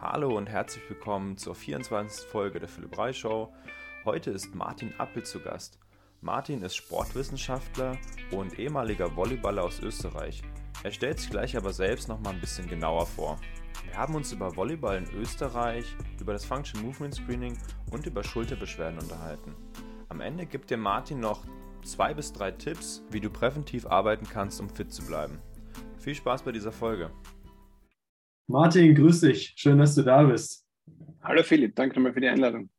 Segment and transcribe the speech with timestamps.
[0.00, 2.28] Hallo und herzlich willkommen zur 24.
[2.28, 3.52] Folge der Philipp Rei Show.
[4.04, 5.80] Heute ist Martin Appel zu Gast.
[6.20, 7.98] Martin ist Sportwissenschaftler
[8.30, 10.42] und ehemaliger Volleyballer aus Österreich.
[10.84, 13.40] Er stellt sich gleich aber selbst noch mal ein bisschen genauer vor.
[13.86, 17.58] Wir haben uns über Volleyball in Österreich, über das Function Movement Screening
[17.90, 19.56] und über Schulterbeschwerden unterhalten.
[20.10, 21.42] Am Ende gibt dir Martin noch
[21.82, 25.40] zwei bis drei Tipps, wie du präventiv arbeiten kannst, um fit zu bleiben.
[25.98, 27.10] Viel Spaß bei dieser Folge.
[28.50, 29.52] Martin, grüß dich.
[29.56, 30.66] Schön, dass du da bist.
[31.20, 32.70] Hallo Philipp, danke nochmal für die Einladung.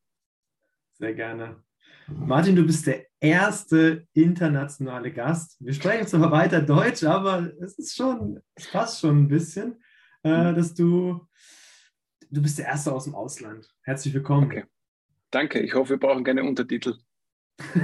[0.94, 1.64] Sehr gerne.
[2.08, 5.64] Martin, du bist der erste internationale Gast.
[5.64, 9.80] Wir sprechen zwar weiter Deutsch, aber es ist schon, es passt schon ein bisschen,
[10.23, 11.28] äh, dass du,
[12.31, 13.72] du bist der Erste aus dem Ausland.
[13.84, 14.48] Herzlich willkommen.
[14.48, 14.66] Okay.
[15.30, 16.98] Danke, ich hoffe, wir brauchen keine Untertitel.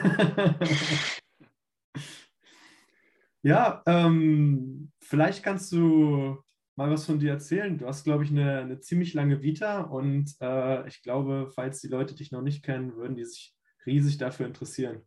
[3.43, 6.43] ja, ähm, vielleicht kannst du
[6.75, 7.77] mal was von dir erzählen.
[7.77, 11.87] Du hast, glaube ich, eine, eine ziemlich lange Vita und äh, ich glaube, falls die
[11.87, 13.55] Leute dich noch nicht kennen, würden die sich
[13.85, 15.01] riesig dafür interessieren.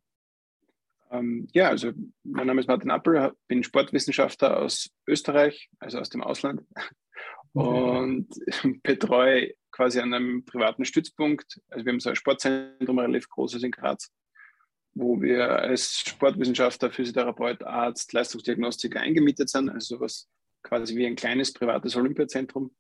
[1.10, 1.92] Ähm, ja, also
[2.24, 6.62] mein Name ist Martin Appel, bin Sportwissenschaftler aus Österreich, also aus dem Ausland
[7.52, 8.28] und
[8.82, 11.60] betreue quasi an einem privaten Stützpunkt.
[11.70, 14.10] Also wir haben so ein Sportzentrum relativ großes in Graz,
[14.94, 20.28] wo wir als Sportwissenschaftler, Physiotherapeut, Arzt, Leistungsdiagnostiker eingemietet sind, also sowas
[20.68, 22.70] quasi wie ein kleines privates Olympiazentrum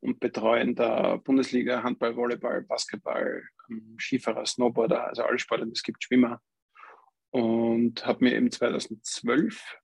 [0.00, 6.04] und betreuen da Bundesliga, Handball, Volleyball, Basketball, ähm, Skifahrer, Snowboarder, also alle Sportarten, es gibt
[6.04, 6.40] Schwimmer.
[7.30, 9.78] Und habe mir eben 2012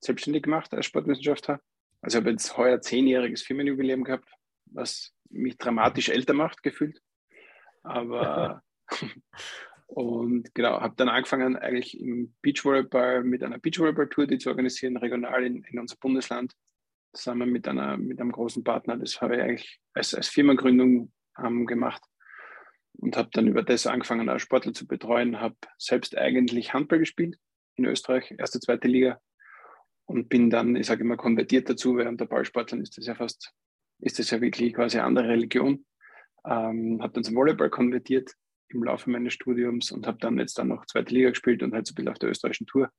[0.00, 1.60] selbstständig gemacht als Sportwissenschaftler.
[2.00, 4.28] Also habe jetzt heuer zehnjähriges Firmenjubiläum gehabt,
[4.66, 7.00] was mich dramatisch älter macht, gefühlt.
[7.82, 8.62] Aber
[9.86, 15.44] und genau, habe dann angefangen, eigentlich im Beachvolleyball mit einer Beachvolleyball-Tour, die zu organisieren, regional
[15.44, 16.54] in, in unser Bundesland
[17.12, 18.96] zusammen mit, einer, mit einem großen Partner.
[18.96, 22.02] Das habe ich eigentlich als, als Firmengründung ähm, gemacht
[22.94, 25.40] und habe dann über das angefangen, als Sportler zu betreuen.
[25.40, 27.38] Habe selbst eigentlich Handball gespielt
[27.76, 29.20] in Österreich, erste, zweite Liga
[30.06, 33.52] und bin dann, ich sage immer, konvertiert dazu, weil unter Ballsportlern ist das ja fast,
[34.00, 35.84] ist das ja wirklich quasi eine andere Religion.
[36.44, 38.32] Ähm, habe dann zum Volleyball konvertiert
[38.70, 41.86] im Laufe meines Studiums und habe dann jetzt dann noch zweite Liga gespielt und halt
[41.86, 42.90] so ein bisschen auf der österreichischen Tour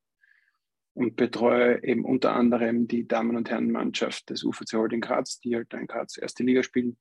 [0.93, 5.73] und betreue eben unter anderem die Damen- und Herrenmannschaft des UVC Holding Graz, die halt
[5.73, 6.97] in Graz erste Liga spielen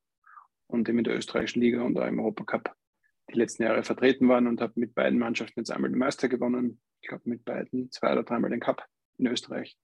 [0.66, 2.74] und eben in der österreichischen Liga und auch im Europacup
[3.30, 6.80] die letzten Jahre vertreten waren und habe mit beiden Mannschaften jetzt einmal den Meister gewonnen.
[7.00, 8.86] Ich glaube mit beiden zwei oder dreimal den Cup
[9.18, 9.76] in Österreich.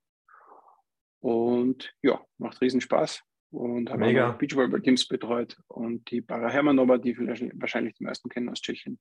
[1.20, 7.14] Und ja, macht riesen Spaß und habe auch Beachvolleyball-Teams betreut und die Para Hermanova, die
[7.14, 8.98] vielleicht wahrscheinlich die meisten kennen aus Tschechien,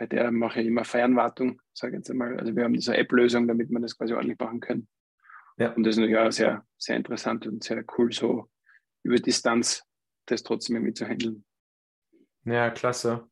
[0.00, 2.40] bei der mache ich immer Fernwartung, sage ich jetzt einmal.
[2.40, 4.88] Also wir haben diese App-Lösung, damit wir das quasi ordentlich machen können.
[5.58, 5.74] Ja.
[5.74, 8.48] Und das ist natürlich auch sehr, sehr interessant und sehr cool, so
[9.02, 9.84] über Distanz
[10.24, 11.44] das trotzdem irgendwie zu handeln.
[12.46, 13.28] Ja, klasse.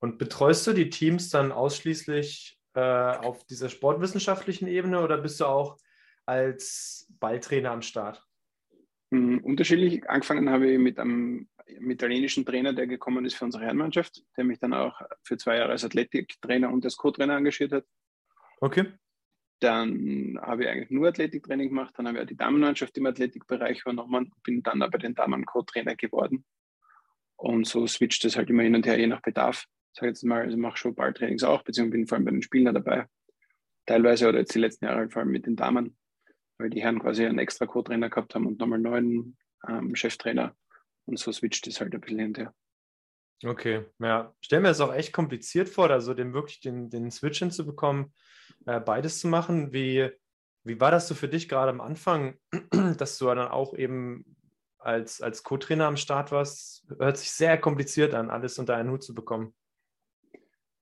[0.00, 5.46] Und betreust du die Teams dann ausschließlich äh, auf dieser sportwissenschaftlichen Ebene oder bist du
[5.46, 5.78] auch
[6.26, 8.26] als Balltrainer am Start?
[9.10, 10.10] Mhm, unterschiedlich.
[10.10, 14.58] Angefangen habe ich mit einem italienischen Trainer, der gekommen ist für unsere Herrenmannschaft, der mich
[14.58, 17.84] dann auch für zwei Jahre als Athletiktrainer und als Co-Trainer engagiert hat.
[18.60, 18.92] Okay.
[19.60, 23.82] Dann habe ich eigentlich nur Athletiktraining gemacht, dann habe ich auch die Damenmannschaft im Athletikbereich
[23.82, 26.44] übernommen, bin dann aber den Damen Co-Trainer geworden.
[27.36, 29.66] Und so switcht es halt immer hin und her, je nach Bedarf.
[29.94, 32.74] Sag jetzt mal, also mache schon Balltrainings auch, beziehungsweise bin vor allem bei den Spielern
[32.74, 33.06] dabei.
[33.86, 35.96] Teilweise oder jetzt die letzten Jahre halt vor allem mit den Damen,
[36.58, 39.36] weil die Herren quasi einen extra Co-Trainer gehabt haben und nochmal einen neuen
[39.68, 40.56] ähm, Cheftrainer.
[41.06, 42.54] Und so switcht es halt ein bisschen hinterher.
[43.44, 44.34] Okay, ja.
[44.40, 48.12] Stell mir das auch echt kompliziert vor, also den wirklich den, den Switch hinzubekommen,
[48.66, 49.72] äh, beides zu machen.
[49.72, 50.10] Wie,
[50.64, 52.38] wie war das so für dich gerade am Anfang,
[52.98, 54.36] dass du dann auch eben
[54.78, 56.86] als, als Co-Trainer am Start warst?
[56.98, 59.54] Hört sich sehr kompliziert an, alles unter einen Hut zu bekommen.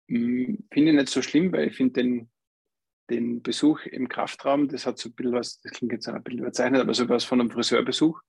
[0.09, 2.31] Hm, finde ich nicht so schlimm, weil ich finde den,
[3.09, 6.41] den Besuch im Kraftraum, das hat so ein bisschen was, das klingt jetzt ein bisschen
[6.41, 8.21] überzeichnet, aber so was von einem Friseurbesuch.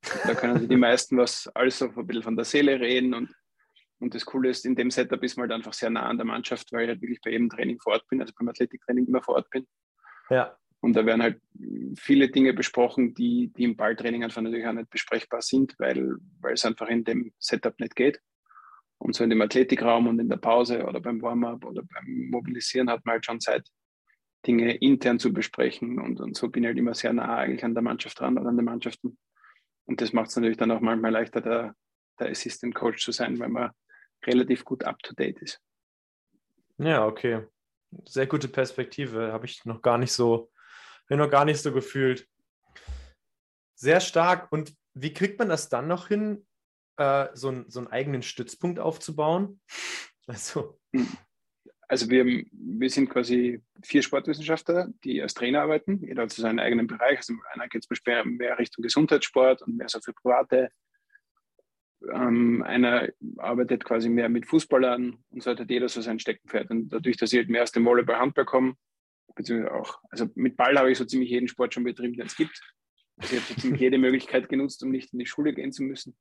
[0.00, 3.34] Da können sich die meisten was alles so ein bisschen von der Seele reden und,
[3.98, 6.26] und das Coole ist, in dem Setup ist man halt einfach sehr nah an der
[6.26, 9.22] Mannschaft, weil ich halt wirklich bei jedem Training vor Ort bin, also beim Athletiktraining immer
[9.22, 9.66] vor Ort bin.
[10.30, 10.56] Ja.
[10.80, 11.40] Und da werden halt
[11.96, 16.54] viele Dinge besprochen, die, die im Balltraining einfach natürlich auch nicht besprechbar sind, weil, weil
[16.54, 18.20] es einfach in dem Setup nicht geht.
[18.98, 22.90] Und so in dem Athletikraum und in der Pause oder beim Warm-up oder beim Mobilisieren
[22.90, 23.68] hat man halt schon Zeit,
[24.46, 25.98] Dinge intern zu besprechen.
[25.98, 28.48] Und, und so bin ich halt immer sehr nah eigentlich an der Mannschaft dran oder
[28.48, 29.18] an den Mannschaften.
[29.88, 31.74] Und das macht es natürlich dann auch manchmal leichter, der,
[32.20, 33.72] der Assistant Coach zu sein, weil man
[34.26, 35.60] relativ gut up to date ist.
[36.76, 37.46] Ja, okay.
[38.04, 39.32] Sehr gute Perspektive.
[39.32, 40.50] Habe ich noch gar nicht so,
[41.08, 42.28] noch gar nicht so gefühlt.
[43.74, 44.52] Sehr stark.
[44.52, 46.46] Und wie kriegt man das dann noch hin,
[46.98, 49.60] äh, so, ein, so einen eigenen Stützpunkt aufzubauen?
[50.30, 50.78] Also.
[51.88, 56.04] Also wir, wir sind quasi vier Sportwissenschaftler, die als Trainer arbeiten.
[56.06, 57.16] Jeder hat so seinen eigenen Bereich.
[57.16, 60.70] Also einer geht zum Beispiel mehr Richtung Gesundheitssport und mehr so für Private.
[62.12, 63.08] Ähm, einer
[63.38, 66.70] arbeitet quasi mehr mit Fußballern und so hat jeder so sein Steckenpferd.
[66.70, 68.74] Und dadurch, dass ich halt mehr aus dem Volleyball-Handball komme,
[69.34, 72.36] beziehungsweise auch, also mit Ball habe ich so ziemlich jeden Sport schon betrieben, den es
[72.36, 72.60] gibt.
[73.16, 75.82] Also ich habe so ziemlich jede Möglichkeit genutzt, um nicht in die Schule gehen zu
[75.82, 76.16] müssen.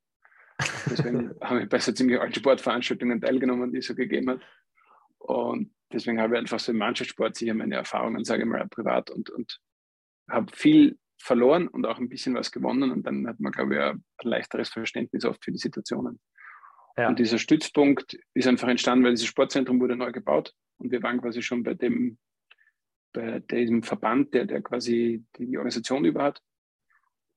[0.90, 4.42] Deswegen habe ich bei so ziemlich alten Sportveranstaltungen teilgenommen, die es so gegeben hat.
[5.28, 9.10] Und deswegen habe ich einfach so im Mannschaftssport sicher meine Erfahrungen, sage ich mal, privat
[9.12, 9.60] und, und
[10.30, 12.92] habe viel verloren und auch ein bisschen was gewonnen.
[12.92, 16.20] Und dann hat man, glaube ich, ein leichteres Verständnis oft für die Situationen.
[16.98, 17.10] Ja.
[17.10, 21.22] Und dieser Stützpunkt ist einfach entstanden, weil dieses Sportzentrum wurde neu gebaut und wir waren
[21.22, 22.18] quasi schon bei dem,
[23.14, 26.42] bei diesem Verband, der, der quasi die Organisation über hat,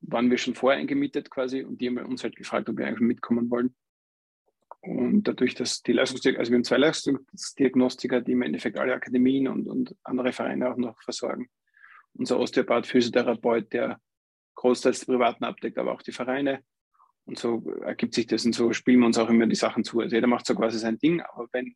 [0.00, 3.00] waren wir schon vorher eingemietet quasi und die haben uns halt gefragt, ob wir eigentlich
[3.00, 3.74] mitkommen wollen.
[4.82, 9.48] Und dadurch, dass die Leistungsdiagnostiker, also wir haben zwei Leistungsdiagnostiker, die im Endeffekt alle Akademien
[9.48, 11.48] und, und andere Vereine auch noch versorgen.
[12.14, 14.00] Unser Osteopath, Physiotherapeut, der
[14.54, 16.64] großteils die Privaten abdeckt, aber auch die Vereine.
[17.26, 20.00] Und so ergibt sich das und so spielen wir uns auch immer die Sachen zu.
[20.00, 21.74] Also jeder macht so quasi sein Ding, aber wenn,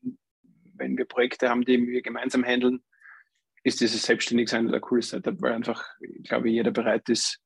[0.74, 2.82] wenn wir Projekte haben, die wir gemeinsam handeln,
[3.62, 7.40] ist dieses Selbstständigsein ein cooles Setup, weil einfach, ich glaube, jeder bereit ist,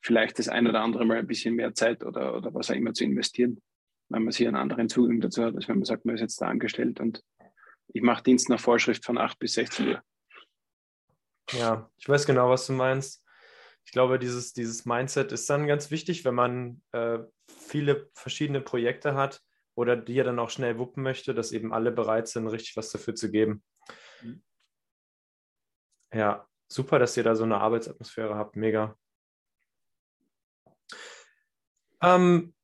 [0.00, 2.92] vielleicht das ein oder andere Mal ein bisschen mehr Zeit oder, oder was auch immer
[2.92, 3.60] zu investieren
[4.08, 6.40] wenn man sich einen anderen Zugang dazu hat, als wenn man sagt, man ist jetzt
[6.40, 7.22] da angestellt und
[7.88, 10.02] ich mache Dienst nach Vorschrift von 8 bis 16 Uhr.
[11.52, 13.24] Ja, ich weiß genau, was du meinst.
[13.84, 19.14] Ich glaube, dieses, dieses Mindset ist dann ganz wichtig, wenn man äh, viele verschiedene Projekte
[19.14, 19.42] hat
[19.74, 22.90] oder die er dann auch schnell wuppen möchte, dass eben alle bereit sind, richtig was
[22.90, 23.62] dafür zu geben.
[24.20, 24.42] Mhm.
[26.12, 28.56] Ja, super, dass ihr da so eine Arbeitsatmosphäre habt.
[28.56, 28.98] Mega.
[32.02, 32.54] Ähm,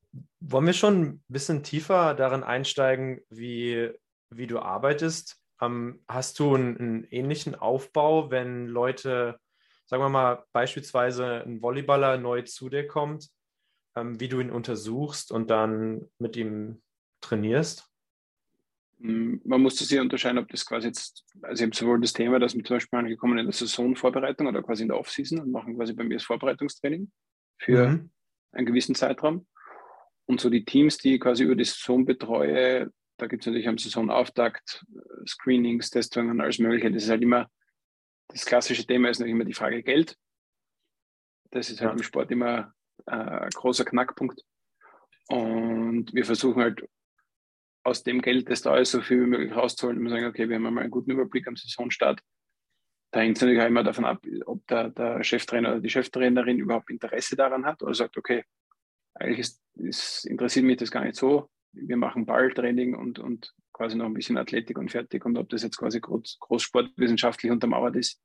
[0.47, 3.91] wollen wir schon ein bisschen tiefer darin einsteigen, wie,
[4.29, 5.41] wie du arbeitest?
[5.61, 9.39] Ähm, hast du einen, einen, ähnlichen Aufbau, wenn Leute,
[9.85, 13.29] sagen wir mal, beispielsweise ein Volleyballer neu zu dir kommt,
[13.95, 16.81] ähm, wie du ihn untersuchst und dann mit ihm
[17.21, 17.89] trainierst?
[18.99, 22.13] Hm, man muss das hier unterscheiden, ob das quasi jetzt, also ich habe sowohl das
[22.13, 25.51] Thema, dass wir zum Beispiel angekommen in der Saisonvorbereitung oder quasi in der Offseason und
[25.51, 27.11] machen quasi bei mir das Vorbereitungstraining
[27.57, 28.11] für mhm.
[28.51, 29.47] einen gewissen Zeitraum.
[30.27, 33.67] Und so die Teams, die ich quasi über die Saison betreue, da gibt es natürlich
[33.67, 36.91] am Saisonauftakt äh, Screenings, Testungen und alles Mögliche.
[36.91, 37.49] Das ist halt immer,
[38.27, 40.17] das klassische Thema ist natürlich immer die Frage Geld.
[41.51, 41.97] Das ist halt ja.
[41.97, 42.73] im Sport immer
[43.05, 44.41] äh, ein großer Knackpunkt.
[45.27, 46.87] Und wir versuchen halt
[47.83, 49.99] aus dem Geld, das da ist, so viel wie möglich rauszuholen.
[49.99, 52.19] Und wir sagen, okay, wir haben einmal einen guten Überblick am Saisonstart.
[53.11, 56.59] Da hängt es natürlich auch immer davon ab, ob der, der Cheftrainer oder die Cheftrainerin
[56.59, 58.43] überhaupt Interesse daran hat oder sagt, okay,
[59.15, 61.49] eigentlich ist, ist, interessiert mich das gar nicht so.
[61.71, 65.25] Wir machen Balltraining und, und quasi noch ein bisschen Athletik und fertig.
[65.25, 68.21] Und ob das jetzt quasi groß, großsportwissenschaftlich untermauert ist,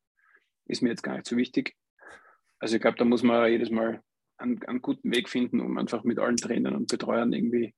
[0.66, 1.76] ist mir jetzt gar nicht so wichtig.
[2.58, 4.02] Also ich glaube, da muss man jedes Mal
[4.36, 7.74] einen, einen, guten Weg finden, um einfach mit allen Trainern und Betreuern irgendwie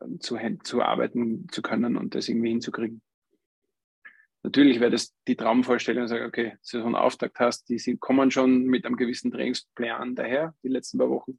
[0.00, 3.02] ähm, zu, zu arbeiten zu können und das irgendwie hinzukriegen.
[4.42, 8.64] Natürlich wäre das die Traumvorstellung, sagen, okay, so einen Auftakt hast, die sind, kommen schon
[8.64, 11.38] mit einem gewissen Trainingsplan daher, die letzten paar Wochen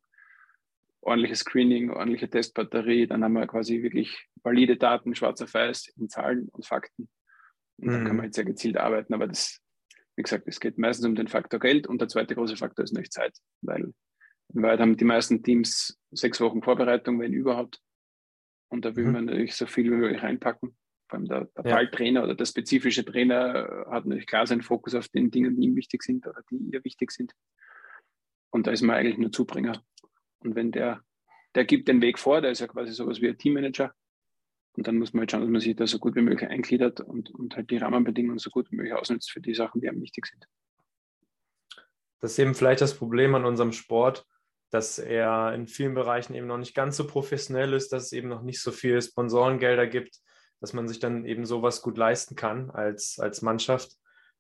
[1.06, 6.10] ordentliches Screening, ordentliche Testbatterie, dann haben wir quasi wirklich valide Daten, schwarz auf weiß in
[6.10, 7.10] Zahlen und Fakten.
[7.78, 8.08] Und dann mhm.
[8.08, 9.14] kann man jetzt sehr gezielt arbeiten.
[9.14, 9.60] Aber das,
[10.16, 12.94] wie gesagt, es geht meistens um den Faktor Geld und der zweite große Faktor ist
[12.94, 13.94] natürlich Zeit, weil
[14.54, 17.80] in Wahrheit haben die meisten Teams sechs Wochen Vorbereitung, wenn überhaupt.
[18.70, 19.12] Und da will mhm.
[19.12, 20.76] man natürlich so viel wie möglich reinpacken.
[21.08, 21.76] Vor allem der, der ja.
[21.76, 25.76] Balltrainer oder der spezifische Trainer hat natürlich klar seinen Fokus auf den Dingen, die ihm
[25.76, 27.32] wichtig sind oder die ihr wichtig sind.
[28.50, 29.84] Und da ist man eigentlich nur Zubringer.
[30.46, 31.02] Und wenn der,
[31.56, 33.94] der gibt den Weg vor, der ist ja quasi sowas wie ein Teammanager.
[34.74, 37.00] Und dann muss man halt schauen, dass man sich da so gut wie möglich eingliedert
[37.00, 40.02] und, und halt die Rahmenbedingungen so gut wie möglich ausnutzt für die Sachen, die einem
[40.02, 40.46] wichtig sind.
[42.20, 44.26] Das ist eben vielleicht das Problem an unserem Sport,
[44.70, 48.28] dass er in vielen Bereichen eben noch nicht ganz so professionell ist, dass es eben
[48.28, 50.20] noch nicht so viele Sponsorengelder gibt,
[50.60, 53.92] dass man sich dann eben sowas gut leisten kann als, als Mannschaft.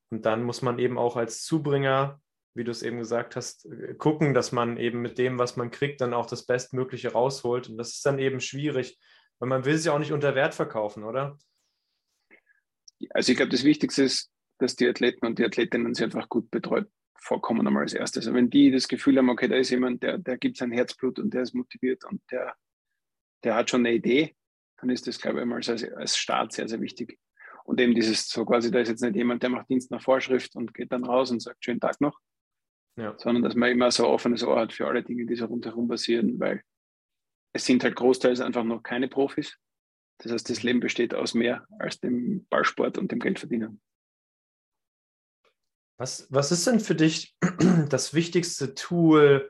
[0.10, 2.20] Und dann muss man eben auch als Zubringer
[2.56, 5.72] wie du es eben gesagt hast, äh, gucken, dass man eben mit dem, was man
[5.72, 7.70] kriegt, dann auch das Bestmögliche rausholt.
[7.70, 8.98] Und das ist dann eben schwierig,
[9.40, 11.38] weil man will ja auch nicht unter Wert verkaufen, oder?
[13.12, 16.50] Also ich glaube, das Wichtigste ist, dass die Athleten und die Athletinnen sich einfach gut
[16.50, 16.88] betreut
[17.26, 18.28] vorkommen einmal als erstes.
[18.28, 21.20] Also wenn die das Gefühl haben, okay, da ist jemand, der, der gibt sein Herzblut
[21.20, 22.56] und der ist motiviert und der,
[23.44, 24.36] der hat schon eine Idee,
[24.78, 27.20] dann ist das, glaube ich, einmal als, als Start sehr, sehr wichtig.
[27.64, 30.56] Und eben dieses so quasi, da ist jetzt nicht jemand, der macht Dienst nach Vorschrift
[30.56, 32.20] und geht dann raus und sagt, schönen Tag noch,
[32.98, 33.16] ja.
[33.18, 35.88] sondern dass man immer so ein offenes Ohr hat für alle Dinge, die so rundherum
[35.88, 36.62] passieren, weil
[37.54, 39.58] es sind halt großteils einfach noch keine Profis.
[40.18, 43.82] Das heißt, das Leben besteht aus mehr als dem Ballsport und dem Geldverdienen.
[45.98, 47.36] Was, was ist denn für dich
[47.90, 49.50] das wichtigste Tool,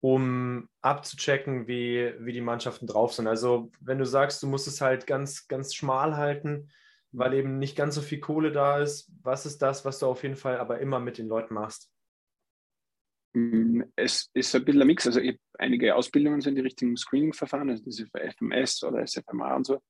[0.00, 3.26] um abzuchecken, wie, wie die Mannschaften drauf sind?
[3.26, 6.70] Also, wenn du sagst, du musst es halt ganz, ganz schmal halten,
[7.12, 10.22] weil eben nicht ganz so viel Kohle da ist, was ist das, was du auf
[10.22, 11.90] jeden Fall aber immer mit den Leuten machst?
[13.36, 15.06] Mm, es ist ein bisschen ein Mix.
[15.06, 19.56] Also, ich habe einige Ausbildungen so in die richtigen Screening-Verfahren, also für FMS oder SFMA
[19.56, 19.82] und so.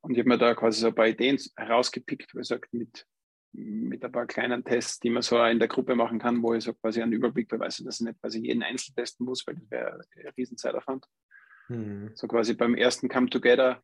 [0.00, 3.04] Und ich habe mir da quasi so ein paar Ideen herausgepickt, wo ich sage, mit
[3.56, 6.64] mit ein paar kleinen Tests, die man so in der Gruppe machen kann, wo ich
[6.64, 9.70] so quasi einen Überblick beweise, dass ich nicht quasi jeden Einzel testen muss, weil das
[9.70, 11.06] wäre ein Riesenzeitaufwand.
[11.68, 12.10] Mhm.
[12.14, 13.80] So quasi beim ersten Come Together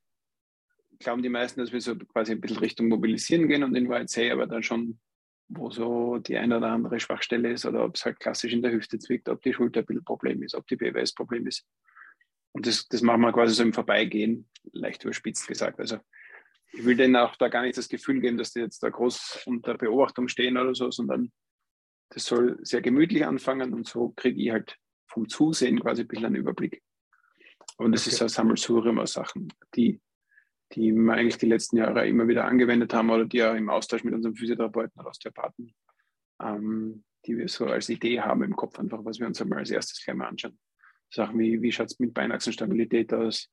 [0.98, 4.10] glauben die meisten, dass wir so quasi ein bisschen Richtung Mobilisieren gehen und in Wahrheit
[4.10, 4.98] sehe aber dann schon,
[5.50, 8.72] wo so die eine oder andere Schwachstelle ist oder ob es halt klassisch in der
[8.72, 11.66] Hüfte zwickt, ob die Schulter ein bisschen Problem ist, ob die BWS Problem ist.
[12.52, 15.80] Und das, das machen wir quasi so im Vorbeigehen, leicht überspitzt gesagt.
[15.80, 15.98] Also
[16.72, 19.42] ich will denen auch da gar nicht das Gefühl geben, dass die jetzt da groß
[19.46, 21.32] unter Beobachtung stehen oder so, sondern
[22.10, 24.76] das soll sehr gemütlich anfangen und so kriege ich halt
[25.08, 26.82] vom Zusehen quasi ein bisschen einen Überblick.
[27.76, 28.14] Und das okay.
[28.14, 30.00] ist ein Sammelsurium aus Sachen, die,
[30.72, 34.04] die wir eigentlich die letzten Jahre immer wieder angewendet haben oder die ja im Austausch
[34.04, 35.74] mit unserem Physiotherapeuten oder Osteopathen,
[36.40, 39.70] ähm, die wir so als Idee haben im Kopf, einfach was wir uns einmal als
[39.70, 40.58] erstes gleich mal anschauen.
[41.10, 43.48] Sachen wie, wie schaut es mit Beinachsenstabilität aus,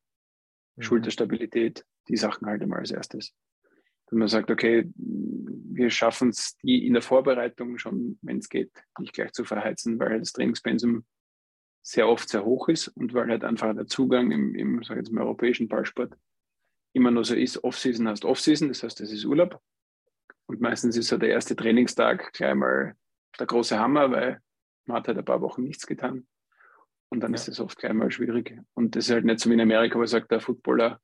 [0.75, 0.83] mhm.
[0.83, 3.33] Schulterstabilität, die Sachen halt einmal als erstes.
[4.09, 8.71] Wenn man sagt, okay, wir schaffen es, die in der Vorbereitung schon, wenn es geht,
[9.00, 11.03] nicht gleich zu verheizen, weil das Trainingspensum
[11.81, 15.12] sehr oft sehr hoch ist und weil halt einfach der Zugang im, im, sag jetzt
[15.12, 16.15] mal, europäischen Ballsport
[16.98, 19.62] immer nur so ist, Off-Season heißt Off-Season, das heißt, das ist Urlaub.
[20.48, 22.96] Und meistens ist so der erste Trainingstag gleich mal
[23.39, 24.42] der große Hammer, weil
[24.86, 26.27] man hat halt ein paar Wochen nichts getan.
[27.10, 27.36] Und dann ja.
[27.36, 28.60] ist es oft gleich mal schwierig.
[28.74, 31.00] Und das ist halt nicht so wie in Amerika, wo sagt der Footballer,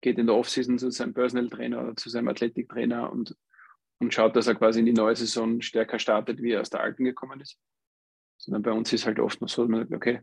[0.00, 3.36] geht in der Offseason zu seinem Personal Trainer oder zu seinem Athletiktrainer und,
[4.00, 6.80] und schaut, dass er quasi in die neue Saison stärker startet, wie er aus der
[6.80, 7.58] alten gekommen ist.
[8.38, 10.20] Sondern bei uns ist halt oft noch so, dass man sagt, okay,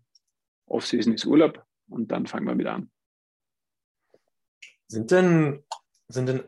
[0.65, 2.91] Offseason ist Urlaub und dann fangen wir wieder an.
[4.89, 5.63] Sind denn,
[6.07, 6.43] sind denn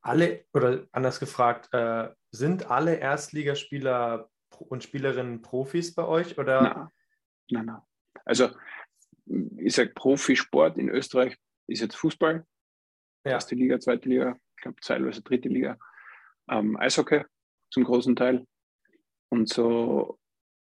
[0.00, 6.38] alle, oder anders gefragt, äh, sind alle Erstligaspieler und Spielerinnen Profis bei euch?
[6.38, 6.62] Oder?
[6.62, 6.88] Nein,
[7.50, 7.82] nein, nein.
[8.24, 8.48] Also
[9.58, 12.46] ich sage Profisport in Österreich ist jetzt Fußball,
[13.24, 13.32] ja.
[13.32, 15.78] erste Liga, zweite Liga, ich glaube teilweise dritte Liga,
[16.50, 17.24] ähm, Eishockey
[17.70, 18.46] zum großen Teil.
[19.28, 20.18] Und so,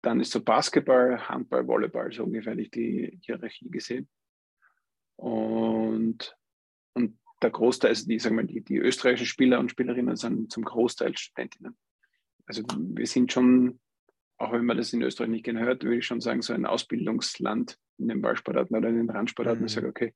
[0.03, 4.09] dann ist so Basketball, Handball, Volleyball, so ungefähr die Hierarchie gesehen.
[5.19, 6.37] Und,
[6.95, 10.65] und der Großteil, also die, sagen wir, die, die österreichischen Spieler und Spielerinnen sind zum
[10.65, 11.77] Großteil Studentinnen.
[12.47, 13.81] Also wir sind schon,
[14.39, 16.67] auch wenn man das in Österreich nicht gerne hört, würde ich schon sagen, so ein
[16.67, 19.61] Ausbildungsland in den Ballsportarten oder in den Randsportarten.
[19.61, 19.67] Mhm.
[19.67, 20.15] Ich sage, okay,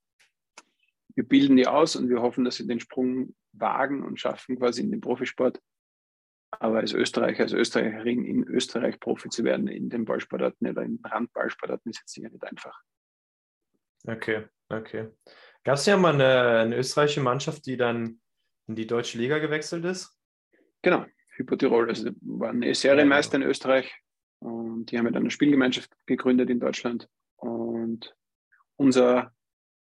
[1.14, 4.82] wir bilden die aus und wir hoffen, dass sie den Sprung wagen und schaffen quasi
[4.82, 5.60] in den Profisport.
[6.52, 11.00] Aber als Österreicher, als Österreicherin in Österreich Profi zu werden in den Ballsportarten oder in
[11.02, 12.80] Randballsportarten ist jetzt sicher nicht einfach.
[14.06, 15.08] Okay, okay.
[15.64, 18.20] Gab es ja mal eine, eine, österreichische Mannschaft, die dann
[18.66, 20.16] in die deutsche Liga gewechselt ist?
[20.82, 21.04] Genau,
[21.36, 21.88] Hypotirol.
[21.88, 23.94] Also waren Serienmeister in Österreich
[24.40, 27.08] und die haben ja dann eine Spielgemeinschaft gegründet in Deutschland.
[27.36, 28.14] Und
[28.76, 29.32] unser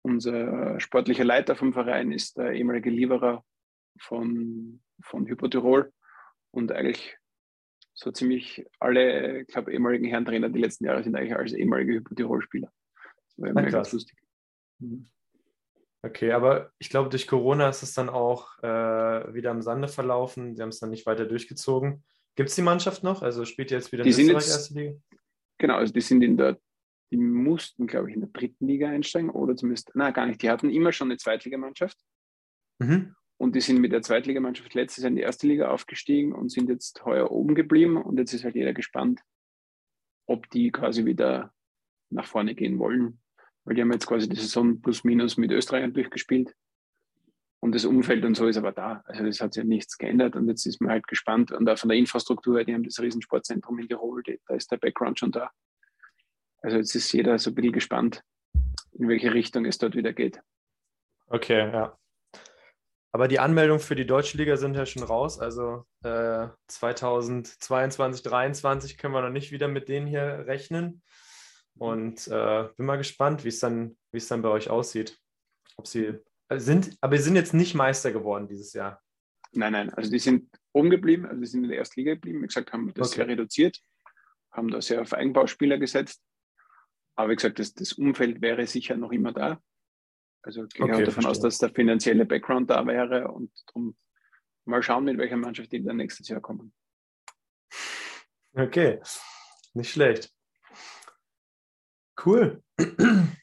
[0.03, 3.45] unser sportlicher Leiter vom Verein ist der ehemalige Lieferer
[4.01, 5.93] von, von Hypotirol
[6.51, 7.17] und eigentlich
[7.95, 12.73] so ziemlich alle, ich glaube, ehemaligen Herrentrainer die letzten Jahre sind eigentlich als ehemalige Hypotirol-Spieler.
[13.27, 14.17] Das war immer ganz lustig.
[14.79, 15.09] Mhm.
[16.03, 20.55] Okay, aber ich glaube, durch Corona ist es dann auch äh, wieder im Sande verlaufen.
[20.55, 22.05] Sie haben es dann nicht weiter durchgezogen.
[22.37, 23.23] Gibt es die Mannschaft noch?
[23.23, 24.97] Also spielt jetzt wieder in die Österreich jetzt, erste Liga?
[25.59, 26.57] Genau, also die sind in der
[27.11, 30.51] die mussten, glaube ich, in der dritten Liga einsteigen oder zumindest, na gar nicht, die
[30.51, 31.99] hatten immer schon eine Zweitligamannschaft.
[32.81, 33.15] Mhm.
[33.39, 36.69] Und die sind mit der Zweitligamannschaft letztes Jahr in die erste Liga aufgestiegen und sind
[36.69, 37.97] jetzt heuer oben geblieben.
[37.97, 39.23] Und jetzt ist halt jeder gespannt,
[40.27, 41.55] ob die quasi wieder
[42.11, 43.21] nach vorne gehen wollen.
[43.69, 46.55] Weil die haben jetzt quasi die Saison plus minus mit Österreichern durchgespielt.
[47.61, 49.03] Und das Umfeld und so ist aber da.
[49.05, 51.53] Also das hat sich nichts geändert und jetzt ist man halt gespannt.
[51.53, 55.19] Und auch von der Infrastruktur, die haben das Riesensportzentrum in Tirol, da ist der Background
[55.19, 55.51] schon da.
[56.63, 58.23] Also jetzt ist jeder so ein bisschen gespannt,
[58.93, 60.41] in welche Richtung es dort wieder geht.
[61.27, 61.99] Okay, ja.
[63.13, 65.39] Aber die Anmeldungen für die Deutsche Liga sind ja schon raus.
[65.39, 71.03] Also äh, 2022, 2023 können wir noch nicht wieder mit denen hier rechnen.
[71.79, 75.19] Und äh, bin mal gespannt, wie es dann, wie es dann bei euch aussieht.
[75.77, 76.19] Ob sie
[76.49, 79.03] also sind, aber sie sind jetzt nicht Meister geworden dieses Jahr.
[79.53, 82.43] Nein, nein, also die sind oben geblieben, also die sind in der ersten Liga geblieben.
[82.43, 83.17] Wie gesagt, haben das okay.
[83.17, 83.81] sehr reduziert,
[84.51, 86.23] haben da sehr auf Eigenbauspieler gesetzt
[87.17, 89.61] Aber wie gesagt, das, das Umfeld wäre sicher noch immer da.
[90.43, 91.31] Also ich gehe okay, davon verstehe.
[91.31, 93.97] aus, dass der finanzielle Background da wäre und darum
[94.65, 96.73] mal schauen, mit welcher Mannschaft die dann nächstes Jahr kommen.
[98.55, 99.01] Okay,
[99.75, 100.33] nicht schlecht.
[102.25, 102.63] Cool.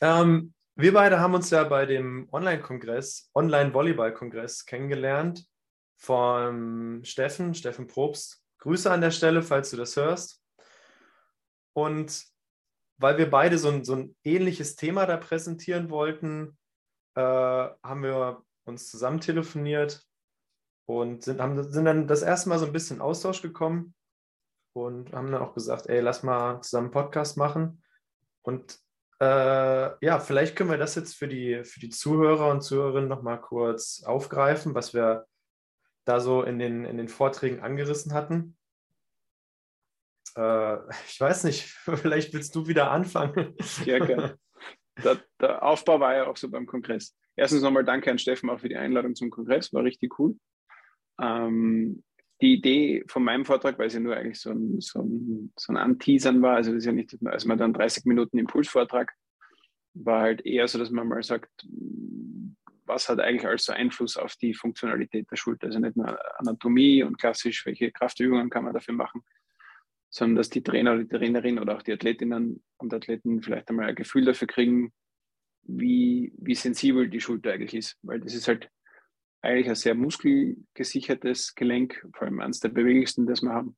[0.00, 5.44] ähm, wir beide haben uns ja bei dem Online-Kongress, Online-Volleyball-Kongress kennengelernt
[5.96, 8.42] von Steffen, Steffen Probst.
[8.58, 10.42] Grüße an der Stelle, falls du das hörst.
[11.72, 12.24] Und
[12.98, 16.56] weil wir beide so ein, so ein ähnliches Thema da präsentieren wollten,
[17.14, 20.06] äh, haben wir uns zusammen telefoniert
[20.86, 23.95] und sind, haben, sind dann das erste Mal so ein bisschen Austausch gekommen
[24.76, 27.82] und haben dann auch gesagt, ey, lass mal zusammen Podcast machen.
[28.42, 28.78] Und
[29.20, 33.40] äh, ja, vielleicht können wir das jetzt für die, für die Zuhörer und Zuhörerinnen nochmal
[33.40, 35.26] kurz aufgreifen, was wir
[36.04, 38.56] da so in den, in den Vorträgen angerissen hatten.
[40.36, 40.76] Äh,
[41.08, 43.54] ich weiß nicht, vielleicht willst du wieder anfangen.
[43.84, 44.38] Ja, gerne.
[45.02, 47.16] Der, der, Aufbau war ja auch so beim Kongress.
[47.34, 50.36] Erstens nochmal danke an Steffen auch für die Einladung zum Kongress, war richtig cool.
[51.20, 52.02] Ähm,
[52.40, 55.72] die Idee von meinem Vortrag, weil es ja nur eigentlich so ein, so ein, so
[55.72, 59.12] ein Anteasern war, also das ist ja nicht, also man dann 30 Minuten Impulsvortrag,
[59.94, 61.50] war halt eher so, dass man mal sagt,
[62.84, 65.66] was hat eigentlich also Einfluss auf die Funktionalität der Schulter?
[65.66, 69.22] Also nicht nur Anatomie und klassisch, welche Kraftübungen kann man dafür machen,
[70.10, 73.86] sondern dass die Trainer oder die Trainerin oder auch die Athletinnen und Athleten vielleicht einmal
[73.86, 74.92] ein Gefühl dafür kriegen,
[75.62, 77.98] wie, wie sensibel die Schulter eigentlich ist.
[78.02, 78.70] Weil das ist halt
[79.42, 83.76] eigentlich ein sehr muskelgesichertes Gelenk, vor allem eines der beweglichsten, das wir haben.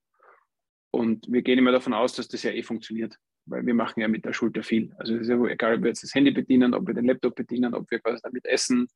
[0.91, 4.09] Und wir gehen immer davon aus, dass das ja eh funktioniert, weil wir machen ja
[4.09, 4.95] mit der Schulter viel.
[4.99, 7.35] Also es ist ja egal, ob wir jetzt das Handy bedienen, ob wir den Laptop
[7.35, 8.89] bedienen, ob wir quasi damit essen,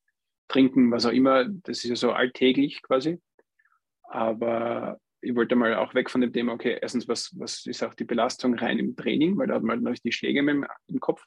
[0.48, 1.44] trinken, was auch immer.
[1.44, 3.20] Das ist ja so alltäglich quasi.
[4.04, 7.94] Aber ich wollte mal auch weg von dem Thema, okay, erstens, was, was ist auch
[7.94, 11.00] die Belastung rein im Training, weil da hat man halt noch die Schläge im, im
[11.00, 11.24] Kopf.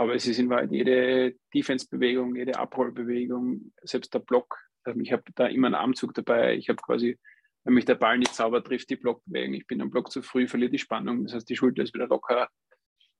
[0.00, 4.56] Aber es ist in Wahrheit jede Defense-Bewegung, jede Abrollbewegung, selbst der Block.
[4.82, 6.56] Also ich habe da immer einen Armzug dabei.
[6.56, 7.18] Ich habe quasi,
[7.64, 9.52] wenn mich der Ball nicht sauber trifft, die Blockbewegung.
[9.52, 11.24] Ich bin am Block zu früh, verliere die Spannung.
[11.24, 12.48] Das heißt, die Schulter ist wieder locker.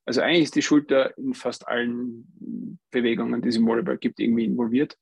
[0.06, 4.46] Also eigentlich ist die Schulter in fast allen Bewegungen, die es im Volleyball gibt, irgendwie
[4.46, 4.96] involviert.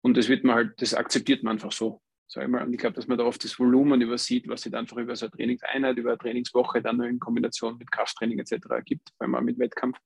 [0.00, 2.02] Und das wird man halt, das akzeptiert man einfach so.
[2.28, 2.64] Sag ich mal.
[2.64, 5.16] Und ich glaube, dass man da oft das Volumen übersieht, was sich dann einfach über
[5.16, 8.54] so eine Trainingseinheit, über eine Trainingswoche dann in Kombination mit Krafttraining etc.
[8.84, 9.98] gibt, weil man mit Wettkampf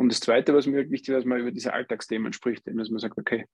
[0.00, 2.88] und das Zweite, was mir halt wichtig ist, dass man über diese Alltagsthemen spricht, dass
[2.88, 3.44] man sagt, okay,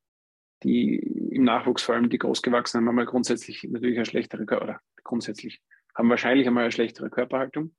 [0.62, 5.60] die im Nachwuchs, vor allem die Großgewachsenen, haben mal grundsätzlich natürlich eine schlechtere, oder grundsätzlich
[5.96, 7.74] haben wahrscheinlich einmal eine schlechtere Körperhaltung,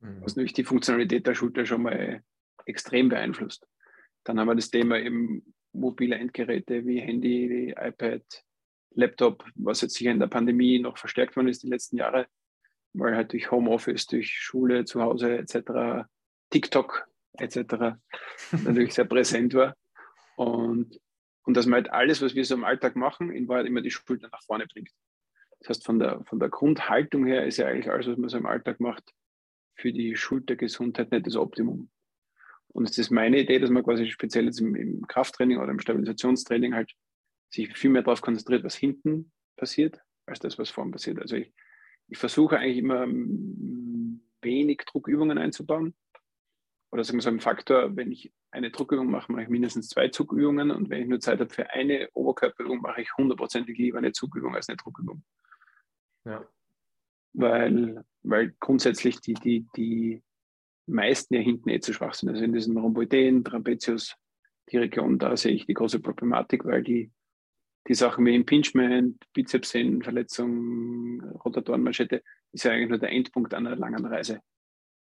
[0.00, 0.20] mhm.
[0.20, 2.24] was natürlich die Funktionalität der Schulter schon mal
[2.64, 3.68] extrem beeinflusst.
[4.24, 8.24] Dann haben wir das Thema eben mobile Endgeräte wie Handy, iPad,
[8.96, 12.26] Laptop, was jetzt sicher in der Pandemie noch verstärkt worden ist die letzten Jahre,
[12.94, 16.08] weil halt durch Homeoffice, durch Schule, zu Hause etc.,
[16.50, 17.08] TikTok
[17.40, 17.96] etc.
[18.64, 19.74] natürlich sehr präsent war.
[20.36, 21.00] Und,
[21.44, 23.90] und dass man halt alles, was wir so im Alltag machen, in Wahrheit immer die
[23.90, 24.90] Schulter nach vorne bringt.
[25.60, 28.36] Das heißt, von der, von der Grundhaltung her ist ja eigentlich alles, was man so
[28.36, 29.14] im Alltag macht,
[29.74, 31.90] für die Schultergesundheit nicht das Optimum.
[32.68, 35.80] Und es ist meine Idee, dass man quasi speziell jetzt im, im Krafttraining oder im
[35.80, 36.92] Stabilisationstraining halt
[37.48, 41.18] sich viel mehr darauf konzentriert, was hinten passiert, als das, was vorne passiert.
[41.18, 41.52] Also ich,
[42.08, 43.06] ich versuche eigentlich immer
[44.42, 45.94] wenig Druckübungen einzubauen,
[46.90, 50.08] oder sagen wir so ein Faktor, wenn ich eine Druckübung mache, mache ich mindestens zwei
[50.08, 54.12] Zugübungen und wenn ich nur Zeit habe für eine Oberkörperübung, mache ich hundertprozentig lieber eine
[54.12, 55.22] Zugübung als eine Druckübung.
[56.24, 56.46] Ja.
[57.32, 60.22] Weil, weil grundsätzlich die, die, die
[60.86, 62.30] meisten ja hinten eh zu schwach sind.
[62.30, 64.16] Also in diesen Rhomboideen, Trapezius,
[64.70, 67.12] die Region, da sehe ich die große Problematik, weil die,
[67.88, 72.22] die Sachen wie Impingement, Bizepssehnenverletzung, Rotatorenmanschette,
[72.52, 74.40] ist ja eigentlich nur der Endpunkt einer langen Reise.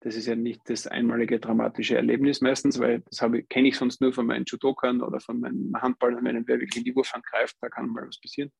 [0.00, 4.12] Das ist ja nicht das einmalige dramatische Erlebnis meistens, weil das kenne ich sonst nur
[4.12, 7.68] von meinen Judokern oder von meinen Handballern, wenn wer wirklich in die Wurfhand greift, da
[7.68, 8.52] kann mal was passieren.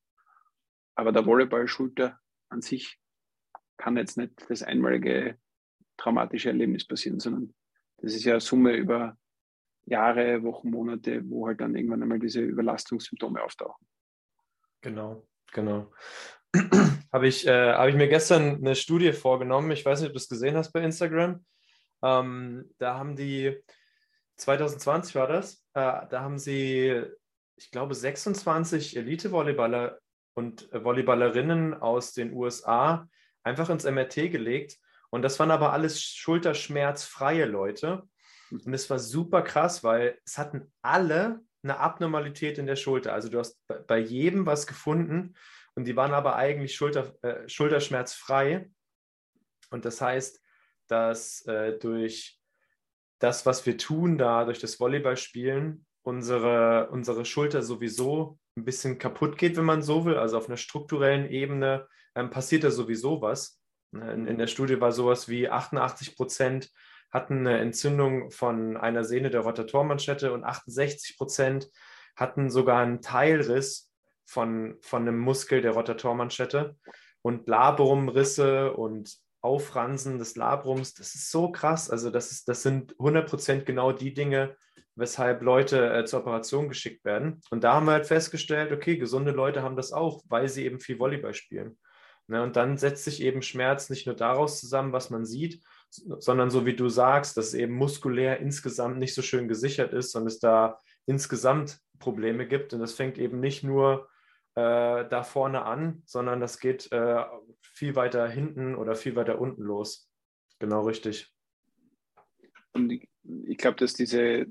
[0.95, 2.19] Aber der Volleyballschulter
[2.49, 2.99] an sich
[3.77, 5.39] kann jetzt nicht das einmalige
[5.99, 7.55] traumatische Erlebnis passieren, sondern
[7.99, 9.17] das ist ja Summe über
[9.85, 13.87] Jahre, Wochen, Monate, wo halt dann irgendwann einmal diese Überlastungssymptome auftauchen.
[14.81, 15.93] Genau, genau
[17.13, 19.71] habe ich, äh, hab ich mir gestern eine Studie vorgenommen.
[19.71, 21.45] Ich weiß nicht, ob du es gesehen hast bei Instagram.
[22.03, 23.57] Ähm, da haben die,
[24.37, 27.03] 2020 war das, äh, da haben sie,
[27.57, 29.99] ich glaube, 26 Elite-Volleyballer
[30.35, 33.09] und Volleyballerinnen aus den USA
[33.43, 34.79] einfach ins MRT gelegt.
[35.11, 38.03] Und das waren aber alles schulterschmerzfreie Leute.
[38.51, 43.13] Und es war super krass, weil es hatten alle eine Abnormalität in der Schulter.
[43.13, 45.35] Also du hast bei jedem was gefunden.
[45.77, 48.71] Und die waren aber eigentlich Schulter, äh, schulterschmerzfrei.
[49.71, 50.41] Und das heißt,
[50.89, 52.41] dass äh, durch
[53.19, 59.37] das, was wir tun da, durch das Volleyballspielen, unsere, unsere Schulter sowieso ein bisschen kaputt
[59.37, 60.17] geht, wenn man so will.
[60.17, 63.61] Also auf einer strukturellen Ebene ähm, passiert da sowieso was.
[63.93, 66.71] In, in, der Studie war sowas wie 88 Prozent
[67.11, 71.71] hatten eine Entzündung von einer Sehne der Rotatormanschette und 68 Prozent
[72.17, 73.86] hatten sogar einen Teilriss
[74.27, 76.77] von, von einem Muskel der Rotatormanschette
[77.23, 80.95] und Labrumrisse und Aufransen des Labrums.
[80.95, 81.89] Das ist so krass.
[81.89, 84.57] Also das, ist, das sind 100 Prozent genau die Dinge,
[84.97, 87.41] weshalb Leute äh, zur Operation geschickt werden.
[87.51, 90.81] Und da haben wir halt festgestellt, okay, gesunde Leute haben das auch, weil sie eben
[90.81, 91.79] viel Volleyball spielen.
[92.29, 96.51] Ne, und dann setzt sich eben Schmerz nicht nur daraus zusammen, was man sieht, sondern
[96.51, 100.41] so wie du sagst, dass eben muskulär insgesamt nicht so schön gesichert ist und es
[100.41, 102.73] da insgesamt Probleme gibt.
[102.75, 104.09] Und das fängt eben nicht nur
[104.57, 107.25] äh, da vorne an, sondern das geht äh,
[107.61, 110.11] viel weiter hinten oder viel weiter unten los.
[110.59, 111.33] Genau richtig.
[112.73, 113.09] Und ich,
[113.47, 114.47] ich glaube, dass diese,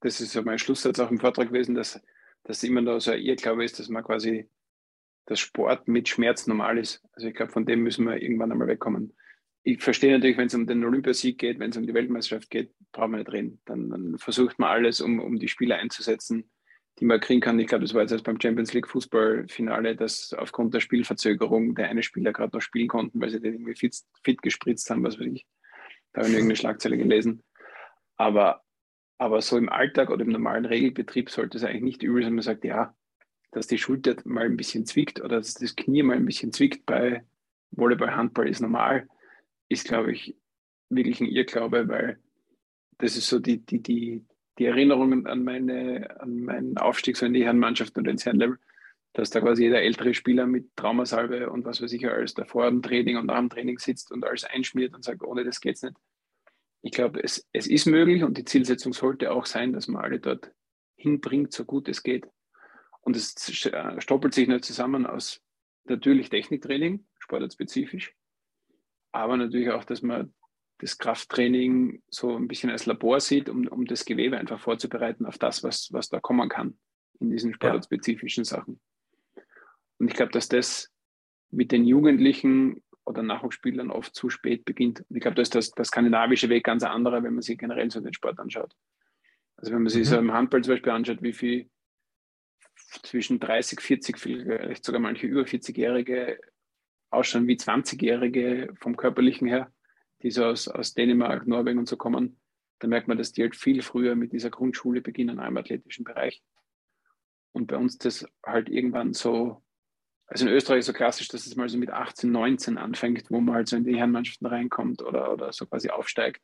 [0.00, 2.00] das ist ja mein Schlusssatz auch im Vortrag gewesen, dass,
[2.44, 4.48] dass immer noch so ein Irrglaube ist, dass man quasi
[5.26, 7.02] dass Sport mit Schmerz normal ist.
[7.12, 9.14] Also ich glaube, von dem müssen wir irgendwann einmal wegkommen.
[9.62, 12.72] Ich verstehe natürlich, wenn es um den Olympiasieg geht, wenn es um die Weltmeisterschaft geht,
[12.92, 13.60] brauchen wir nicht reden.
[13.64, 16.50] Dann, dann, versucht man alles, um, um die Spieler einzusetzen,
[16.98, 17.58] die man kriegen kann.
[17.58, 21.88] Ich glaube, das war jetzt erst beim Champions League Fußballfinale, dass aufgrund der Spielverzögerung der
[21.88, 25.18] eine Spieler gerade noch spielen konnten, weil sie den irgendwie fit, fit gespritzt haben, was
[25.18, 25.46] weiß ich.
[26.12, 27.42] Da habe ich irgendeine Schlagzeile gelesen.
[28.16, 28.62] Aber,
[29.18, 32.42] aber so im Alltag oder im normalen Regelbetrieb sollte es eigentlich nicht übel sein, man
[32.42, 32.94] sagt, ja,
[33.52, 36.86] dass die Schulter mal ein bisschen zwickt oder dass das Knie mal ein bisschen zwickt
[36.86, 37.24] bei
[37.70, 39.08] Volleyball, Handball ist normal,
[39.68, 40.36] ist, glaube ich,
[40.88, 42.18] wirklich ein Irrglaube, weil
[42.98, 44.24] das ist so die, die, die,
[44.60, 48.58] die Erinnerung an, meine, an meinen Aufstieg so in die Herrenmannschaft und ins Herrenlevel,
[49.14, 52.82] dass da quasi jeder ältere Spieler mit Traumasalbe und was weiß ich alles davor im
[52.82, 55.96] Training und nach dem Training sitzt und alles einschmiert und sagt, ohne das geht's nicht.
[56.82, 60.20] Ich glaube, es, es ist möglich und die Zielsetzung sollte auch sein, dass man alle
[60.20, 60.52] dort
[60.96, 62.28] hinbringt, so gut es geht.
[63.00, 65.40] Und es äh, stoppelt sich nicht zusammen aus
[65.84, 68.14] natürlich Techniktraining, sportartspezifisch,
[69.10, 70.34] aber natürlich auch, dass man
[70.80, 75.38] das Krafttraining so ein bisschen als Labor sieht, um, um das Gewebe einfach vorzubereiten auf
[75.38, 76.78] das, was, was da kommen kann
[77.20, 78.50] in diesen sportartspezifischen ja.
[78.50, 78.80] Sachen.
[79.98, 80.90] Und ich glaube, dass das
[81.50, 85.00] mit den Jugendlichen oder Nachwuchsspielern oft zu spät beginnt.
[85.00, 87.90] Und ich glaube, da ist das, der skandinavische Weg ganz anderer, wenn man sich generell
[87.90, 88.74] so den Sport anschaut.
[89.56, 90.10] Also wenn man sich mhm.
[90.10, 91.68] so im Handball zum Beispiel anschaut, wie viel
[93.02, 96.40] zwischen 30, 40, vielleicht sogar manche über 40-Jährige
[97.10, 99.72] ausschauen wie 20-Jährige vom körperlichen her,
[100.22, 102.40] die so aus, aus Dänemark, Norwegen und so kommen,
[102.80, 106.42] da merkt man, dass die halt viel früher mit dieser Grundschule beginnen im athletischen Bereich.
[107.52, 109.62] Und bei uns das halt irgendwann so,
[110.26, 113.56] also in Österreich so klassisch, dass es mal so mit 18, 19 anfängt, wo man
[113.56, 116.42] halt so in die Herrenmannschaften reinkommt oder, oder so quasi aufsteigt.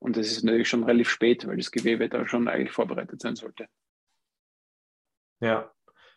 [0.00, 3.36] Und das ist natürlich schon relativ spät, weil das Gewebe da schon eigentlich vorbereitet sein
[3.36, 3.66] sollte.
[5.40, 5.70] Ja.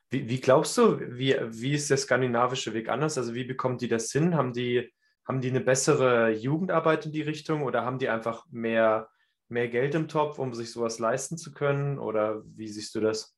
[0.09, 3.17] Wie, wie glaubst du, wie, wie ist der skandinavische Weg anders?
[3.17, 4.35] Also wie bekommt die das hin?
[4.35, 4.93] Haben die,
[5.25, 9.09] haben die eine bessere Jugendarbeit in die Richtung oder haben die einfach mehr,
[9.47, 11.99] mehr Geld im Topf, um sich sowas leisten zu können?
[11.99, 13.35] Oder wie siehst du das?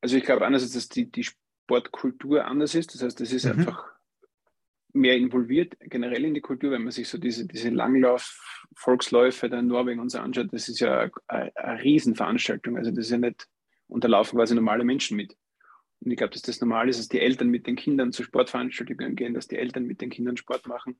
[0.00, 2.94] Also ich glaube einerseits, dass die, die Sportkultur anders ist.
[2.94, 3.52] Das heißt, es ist mhm.
[3.52, 3.84] einfach
[4.92, 10.00] mehr involviert generell in die Kultur, wenn man sich so diese, diese Langlauf-Volksläufe der Norwegen
[10.00, 12.76] und so anschaut, das ist ja eine, eine Riesenveranstaltung.
[12.76, 13.46] Also das ist ja nicht
[13.90, 15.36] und da laufen quasi normale Menschen mit.
[16.00, 19.16] Und ich glaube, dass das normal ist, dass die Eltern mit den Kindern zu Sportveranstaltungen
[19.16, 20.98] gehen, dass die Eltern mit den Kindern Sport machen.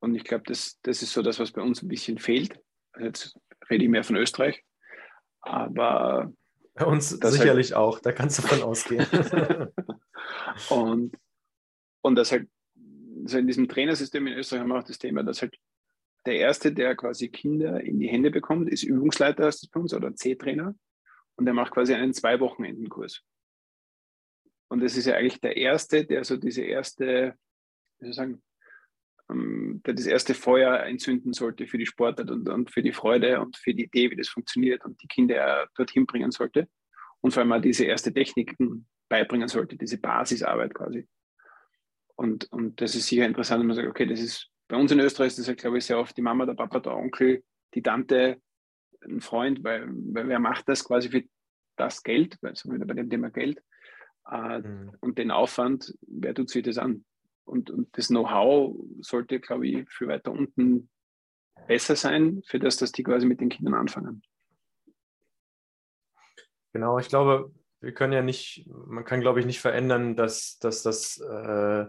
[0.00, 2.60] Und ich glaube, das, das ist so das, was bei uns ein bisschen fehlt.
[2.98, 3.38] Jetzt
[3.70, 4.62] rede ich mehr von Österreich.
[5.40, 6.32] Aber.
[6.74, 9.06] Bei uns sicherlich halt, auch, da kannst du davon ausgehen.
[10.70, 11.16] und,
[12.02, 12.48] und das halt,
[13.22, 15.56] also in diesem Trainersystem in Österreich haben wir auch das Thema, dass halt
[16.26, 19.94] der Erste, der quasi Kinder in die Hände bekommt, ist Übungsleiter, heißt das bei uns,
[19.94, 20.74] oder C-Trainer
[21.36, 23.22] und er macht quasi einen Zwei-Wochen-Enden-Kurs.
[24.68, 27.34] Und das ist ja eigentlich der erste, der so diese erste,
[27.98, 28.42] wie soll ich sagen,
[29.30, 33.40] ähm, der das erste Feuer entzünden sollte für die Sportart und, und, für die Freude
[33.40, 36.68] und für die Idee, wie das funktioniert und die Kinder dorthin bringen sollte.
[37.20, 41.08] Und vor allem auch diese erste Techniken beibringen sollte, diese Basisarbeit quasi.
[42.16, 45.00] Und, und das ist sicher interessant, wenn man sagt, okay, das ist bei uns in
[45.00, 47.82] Österreich ist das ja, glaube ich, sehr oft die Mama, der Papa, der Onkel, die
[47.82, 48.40] Tante,
[49.04, 51.22] ein Freund, weil, weil wer macht das quasi für
[51.76, 53.62] das Geld, weil so wieder bei dem Thema Geld
[54.30, 54.92] äh, mhm.
[55.00, 57.04] und den Aufwand, wer tut sich das an?
[57.44, 60.90] Und, und das Know-how sollte, glaube ich, für weiter unten
[61.66, 64.22] besser sein, für das, dass die quasi mit den Kindern anfangen.
[66.72, 70.82] Genau, ich glaube, wir können ja nicht, man kann, glaube ich, nicht verändern, dass, dass
[70.82, 71.86] das äh,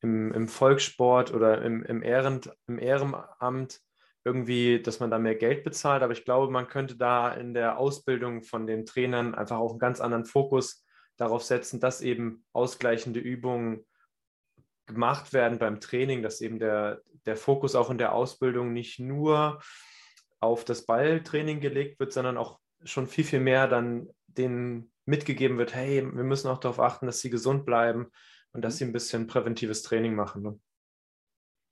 [0.00, 3.80] im, im Volkssport oder im, im, Ehrend, im Ehrenamt
[4.24, 6.02] irgendwie, dass man da mehr Geld bezahlt.
[6.02, 9.78] Aber ich glaube, man könnte da in der Ausbildung von den Trainern einfach auch einen
[9.78, 10.84] ganz anderen Fokus
[11.16, 13.84] darauf setzen, dass eben ausgleichende Übungen
[14.86, 19.60] gemacht werden beim Training, dass eben der, der Fokus auch in der Ausbildung nicht nur
[20.40, 25.74] auf das Balltraining gelegt wird, sondern auch schon viel, viel mehr dann denen mitgegeben wird,
[25.74, 28.10] hey, wir müssen auch darauf achten, dass sie gesund bleiben
[28.52, 30.42] und dass sie ein bisschen präventives Training machen.
[30.42, 30.60] Ne?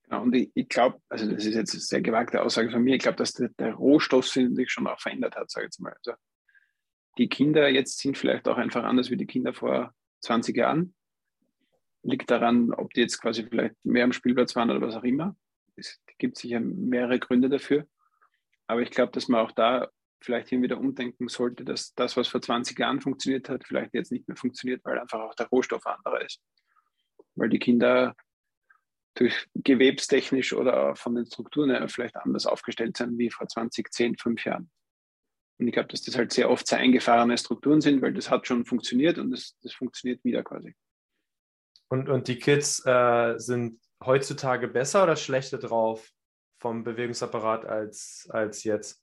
[0.05, 2.97] Genau, und ich, ich glaube, also das ist jetzt eine sehr gewagte Aussage von mir,
[2.97, 5.95] ich glaube, dass der, der Rohstoff sich schon auch verändert hat, sage ich jetzt mal.
[5.95, 6.13] Also
[7.19, 10.95] die Kinder jetzt sind vielleicht auch einfach anders wie die Kinder vor 20 Jahren.
[12.03, 15.37] Liegt daran, ob die jetzt quasi vielleicht mehr am Spielplatz waren oder was auch immer.
[15.77, 17.87] Es gibt sicher mehrere Gründe dafür.
[18.67, 19.89] Aber ich glaube, dass man auch da
[20.21, 24.11] vielleicht hin wieder umdenken sollte, dass das, was vor 20 Jahren funktioniert hat, vielleicht jetzt
[24.11, 26.41] nicht mehr funktioniert, weil einfach auch der Rohstoff anderer ist.
[27.35, 28.15] Weil die Kinder
[29.15, 34.45] durch gewebstechnisch oder von den Strukturen vielleicht anders aufgestellt sind wie vor 20, 10, 5
[34.45, 34.71] Jahren.
[35.59, 38.47] Und ich glaube, dass das halt sehr oft sehr eingefahrene Strukturen sind, weil das hat
[38.47, 40.75] schon funktioniert und das, das funktioniert wieder quasi.
[41.89, 46.11] Und, und die Kids äh, sind heutzutage besser oder schlechter drauf
[46.61, 49.01] vom Bewegungsapparat als, als jetzt?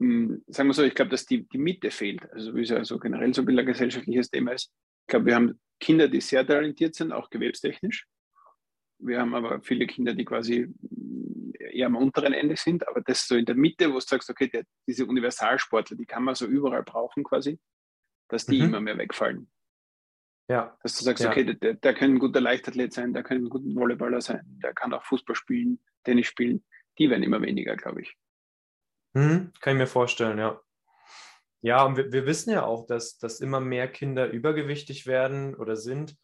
[0.00, 2.30] Hm, sagen wir so, ich glaube, dass die, die Mitte fehlt.
[2.32, 4.72] Also wie es ja so generell so ein bisschen ein gesellschaftliches Thema ist.
[5.02, 8.06] Ich glaube, wir haben Kinder, die sehr talentiert sind, auch gewebstechnisch.
[8.98, 10.72] Wir haben aber viele Kinder, die quasi
[11.58, 14.48] eher am unteren Ende sind, aber das so in der Mitte, wo du sagst, okay,
[14.48, 17.58] der, diese Universalsportler, die kann man so überall brauchen quasi,
[18.28, 18.68] dass die mhm.
[18.68, 19.50] immer mehr wegfallen.
[20.48, 20.76] Ja.
[20.82, 21.30] Dass du sagst, ja.
[21.30, 24.72] okay, der, der kann ein guter Leichtathlet sein, der kann ein guter Volleyballer sein, der
[24.72, 26.64] kann auch Fußball spielen, Tennis spielen.
[26.98, 28.16] Die werden immer weniger, glaube ich.
[29.12, 30.60] Mhm, kann ich mir vorstellen, ja.
[31.60, 35.76] Ja, und wir, wir, wissen ja auch, dass, dass immer mehr Kinder übergewichtig werden oder
[35.76, 36.16] sind.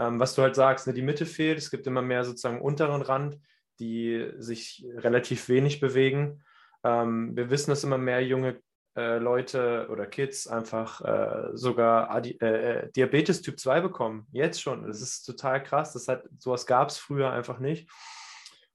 [0.00, 3.02] Ähm, was du halt sagst, ne, die Mitte fehlt, es gibt immer mehr sozusagen unteren
[3.02, 3.38] Rand
[3.80, 6.44] die sich relativ wenig bewegen.
[6.84, 8.60] Ähm, wir wissen, dass immer mehr junge
[8.96, 14.26] äh, Leute oder Kids einfach äh, sogar Adi äh, äh Diabetes Typ 2 bekommen.
[14.32, 14.86] Jetzt schon.
[14.86, 15.94] Das ist total krass.
[15.94, 17.90] Das hat, sowas gab es früher einfach nicht.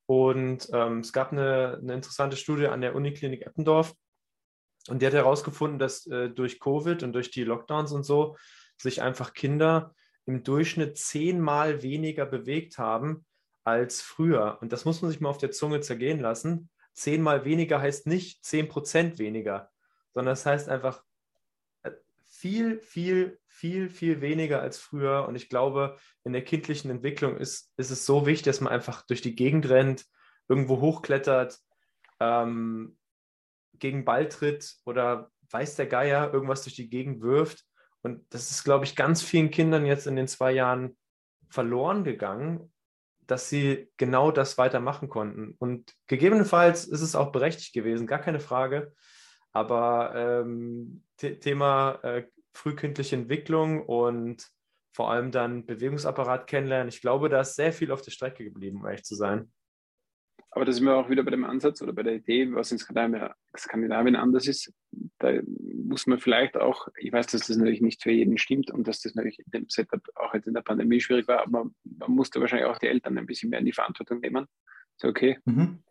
[0.07, 3.93] Und ähm, es gab eine, eine, interessante Studie an der Uniklinik Eppendorf.
[4.87, 8.37] Und die hat herausgefunden, dass äh, durch Covid und durch die Lockdowns und so
[8.77, 13.25] sich einfach Kinder im Durchschnitt zehnmal weniger bewegt haben
[13.63, 14.57] als früher.
[14.61, 16.69] Und das muss man sich mal auf der Zunge zergehen lassen.
[16.93, 19.71] Zehnmal weniger heißt nicht zehn Prozent weniger,
[20.13, 21.03] sondern das heißt einfach
[21.83, 21.91] äh,
[22.23, 25.27] viel, viel, viel, viel weniger als früher.
[25.27, 29.05] Und ich glaube, in der kindlichen Entwicklung ist, ist es so wichtig, dass man einfach
[29.05, 30.05] durch die Gegend rennt,
[30.47, 31.59] irgendwo hochklettert,
[32.19, 32.97] ähm,
[33.79, 37.65] gegen Ball tritt oder weiß der Geier irgendwas durch die Gegend wirft.
[38.05, 40.95] Und das ist, glaube ich, ganz vielen Kindern jetzt in den zwei Jahren
[41.49, 42.71] verloren gegangen
[43.27, 45.55] dass sie genau das weitermachen konnten.
[45.57, 48.93] Und gegebenenfalls ist es auch berechtigt gewesen, gar keine Frage.
[49.51, 54.47] Aber ähm, Thema äh, frühkindliche Entwicklung und
[54.93, 58.79] vor allem dann Bewegungsapparat kennenlernen, ich glaube, da ist sehr viel auf der Strecke geblieben,
[58.79, 59.51] um ehrlich zu sein.
[60.55, 62.77] Aber das ist mir auch wieder bei dem Ansatz oder bei der Idee, was in
[62.77, 64.73] Skandinavien anders ist.
[65.19, 68.87] Da muss man vielleicht auch, ich weiß, dass das natürlich nicht für jeden stimmt und
[68.87, 72.11] dass das natürlich in dem Setup auch jetzt in der Pandemie schwierig war, aber man
[72.11, 74.47] musste wahrscheinlich auch die Eltern ein bisschen mehr in die Verantwortung nehmen.
[74.95, 75.83] So, okay, mhm.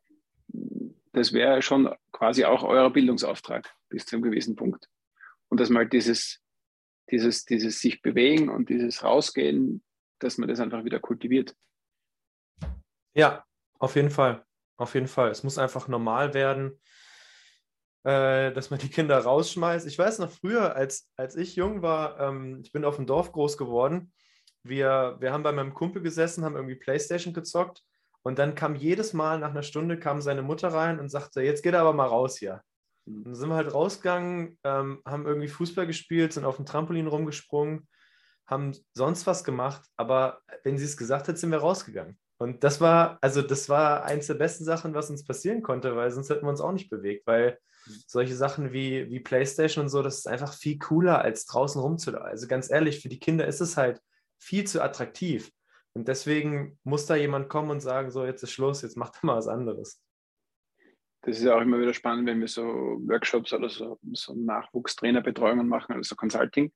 [1.13, 4.89] das wäre schon quasi auch euer Bildungsauftrag bis zu einem gewissen Punkt.
[5.51, 6.41] Und dass man halt dieses,
[7.11, 9.85] dieses, dieses sich bewegen und dieses rausgehen,
[10.21, 11.55] dass man das einfach wieder kultiviert.
[13.15, 13.45] Ja,
[13.79, 14.43] auf jeden Fall.
[14.77, 15.31] Auf jeden Fall.
[15.31, 16.81] Es muss einfach normal werden,
[18.05, 19.87] äh, dass man die Kinder rausschmeißt.
[19.87, 23.33] Ich weiß noch früher, als, als ich jung war, ähm, ich bin auf dem Dorf
[23.33, 24.13] groß geworden.
[24.63, 27.83] Wir, wir haben bei meinem Kumpel gesessen, haben irgendwie Playstation gezockt
[28.23, 31.63] und dann kam jedes Mal nach einer Stunde kam seine Mutter rein und sagte, jetzt
[31.63, 32.63] geht er aber mal raus hier.
[33.07, 37.07] Und dann sind wir halt rausgegangen, ähm, haben irgendwie Fußball gespielt, sind auf dem Trampolin
[37.07, 37.87] rumgesprungen,
[38.47, 42.19] haben sonst was gemacht, aber wenn sie es gesagt hat, sind wir rausgegangen.
[42.39, 46.11] Und das war, also das war eins der besten Sachen, was uns passieren konnte, weil
[46.11, 47.59] sonst hätten wir uns auch nicht bewegt, weil
[48.07, 52.27] solche Sachen wie, wie Playstation und so, das ist einfach viel cooler, als draußen rumzulaufen.
[52.27, 54.01] Also ganz ehrlich, für die Kinder ist es halt
[54.39, 55.51] viel zu attraktiv.
[55.93, 59.37] Und deswegen muss da jemand kommen und sagen, so, jetzt ist Schluss, jetzt macht mal
[59.37, 60.01] was anderes.
[61.23, 65.67] Das ist ja auch immer wieder spannend, wenn wir so Workshops oder so, so Nachwuchstrainerbetreuungen
[65.67, 66.73] machen, also Consulting,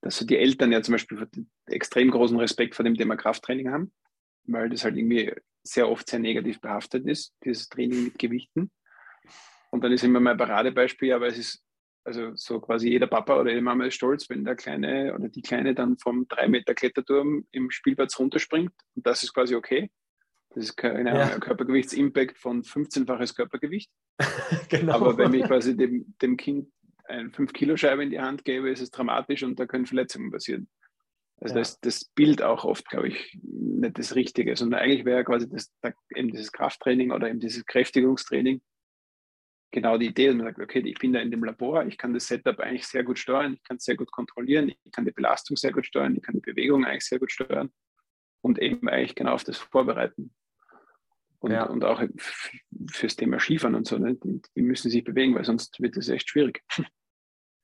[0.00, 1.28] dass so die Eltern ja zum Beispiel
[1.66, 3.92] extrem großen Respekt vor dem Thema Krafttraining haben
[4.48, 5.32] weil das halt irgendwie
[5.62, 8.70] sehr oft sehr negativ behaftet ist, dieses Training mit Gewichten.
[9.70, 11.62] Und dann ist immer mein Paradebeispiel, aber es ist
[12.04, 15.42] also so quasi jeder Papa oder jede Mama ist stolz, wenn der Kleine oder die
[15.42, 19.90] Kleine dann vom 3 Meter Kletterturm im Spielplatz runterspringt und das ist quasi okay.
[20.50, 21.38] Das ist kein ja.
[21.38, 23.90] Körpergewichts-Impact von 15-faches Körpergewicht.
[24.70, 24.94] genau.
[24.94, 26.72] Aber wenn ich quasi dem, dem Kind
[27.04, 30.68] eine 5-Kilo-Scheibe in die Hand gebe, ist es dramatisch und da können Verletzungen passieren.
[31.40, 31.60] Also ja.
[31.60, 35.72] das, das Bild auch oft, glaube ich, nicht das Richtige, sondern eigentlich wäre quasi das,
[36.14, 38.60] eben dieses Krafttraining oder eben dieses Kräftigungstraining
[39.70, 42.14] genau die Idee, dass man sagt, okay, ich bin da in dem Labor, ich kann
[42.14, 45.12] das Setup eigentlich sehr gut steuern, ich kann es sehr gut kontrollieren, ich kann die
[45.12, 47.70] Belastung sehr gut steuern, ich kann die Bewegung eigentlich sehr gut steuern
[48.40, 50.34] und eben eigentlich genau auf das vorbereiten.
[51.40, 51.64] Und, ja.
[51.64, 52.02] und auch
[52.90, 54.16] fürs Thema Skifahren und so, ne?
[54.16, 56.64] die, die müssen sich bewegen, weil sonst wird es echt schwierig.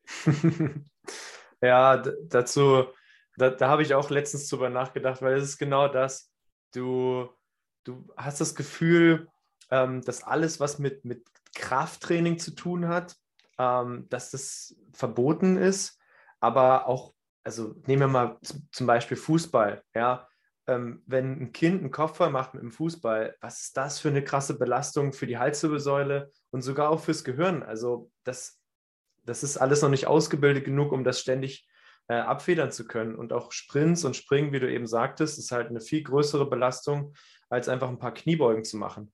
[1.60, 2.84] ja, dazu,
[3.36, 6.30] da, da habe ich auch letztens drüber nachgedacht, weil es ist genau das.
[6.72, 7.28] Du,
[7.84, 9.28] du hast das Gefühl,
[9.70, 13.16] ähm, dass alles, was mit, mit Krafttraining zu tun hat,
[13.58, 15.98] ähm, dass das verboten ist,
[16.40, 18.38] aber auch, also nehmen wir mal
[18.72, 20.28] zum Beispiel Fußball, ja,
[20.66, 24.24] ähm, wenn ein Kind einen Kopfball macht mit dem Fußball, was ist das für eine
[24.24, 27.62] krasse Belastung für die Halswirbelsäule und sogar auch fürs Gehirn?
[27.62, 28.58] Also das,
[29.24, 31.68] das ist alles noch nicht ausgebildet genug, um das ständig
[32.08, 33.14] äh, abfedern zu können.
[33.14, 37.14] Und auch Sprints und Springen, wie du eben sagtest, ist halt eine viel größere Belastung,
[37.48, 39.12] als einfach ein paar Kniebeugen zu machen.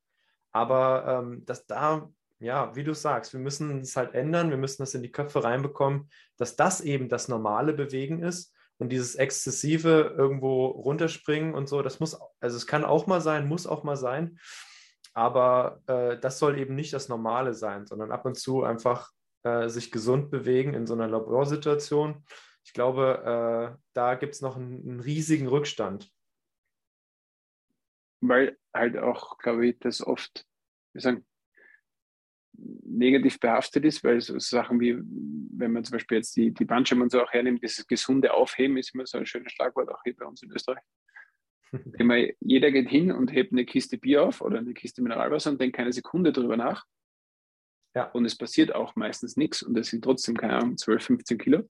[0.53, 4.83] Aber ähm, dass da, ja, wie du sagst, wir müssen es halt ändern, wir müssen
[4.83, 10.15] das in die Köpfe reinbekommen, dass das eben das normale Bewegen ist und dieses exzessive
[10.17, 13.97] irgendwo runterspringen und so, das muss, also es kann auch mal sein, muss auch mal
[13.97, 14.39] sein,
[15.13, 19.11] aber äh, das soll eben nicht das Normale sein, sondern ab und zu einfach
[19.43, 22.25] äh, sich gesund bewegen in so einer Laborsituation.
[22.65, 26.11] Ich glaube, äh, da gibt es noch einen, einen riesigen Rückstand.
[28.21, 30.47] Weil halt auch, glaube ich, das oft,
[30.93, 31.27] wir sagen,
[32.53, 37.03] negativ behaftet ist, weil so Sachen wie, wenn man zum Beispiel jetzt die, die Bandscheiben
[37.03, 40.15] und so auch hernimmt, dieses gesunde Aufheben ist immer so ein schönes Schlagwort, auch hier
[40.17, 40.83] bei uns in Österreich.
[41.99, 45.61] Immer, jeder geht hin und hebt eine Kiste Bier auf oder eine Kiste Mineralwasser und
[45.61, 46.85] denkt keine Sekunde darüber nach.
[47.95, 48.11] Ja.
[48.11, 51.69] Und es passiert auch meistens nichts und es sind trotzdem, keine Ahnung, 12, 15 Kilo.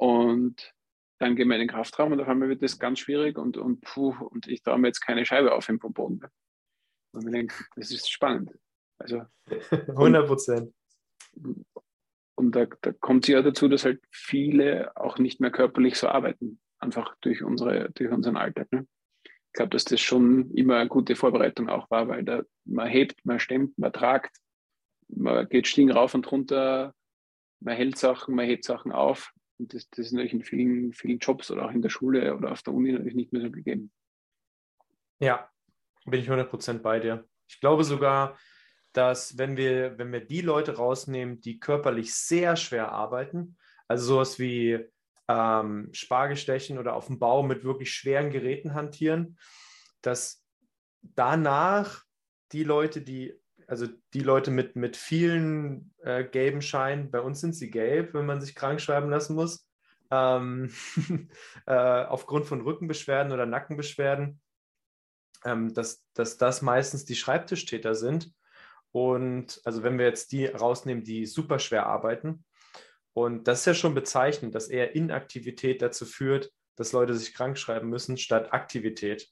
[0.00, 0.72] Und
[1.18, 3.82] dann gehen wir in den Kraftraum und auf einmal wird das ganz schwierig und, und
[3.82, 6.22] puh, und ich traue mir jetzt keine Scheibe auf vom Boden.
[7.12, 8.58] Und wir denken, das ist spannend.
[8.98, 9.24] Also
[9.70, 10.72] 100 Prozent.
[12.34, 16.08] Und da, da kommt es ja dazu, dass halt viele auch nicht mehr körperlich so
[16.08, 18.72] arbeiten, einfach durch, unsere, durch unseren Alltag.
[18.72, 18.86] Ne?
[19.22, 23.22] Ich glaube, dass das schon immer eine gute Vorbereitung auch war, weil da man hebt,
[23.26, 24.34] man stemmt, man tragt,
[25.08, 26.94] man geht Stiegen rauf und runter,
[27.60, 29.34] man hält Sachen, man hebt Sachen auf.
[29.60, 32.50] Und das, das ist natürlich in vielen, vielen Jobs oder auch in der Schule oder
[32.50, 33.92] auf der Uni natürlich nicht mehr so gegeben.
[35.18, 35.50] Ja,
[36.06, 37.28] bin ich 100% bei dir.
[37.46, 38.38] Ich glaube sogar,
[38.94, 44.38] dass wenn wir, wenn wir die Leute rausnehmen, die körperlich sehr schwer arbeiten, also sowas
[44.38, 44.82] wie
[45.28, 49.38] ähm, Spargelstechen oder auf dem Bau mit wirklich schweren Geräten hantieren,
[50.00, 50.42] dass
[51.02, 52.04] danach
[52.52, 53.38] die Leute, die,
[53.70, 58.26] also die Leute mit, mit vielen äh, gelben Scheinen, bei uns sind sie gelb, wenn
[58.26, 59.70] man sich krank schreiben lassen muss,
[60.10, 60.72] ähm,
[61.66, 64.40] äh, aufgrund von Rückenbeschwerden oder Nackenbeschwerden,
[65.44, 68.32] ähm, dass, dass das meistens die Schreibtischtäter sind.
[68.90, 72.44] Und also wenn wir jetzt die rausnehmen, die super schwer arbeiten,
[73.12, 77.56] und das ist ja schon bezeichnend, dass eher Inaktivität dazu führt, dass Leute sich krank
[77.56, 79.28] schreiben müssen, statt Aktivität.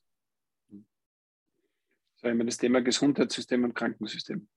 [2.19, 4.49] Das war immer das Thema Gesundheitssystem und Krankensystem.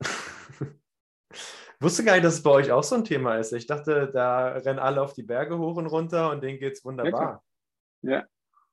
[0.00, 0.08] Ich
[1.80, 3.52] wusste gar nicht, dass es bei euch auch so ein Thema ist.
[3.52, 6.84] Ich dachte, da rennen alle auf die Berge hoch und runter und denen geht es
[6.84, 7.44] wunderbar.
[8.02, 8.26] Ja, ja.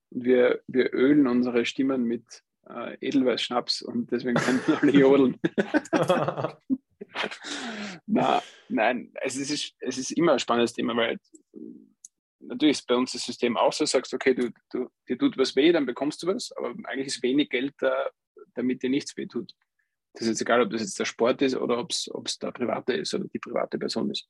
[0.09, 5.39] Und wir, wir ölen unsere Stimmen mit äh, Edelweiß-Schnaps und deswegen können alle jodeln.
[8.07, 11.19] Na, nein, es ist, es ist immer ein spannendes Thema, weil
[12.47, 15.55] natürlich ist bei uns das System auch so, sagst, okay, du, du, dir tut was
[15.55, 18.09] weh, dann bekommst du was, aber eigentlich ist wenig Geld da,
[18.53, 19.53] damit dir nichts weh tut.
[20.13, 22.93] Das ist jetzt egal, ob das jetzt der Sport ist oder ob es der private
[22.93, 24.29] ist oder die private Person ist.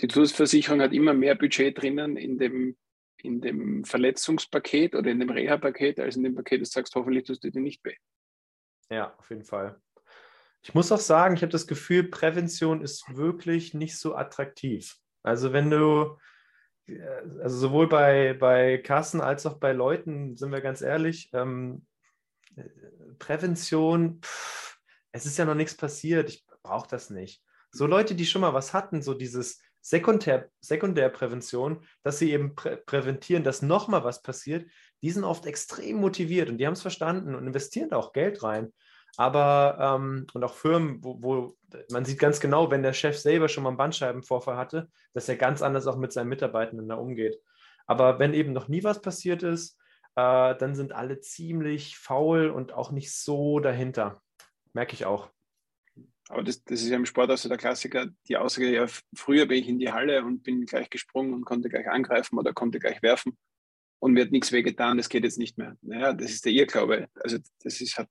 [0.00, 2.76] Die Zusatzversicherung hat immer mehr Budget drinnen in dem
[3.24, 7.42] in dem Verletzungspaket oder in dem Reha-Paket, als in dem Paket, das sagst, hoffentlich tust
[7.42, 7.96] du dir nicht weh.
[8.90, 9.80] Ja, auf jeden Fall.
[10.62, 14.96] Ich muss auch sagen, ich habe das Gefühl, Prävention ist wirklich nicht so attraktiv.
[15.22, 16.18] Also wenn du,
[17.42, 21.86] also sowohl bei, bei Kassen als auch bei Leuten, sind wir ganz ehrlich, ähm,
[23.18, 24.78] Prävention, pff,
[25.12, 27.42] es ist ja noch nichts passiert, ich brauche das nicht.
[27.70, 32.78] So Leute, die schon mal was hatten, so dieses, Sekundär, Sekundärprävention, dass sie eben prä
[32.78, 34.66] präventieren, dass nochmal was passiert,
[35.02, 38.42] die sind oft extrem motiviert und die haben es verstanden und investieren da auch Geld
[38.42, 38.72] rein.
[39.16, 41.56] Aber, ähm, und auch Firmen, wo, wo,
[41.90, 45.36] man sieht ganz genau, wenn der Chef selber schon mal einen Bandscheibenvorfall hatte, dass er
[45.36, 47.40] ganz anders auch mit seinen Mitarbeitenden da umgeht.
[47.86, 49.78] Aber wenn eben noch nie was passiert ist,
[50.16, 54.22] äh, dann sind alle ziemlich faul und auch nicht so dahinter.
[54.72, 55.30] Merke ich auch.
[56.28, 59.58] Aber das, das ist ja im Sport also der Klassiker, die Aussage, ja, früher bin
[59.58, 63.02] ich in die Halle und bin gleich gesprungen und konnte gleich angreifen oder konnte gleich
[63.02, 63.36] werfen
[64.04, 65.78] und mir hat nichts wehgetan, das geht jetzt nicht mehr.
[65.80, 67.08] Naja, das ist der Irrglaube.
[67.22, 68.08] Also das ist, hat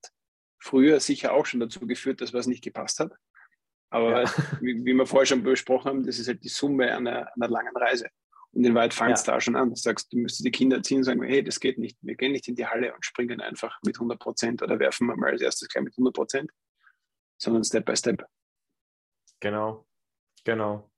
[0.63, 3.11] früher sicher auch schon dazu geführt, dass was nicht gepasst hat.
[3.89, 4.33] Aber ja.
[4.61, 7.75] wie, wie, wir vorher schon besprochen haben, das ist halt die Summe einer, einer langen
[7.75, 8.07] Reise.
[8.53, 9.33] Und in fängt es ja.
[9.33, 9.69] da schon an.
[9.69, 11.97] Du sagst, du müsstest die Kinder erziehen und sagen, hey, das geht nicht.
[12.01, 15.15] Wir gehen nicht in die Halle und springen einfach mit 100 Prozent oder werfen wir
[15.15, 16.51] mal als erstes gleich mit 100 Prozent,
[17.37, 18.25] sondern Step by Step.
[19.39, 19.85] Genau,
[20.43, 20.89] genau.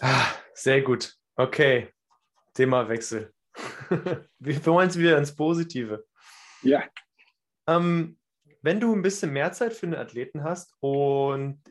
[0.00, 1.14] Ah, sehr gut.
[1.36, 1.92] Okay,
[2.54, 3.34] Themawechsel.
[4.38, 6.06] Wir wollen es wieder ins Positive.
[6.62, 6.84] Ja.
[7.66, 8.18] Ähm,
[8.62, 11.62] wenn du ein bisschen mehr Zeit für einen Athleten hast und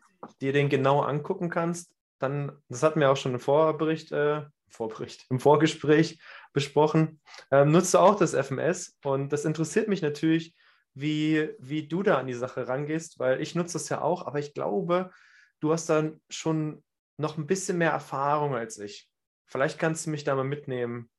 [0.41, 5.25] dir den genau angucken kannst, dann, das hatten wir auch schon im Vorbericht, äh, Vorbericht,
[5.29, 6.19] im Vorgespräch
[6.53, 7.21] besprochen,
[7.51, 10.55] ähm, nutzt du auch das FMS und das interessiert mich natürlich,
[10.93, 14.39] wie, wie du da an die Sache rangehst, weil ich nutze das ja auch, aber
[14.39, 15.11] ich glaube,
[15.59, 16.83] du hast dann schon
[17.17, 19.09] noch ein bisschen mehr Erfahrung als ich.
[19.45, 21.09] Vielleicht kannst du mich da mal mitnehmen,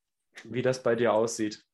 [0.45, 1.65] wie das bei dir aussieht.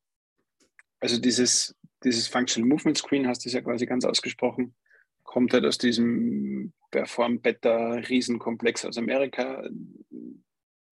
[1.01, 4.75] Also dieses, dieses Functional Movement Screen, hast du ja quasi ganz ausgesprochen,
[5.23, 9.69] kommt halt aus diesem Perform Beta Riesenkomplex aus Amerika.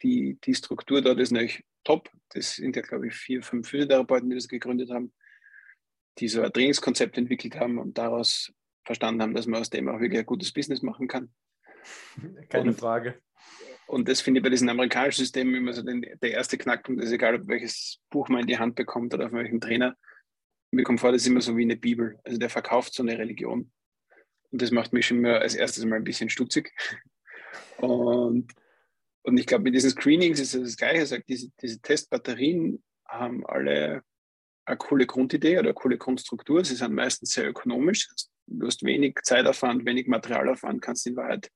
[0.02, 2.11] Die, die Struktur dort ist natürlich top.
[2.30, 5.12] Das sind ja, glaube ich, vier, fünf Physiotherapeuten, die das gegründet haben,
[6.18, 8.52] die so ein Trainingskonzept entwickelt haben und daraus
[8.84, 11.32] verstanden haben, dass man aus dem auch wirklich ein gutes Business machen kann.
[12.48, 13.20] Keine und, Frage.
[13.86, 17.12] Und das finde ich bei diesen amerikanischen Systemen immer so den, der erste Knackpunkt ist,
[17.12, 19.96] egal ob welches Buch man in die Hand bekommt oder auf welchem Trainer.
[20.75, 22.18] Mir kommt vor, das ist immer so wie eine Bibel.
[22.25, 23.70] Also der verkauft so eine Religion.
[24.51, 26.72] Und das macht mich schon immer als erstes mal ein bisschen stutzig.
[27.79, 28.53] Und,
[29.22, 31.07] und ich glaube, mit diesen Screenings ist es das Gleiche.
[31.07, 34.03] Sagt, diese, diese Testbatterien haben alle
[34.64, 36.64] eine coole Grundidee oder eine coole Grundstruktur.
[36.64, 38.09] Sie sind meistens sehr ökonomisch.
[38.47, 41.51] Du hast wenig Zeitaufwand, wenig Materialaufwand, kannst in Wahrheit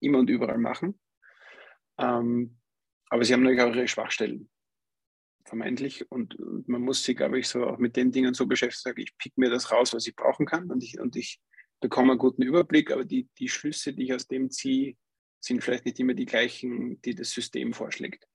[0.00, 0.98] immer und überall machen.
[1.98, 2.58] Ähm,
[3.10, 4.50] aber sie haben natürlich auch ihre Schwachstellen,
[5.44, 6.10] vermeintlich.
[6.10, 9.16] Und, und, man muss sich, glaube ich, so auch mit den Dingen so beschäftigen, ich
[9.18, 11.40] pick mir das raus, was ich brauchen kann und ich, und ich
[11.80, 14.96] bekomme einen guten Überblick, aber die, die Schlüsse, die ich aus dem ziehe,
[15.40, 18.26] sind vielleicht nicht immer die gleichen, die das System vorschlägt.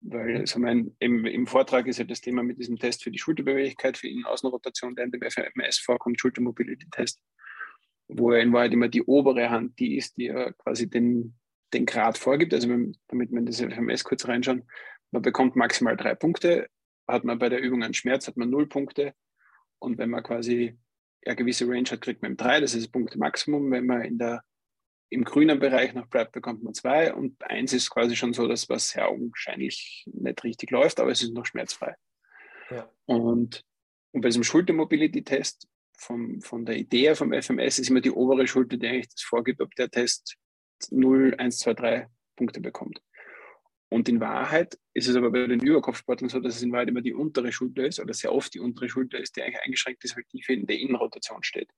[0.00, 3.18] Weil also mein, im, im, Vortrag ist ja das Thema mit diesem Test für die
[3.18, 7.20] Schulterbeweglichkeit, für die Außenrotation, der in dem FMS vorkommt, Schultermobility-Test,
[8.08, 11.34] wo er in Wahrheit immer die obere Hand die ist, die ja quasi den,
[11.74, 12.68] den Grad vorgibt, also
[13.08, 14.64] damit man das FMS kurz reinschauen,
[15.10, 16.68] man bekommt maximal drei Punkte,
[17.08, 19.14] hat man bei der Übung einen Schmerz, hat man null Punkte
[19.78, 20.76] und wenn man quasi
[21.24, 23.70] eine gewisse Range hat, kriegt man drei, das ist das Punkte-Maximum.
[23.70, 24.42] Wenn man in der,
[25.10, 28.68] im grünen Bereich noch bleibt, bekommt man zwei und eins ist quasi schon so, dass
[28.68, 31.94] was sehr augenscheinlich nicht richtig läuft, aber es ist noch schmerzfrei.
[32.70, 32.90] Ja.
[33.06, 33.64] Und,
[34.12, 38.76] und bei diesem Schulter-Mobility-Test vom, von der Idee vom FMS ist immer die obere Schulter,
[38.76, 40.36] die eigentlich das vorgibt, ob der Test
[40.90, 43.00] 0, 1, 2, 3 Punkte bekommt.
[43.88, 47.02] Und in Wahrheit ist es aber bei den Überkopfsportlern so, dass es in Wahrheit immer
[47.02, 50.16] die untere Schulter ist, oder sehr oft die untere Schulter ist, die eigentlich eingeschränkt ist,
[50.16, 51.70] weil die in der Innenrotation steht.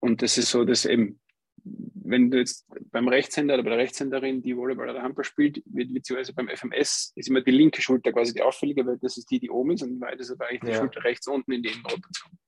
[0.00, 1.20] Und das ist so, dass eben,
[1.64, 5.92] wenn du jetzt beim Rechtshänder oder bei der Rechtshänderin die Volleyball oder Handball spielt, wird
[5.92, 9.40] beziehungsweise beim FMS ist immer die linke Schulter quasi die auffällige, weil das ist die,
[9.40, 10.78] die oben ist, und in Wahrheit ist aber eigentlich die ja.
[10.78, 12.38] Schulter rechts unten in die Innenrotation.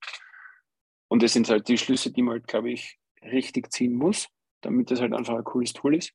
[1.09, 4.27] Und das sind halt die Schlüsse, die man halt, glaube ich, richtig ziehen muss
[4.61, 6.13] damit das halt einfach ein cooles Tool ist.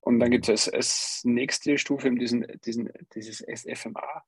[0.00, 4.24] Und dann gibt es als, nächste Stufe diesen, diesen, dieses SFMA.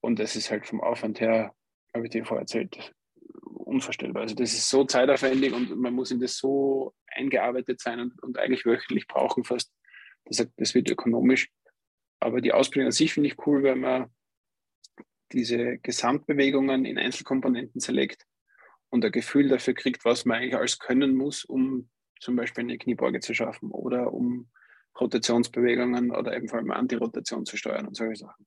[0.00, 1.54] Und das ist halt vom Aufwand her,
[1.94, 2.94] habe ich dir vorher erzählt,
[3.42, 4.22] unvorstellbar.
[4.22, 8.38] Also das ist so zeitaufwendig und man muss in das so eingearbeitet sein und, und
[8.38, 9.72] eigentlich wöchentlich brauchen fast.
[10.24, 11.50] Das, das wird ökonomisch.
[12.20, 14.10] Aber die Ausbildung an sich finde ich cool, weil man
[15.32, 18.26] diese Gesamtbewegungen in Einzelkomponenten zerlegt
[18.90, 21.90] und ein Gefühl dafür kriegt, was man eigentlich alles können muss, um
[22.20, 24.48] zum Beispiel eine Kniebeuge zu schaffen oder um
[25.00, 28.46] Rotationsbewegungen oder eben vor allem Antirotation zu steuern und solche Sachen.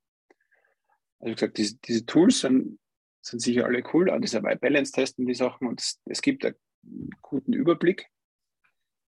[1.19, 2.79] Also wie gesagt, diese, diese Tools sind,
[3.21, 6.45] sind sicher alle cool, auch dieser White Balance testen die Sachen und es, es gibt
[6.45, 8.09] einen guten Überblick.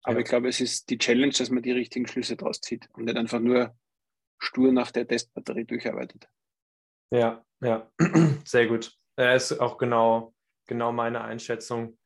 [0.03, 0.21] Aber ja.
[0.21, 3.17] ich glaube, es ist die Challenge, dass man die richtigen Schlüsse draus zieht und nicht
[3.17, 3.77] einfach nur
[4.39, 6.29] stur nach der Testbatterie durcharbeitet.
[7.11, 7.91] Ja, ja,
[8.45, 8.97] sehr gut.
[9.17, 10.35] Das ist auch genau,
[10.67, 11.99] genau meine Einschätzung,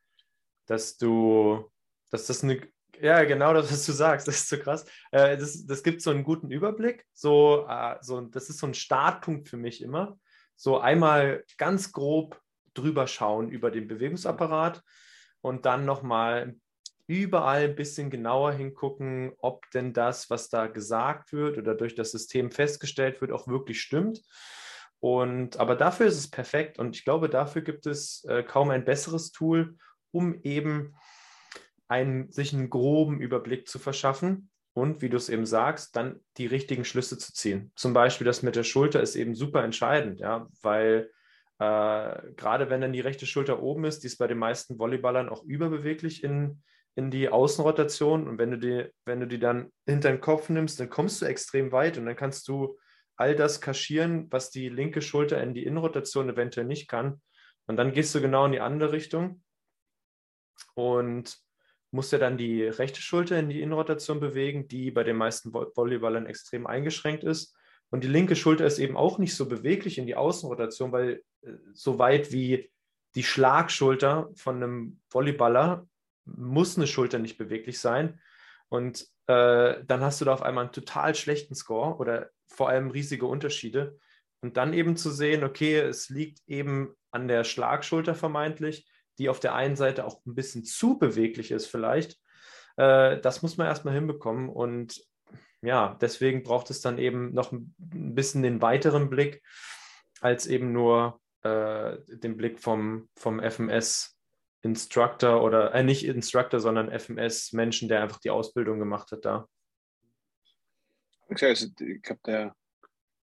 [0.66, 1.70] dass du
[2.14, 2.61] dass das eine,
[3.01, 4.84] ja, genau das, was du sagst, das ist so krass.
[5.11, 7.05] Äh, das, das gibt so einen guten Überblick.
[7.12, 10.18] So, äh, so, das ist so ein Startpunkt für mich immer.
[10.57, 12.40] So einmal ganz grob
[12.74, 14.82] drüber schauen über den Bewegungsapparat
[15.40, 16.57] und dann nochmal
[17.07, 22.12] überall ein bisschen genauer hingucken, ob denn das, was da gesagt wird oder durch das
[22.12, 24.20] System festgestellt wird, auch wirklich stimmt.
[25.01, 28.86] Und aber dafür ist es perfekt und ich glaube, dafür gibt es äh, kaum ein
[28.86, 29.76] besseres Tool,
[30.12, 30.95] um eben
[31.89, 36.47] einen, sich einen groben Überblick zu verschaffen und, wie du es eben sagst, dann die
[36.47, 37.72] richtigen Schlüsse zu ziehen.
[37.76, 41.11] Zum Beispiel das mit der Schulter ist eben super entscheidend, ja, weil
[41.59, 45.28] äh, gerade wenn dann die rechte Schulter oben ist, die ist bei den meisten Volleyballern
[45.28, 46.62] auch überbeweglich in,
[46.97, 48.26] in die Außenrotation.
[48.26, 51.26] Und wenn du die, wenn du die dann hinter den Kopf nimmst, dann kommst du
[51.26, 52.76] extrem weit und dann kannst du
[53.16, 57.22] all das kaschieren, was die linke Schulter in die Innenrotation eventuell nicht kann.
[57.66, 59.43] Und dann gehst du genau in die andere Richtung
[60.74, 61.43] und
[61.95, 66.26] musst ja dann die rechte Schulter in die Innenrotation bewegen, die bei den meisten Volleyballern
[66.26, 67.57] extrem eingeschränkt ist.
[67.90, 71.53] Und die linke Schulter ist eben auch nicht so beweglich in die Außenrotation, weil äh,
[71.72, 72.70] so weit wie
[73.14, 75.86] die Schlagschulter von einem Volleyballer
[76.24, 78.20] muss eine Schulter nicht beweglich sein.
[78.68, 82.90] Und äh, dann hast du da auf einmal einen total schlechten Score oder vor allem
[82.90, 83.99] riesige Unterschiede.
[84.40, 88.84] Und dann eben zu sehen, okay, es liegt eben an der Schlagschulter vermeintlich,
[89.19, 92.19] die auf der einen Seite auch ein bisschen zu beweglich ist vielleicht.
[92.77, 94.49] Äh, das muss man erstmal hinbekommen.
[94.49, 95.05] Und
[95.62, 99.43] ja, deswegen braucht es dann eben noch ein bisschen den weiteren Blick
[100.21, 104.19] als eben nur äh, den Blick vom, vom FMS
[104.62, 109.47] Instructor oder äh, nicht Instructor, sondern FMS Menschen, der einfach die Ausbildung gemacht hat da.
[111.29, 112.57] Also, ich glaube, der,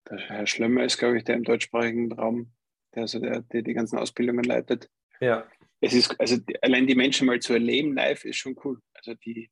[0.08, 2.52] der Herr Schlemmer ist, glaube ich, der im deutschsprachigen Raum,
[2.94, 4.90] der, also der, der die ganzen Ausbildungen leitet.
[5.20, 5.46] Ja.
[5.80, 8.80] Es ist, also allein die Menschen mal zu erleben live ist schon cool.
[8.94, 9.50] Also die,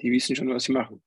[0.00, 1.02] die wissen schon, was sie machen.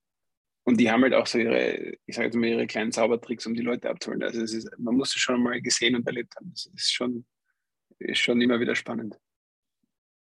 [0.65, 3.53] Und die haben halt auch so ihre, ich sage jetzt mal, ihre kleinen Zaubertricks, um
[3.53, 4.23] die Leute abzuholen.
[4.23, 6.51] Also es ist, man muss es schon mal gesehen und erlebt haben.
[6.51, 7.25] Das ist schon,
[7.99, 9.17] ist schon immer wieder spannend.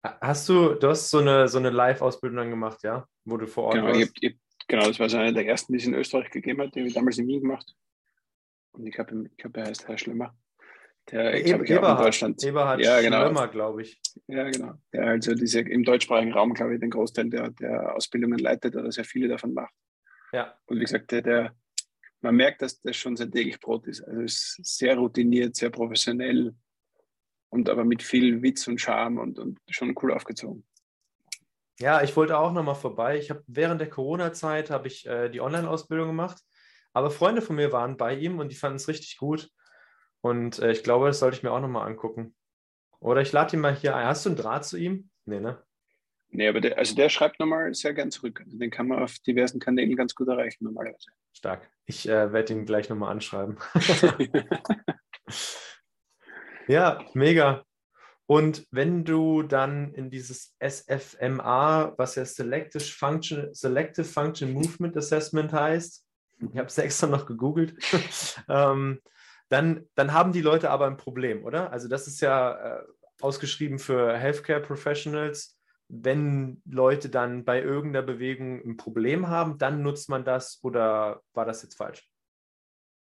[0.04, 3.08] Hast du, du hast so eine, so eine Live-Ausbildung gemacht, ja?
[3.26, 4.00] Wo du vor Ort genau, warst?
[4.00, 4.38] Ich, ich,
[4.68, 6.74] genau, das war so eine der ersten, die es in Österreich gegeben hat.
[6.74, 7.76] Die habe ich damals in Wien gemacht.
[8.72, 10.36] Und ich glaube, ich glaub, er heißt Herr Schlimmer.
[11.10, 12.44] Der, ich glaube, Eberhard, in Deutschland.
[12.44, 13.26] Eberhard ja, genau.
[13.26, 14.00] Schlimmer, glaube ich.
[14.28, 14.74] Ja, genau.
[14.94, 18.92] Der also diese, im deutschsprachigen Raum, glaube ich, den Großteil der, der Ausbildungen leitet oder
[18.92, 19.74] sehr viele davon macht.
[20.32, 20.56] Ja.
[20.68, 21.56] Und wie gesagt, der, der,
[22.22, 24.02] man merkt, dass das schon sein täglich Brot ist.
[24.02, 26.54] Also ist sehr routiniert, sehr professionell
[27.50, 30.66] und aber mit viel Witz und Charme und, und schon cool aufgezogen.
[31.80, 33.18] Ja, ich wollte auch nochmal vorbei.
[33.18, 36.38] Ich habe während der Corona-Zeit habe ich äh, die Online-Ausbildung gemacht,
[36.94, 39.50] aber Freunde von mir waren bei ihm und die fanden es richtig gut.
[40.22, 42.36] Und äh, ich glaube, das sollte ich mir auch nochmal angucken.
[43.00, 44.06] Oder ich lade ihn mal hier ein.
[44.06, 45.10] Hast du einen Draht zu ihm?
[45.26, 45.62] Nee, ne?
[46.30, 48.42] Nee, aber der, also der schreibt nochmal sehr gern zurück.
[48.46, 51.12] Also den kann man auf diversen Kanälen ganz gut erreichen normalerweise.
[51.34, 51.70] Stark.
[51.86, 53.58] Ich äh, werde ihn gleich nochmal anschreiben.
[56.68, 57.66] ja, mega.
[58.32, 65.52] Und wenn du dann in dieses SFMA, was ja Selective Function, Selective Function Movement Assessment
[65.52, 66.06] heißt,
[66.40, 67.76] ich habe es extra noch gegoogelt,
[68.48, 69.02] ähm,
[69.52, 71.72] dann, dann haben die Leute aber ein Problem, oder?
[71.72, 72.84] Also das ist ja äh,
[73.20, 75.58] ausgeschrieben für Healthcare Professionals
[75.94, 81.46] wenn Leute dann bei irgendeiner Bewegung ein Problem haben, dann nutzt man das oder war
[81.46, 82.10] das jetzt falsch?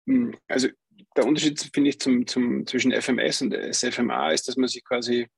[0.07, 0.69] Hm, also
[1.17, 5.29] der Unterschied, finde ich, zum, zum, zwischen FMS und SFMA ist, dass man sich quasi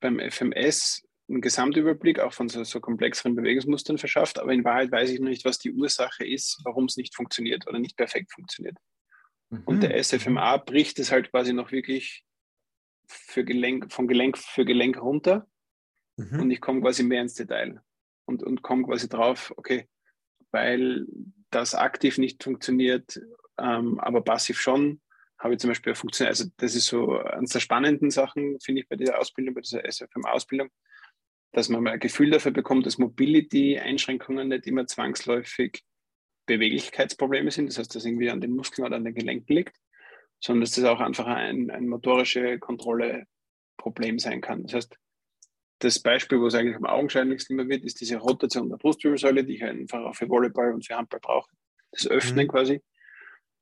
[0.00, 5.10] beim FMS einen Gesamtüberblick auch von so, so komplexeren Bewegungsmustern verschafft, aber in Wahrheit weiß
[5.10, 8.78] ich noch nicht, was die Ursache ist, warum es nicht funktioniert oder nicht perfekt funktioniert.
[9.50, 9.62] Mhm.
[9.64, 12.24] Und der SFMA bricht es halt quasi noch wirklich
[13.06, 15.46] für Gelenk, von Gelenk für Gelenk runter
[16.16, 16.40] Mhm.
[16.40, 17.80] Und ich komme quasi mehr ins Detail
[18.24, 19.88] und, und komme quasi drauf, okay,
[20.50, 21.06] weil
[21.50, 23.20] das aktiv nicht funktioniert,
[23.58, 25.00] ähm, aber passiv schon,
[25.38, 26.30] habe ich zum Beispiel funktioniert.
[26.30, 29.84] Also das ist so eines der spannenden Sachen, finde ich, bei dieser Ausbildung, bei dieser
[29.84, 30.70] SFM-Ausbildung,
[31.52, 35.84] dass man mal ein Gefühl dafür bekommt, dass Mobility-Einschränkungen nicht immer zwangsläufig
[36.46, 39.76] Beweglichkeitsprobleme sind, das heißt, dass irgendwie an den Muskeln oder an den Gelenken liegt,
[40.40, 44.62] sondern dass das auch einfach ein, ein motorische Kontrolle-Problem sein kann.
[44.62, 44.96] Das heißt,
[45.80, 49.56] das Beispiel, wo es eigentlich am augenscheinlichsten immer wird, ist diese Rotation der Brustwirbelsäule, die
[49.56, 51.50] ich einfach auch für Volleyball und für Handball brauche.
[51.90, 52.50] Das Öffnen mhm.
[52.50, 52.82] quasi.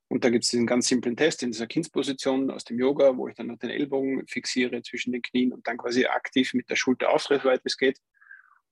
[0.08, 3.26] Und da gibt es diesen ganz simplen Test in dieser Kindsposition aus dem Yoga, wo
[3.26, 6.76] ich dann noch den Ellbogen fixiere zwischen den Knien und dann quasi aktiv mit der
[6.76, 7.98] Schulter auftritt, weit es geht.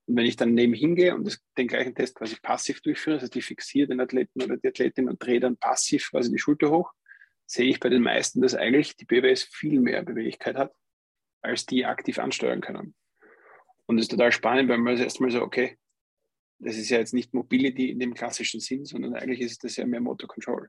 [0.07, 3.24] Und wenn ich dann neben hingehe und das, den gleichen Test quasi passiv durchführe, das
[3.24, 6.70] heißt, ich fixiere den Athleten oder die Athletin und drehe dann passiv quasi die Schulter
[6.70, 6.92] hoch,
[7.46, 10.72] sehe ich bei den meisten, dass eigentlich die BWS viel mehr Beweglichkeit hat,
[11.42, 12.94] als die aktiv ansteuern können.
[13.86, 15.78] Und das ist total spannend, weil man das erstmal so, okay,
[16.59, 19.86] das ist ja jetzt nicht Mobility in dem klassischen Sinn, sondern eigentlich ist das ja
[19.86, 20.68] mehr Motor Control.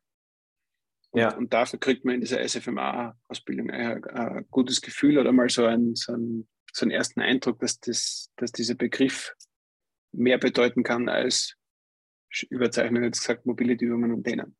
[1.12, 1.36] Und, Ja.
[1.38, 5.96] und dafür kriegt man in dieser SFMA-Ausbildung ein, ein gutes Gefühl oder mal so einen,
[5.96, 9.36] so, einen, so einen ersten Eindruck, dass, das, dass dieser Begriff
[10.12, 11.56] mehr bedeuten kann als
[12.50, 14.56] überzeichnet jetzt gesagt Mobility-Übungen und denen.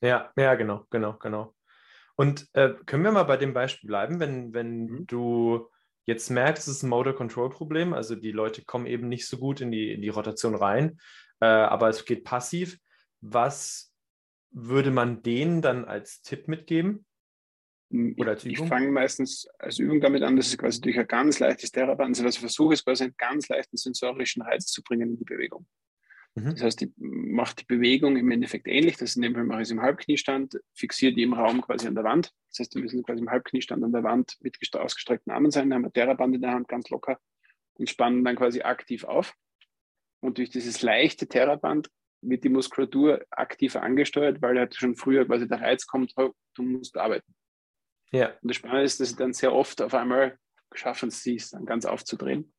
[0.00, 1.54] Ja, ja, genau, genau, genau.
[2.16, 5.06] Und äh, können wir mal bei dem Beispiel bleiben, wenn, wenn Mhm.
[5.06, 5.70] du
[6.04, 9.38] jetzt merkst, es ist ein Motor Control Problem, also die Leute kommen eben nicht so
[9.38, 10.98] gut in die, in die Rotation rein,
[11.40, 12.78] äh, aber es geht passiv.
[13.20, 13.92] Was
[14.50, 17.06] würde man denen dann als Tipp mitgeben?
[17.92, 18.68] Oder als ich, ich Übung?
[18.68, 22.24] fange meistens als Übung damit an, dass ich quasi durch ein ganz leichtes Theraband, also
[22.24, 25.66] was ich versuche, ist quasi einen ganz leichten sensorischen Reiz zu bringen in die Bewegung.
[26.36, 26.52] Mhm.
[26.52, 28.96] Das heißt, ich mache die Bewegung im Endeffekt ähnlich.
[28.96, 31.96] Das in dem Fall mache ich es im Halbkniestand, fixiere die im Raum quasi an
[31.96, 32.32] der Wand.
[32.50, 35.68] Das heißt, wir müssen quasi im Halbkniestand an der Wand mit gest- ausgestreckten Armen sein,
[35.68, 37.18] dann haben wir Theraband in der Hand ganz locker
[37.74, 39.34] und spannen dann quasi aktiv auf.
[40.20, 41.90] Und durch dieses leichte Theraband
[42.22, 46.96] wird die Muskulatur aktiver angesteuert, weil halt schon früher quasi der Reiz kommt, du musst
[46.96, 47.34] arbeiten.
[48.12, 50.38] Ja, Und das Spannende ist, dass ich dann sehr oft auf einmal
[50.74, 52.52] schaffen sie es, dann ganz aufzudrehen.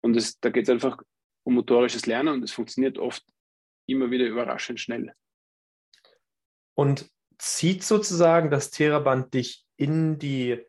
[0.00, 0.98] Und es, da geht es einfach
[1.44, 3.24] um motorisches Lernen und es funktioniert oft
[3.86, 5.12] immer wieder überraschend schnell.
[6.74, 7.08] und
[7.38, 10.64] zieht sozusagen das Theraband dich in die,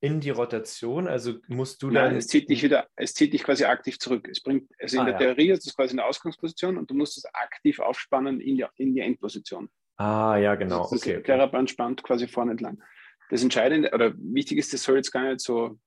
[0.00, 2.16] in die Rotation, also musst du Nein, dann.
[2.16, 4.28] es zieht dich wieder, es zieht dich quasi aktiv zurück.
[4.28, 5.18] Es bringt, also in Ah, der ja.
[5.34, 8.94] Theorie ist das quasi eine Ausgangsposition und du musst es aktiv aufspannen in die, in
[8.94, 9.70] die Endposition.
[9.96, 10.80] Ah, ja, genau.
[10.82, 11.22] Das, das Okay, okay.
[11.24, 12.82] Theraband spannt quasi vorne entlang.
[13.30, 15.78] Das Entscheidende oder wichtig ist, das soll jetzt gar nicht so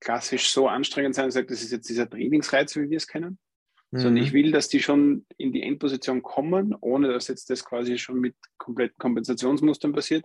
[0.00, 3.38] klassisch so anstrengend sein, sagt, das ist jetzt dieser Trainingsreiz, wie wir es kennen,
[3.90, 4.36] sondern ich Mhm.
[4.36, 8.36] will, dass die schon in die Endposition kommen, ohne dass jetzt das quasi schon mit
[8.58, 10.24] kompletten Kompensationsmustern passiert.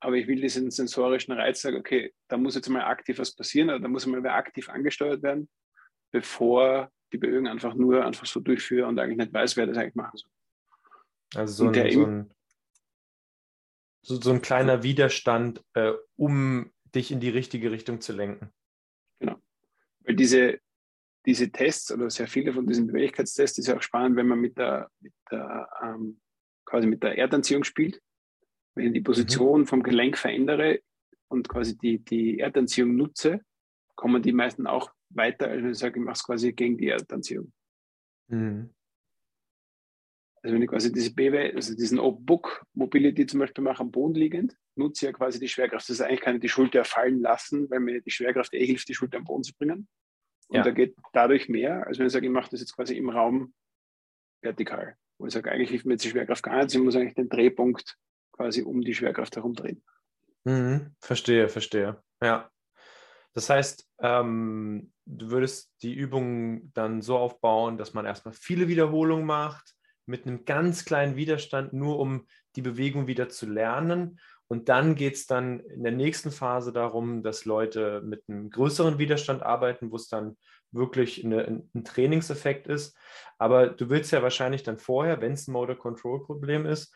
[0.00, 3.70] Aber ich will diesen sensorischen Reiz sagen, okay, da muss jetzt mal aktiv was passieren,
[3.70, 5.48] oder da muss mal wer aktiv angesteuert werden,
[6.12, 9.94] bevor die Bewegung einfach nur einfach so durchführe und eigentlich nicht weiß, wer das eigentlich
[9.94, 10.30] machen soll.
[11.34, 12.34] Also so ein, so ein,
[14.02, 18.52] so, so ein kleiner Widerstand, äh, um dich in die richtige Richtung zu lenken.
[20.04, 20.58] Weil diese,
[21.26, 24.58] diese Tests oder sehr viele von diesen Beweglichkeitstests ist ja auch spannend, wenn man mit
[24.58, 26.20] der, mit der ähm,
[26.64, 28.00] quasi mit der Erdanziehung spielt.
[28.74, 30.80] Wenn ich die Position vom Gelenk verändere
[31.28, 33.40] und quasi die, die Erdanziehung nutze,
[33.94, 36.88] kommen die meisten auch weiter, als wenn ich sage, ich mache es quasi gegen die
[36.88, 37.52] Erdanziehung.
[38.28, 38.70] Mhm.
[40.42, 44.14] Also wenn ich quasi diese BW, also diesen Book Mobility zum Beispiel mache am Boden
[44.14, 45.88] liegend, nutze ich ja quasi die Schwerkraft.
[45.88, 48.88] Das ist eigentlich kann ich die Schulter fallen lassen, weil mir die Schwerkraft eh hilft,
[48.88, 49.88] die Schulter am Boden zu bringen.
[50.48, 50.62] Und Ja.
[50.64, 53.54] da geht dadurch mehr, als wenn ich sage, ich mache das jetzt quasi im Raum
[54.42, 54.96] vertikal.
[55.18, 57.28] Wo ich sage, eigentlich hilft mir jetzt die Schwerkraft gar nicht, ich muss eigentlich den
[57.28, 57.96] Drehpunkt
[58.32, 59.84] quasi um die Schwerkraft herumdrehen.
[60.44, 60.96] Mhm.
[61.00, 62.02] Verstehe, verstehe.
[62.20, 62.50] Ja.
[63.34, 69.24] Das heißt, ähm, du würdest die Übung dann so aufbauen, dass man erstmal viele Wiederholungen
[69.24, 69.74] macht,
[70.06, 72.26] mit einem ganz kleinen Widerstand, nur um
[72.56, 74.18] die Bewegung wieder zu lernen.
[74.48, 78.98] Und dann geht es dann in der nächsten Phase darum, dass Leute mit einem größeren
[78.98, 80.36] Widerstand arbeiten, wo es dann
[80.72, 82.96] wirklich eine, ein Trainingseffekt ist.
[83.38, 86.94] Aber du willst ja wahrscheinlich dann vorher, wenn es ein Motor Control Problem ist,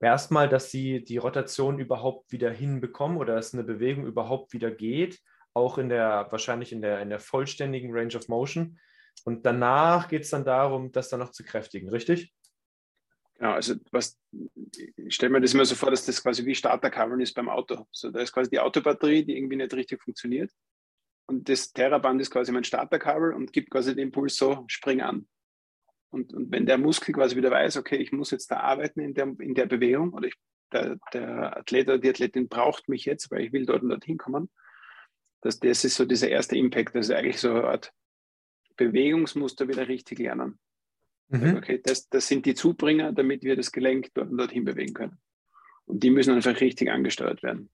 [0.00, 5.20] erstmal, dass sie die Rotation überhaupt wieder hinbekommen oder dass eine Bewegung überhaupt wieder geht,
[5.54, 8.78] auch in der, wahrscheinlich in der, in der vollständigen Range of Motion.
[9.24, 12.34] Und danach geht es dann darum, das dann noch zu kräftigen, richtig?
[13.38, 14.18] Genau, also was,
[14.96, 17.86] ich stelle mir das immer so vor, dass das quasi wie Starterkabeln ist beim Auto.
[17.92, 20.50] So, da ist quasi die Autobatterie, die irgendwie nicht richtig funktioniert.
[21.26, 25.26] Und das Terraband ist quasi mein Starterkabel und gibt quasi den Impuls so, spring an.
[26.10, 29.12] Und, und wenn der Muskel quasi wieder weiß, okay, ich muss jetzt da arbeiten in
[29.12, 30.36] der, in der Bewegung oder ich,
[30.72, 34.04] der, der Athlet oder die Athletin braucht mich jetzt, weil ich will dort und dort
[34.04, 34.50] hinkommen,
[35.42, 37.92] dass das ist so dieser erste Impact, das ist eigentlich so eine Art
[38.76, 40.58] Bewegungsmuster wieder richtig lernen.
[41.28, 41.56] Mhm.
[41.56, 45.18] Okay, das, das sind die Zubringer, damit wir das Gelenk dort und dorthin bewegen können.
[45.86, 47.70] Und die müssen einfach richtig angesteuert werden.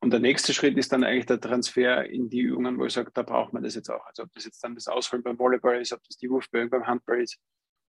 [0.00, 3.10] Und der nächste Schritt ist dann eigentlich der Transfer in die Übungen, wo ich sage,
[3.12, 4.04] da braucht man das jetzt auch.
[4.06, 6.86] Also ob das jetzt dann das Ausholen beim Volleyball ist, ob das die Wurfbewegung beim
[6.86, 7.38] Handball ist,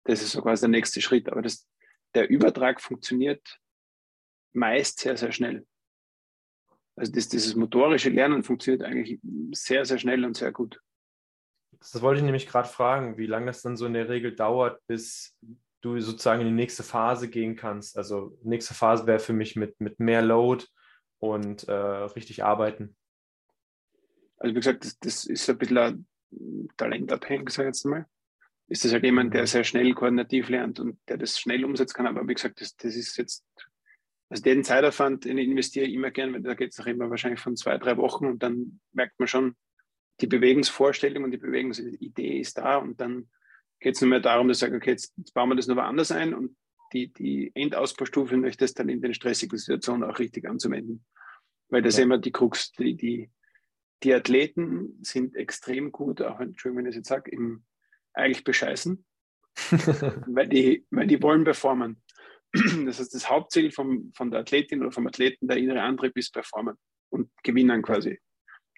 [0.04, 1.28] das ist so quasi der nächste Schritt.
[1.28, 1.68] Aber das,
[2.14, 3.60] der Übertrag funktioniert
[4.52, 5.66] meist sehr, sehr schnell.
[6.96, 9.20] Also das, dieses motorische Lernen funktioniert eigentlich
[9.52, 10.80] sehr, sehr schnell und sehr gut.
[11.80, 14.86] Das wollte ich nämlich gerade fragen, wie lange das dann so in der Regel dauert,
[14.86, 15.36] bis
[15.80, 17.96] du sozusagen in die nächste Phase gehen kannst.
[17.96, 20.66] Also nächste Phase wäre für mich mit, mit mehr Load
[21.18, 22.96] und äh, richtig arbeiten.
[24.36, 26.06] Also wie gesagt, das, das ist ein bisschen
[26.76, 28.06] talentabhängig, sage ich jetzt mal.
[28.68, 32.06] Ist das halt jemand, der sehr schnell koordinativ lernt und der das schnell umsetzen kann.
[32.06, 33.44] Aber wie gesagt, das, das ist jetzt,
[34.28, 37.40] also den Zeitaufwand den investiere ich immer gern, weil da geht es auch immer wahrscheinlich
[37.40, 39.56] von zwei, drei Wochen und dann merkt man schon,
[40.20, 43.28] die Bewegungsvorstellung und die Bewegungsidee ist da und dann
[43.80, 45.76] geht es nur mehr darum, dass ich sage, okay, jetzt, jetzt bauen wir das noch
[45.78, 46.56] anders ein und
[46.92, 51.04] die, die Endausbaustufe und das dann in den stressigen Situationen auch richtig anzuwenden.
[51.68, 52.02] Weil das ja.
[52.02, 53.30] immer die Krux, die, die,
[54.02, 57.64] die Athleten sind extrem gut, auch Entschuldigung, wenn ich das jetzt sage, im
[58.12, 59.04] eigentlich bescheißen,
[60.26, 62.02] weil, die, weil die wollen performen.
[62.52, 66.32] Das heißt, das Hauptziel vom, von der Athletin oder vom Athleten, der innere Antrieb ist
[66.32, 66.76] performen
[67.10, 68.18] und gewinnen quasi.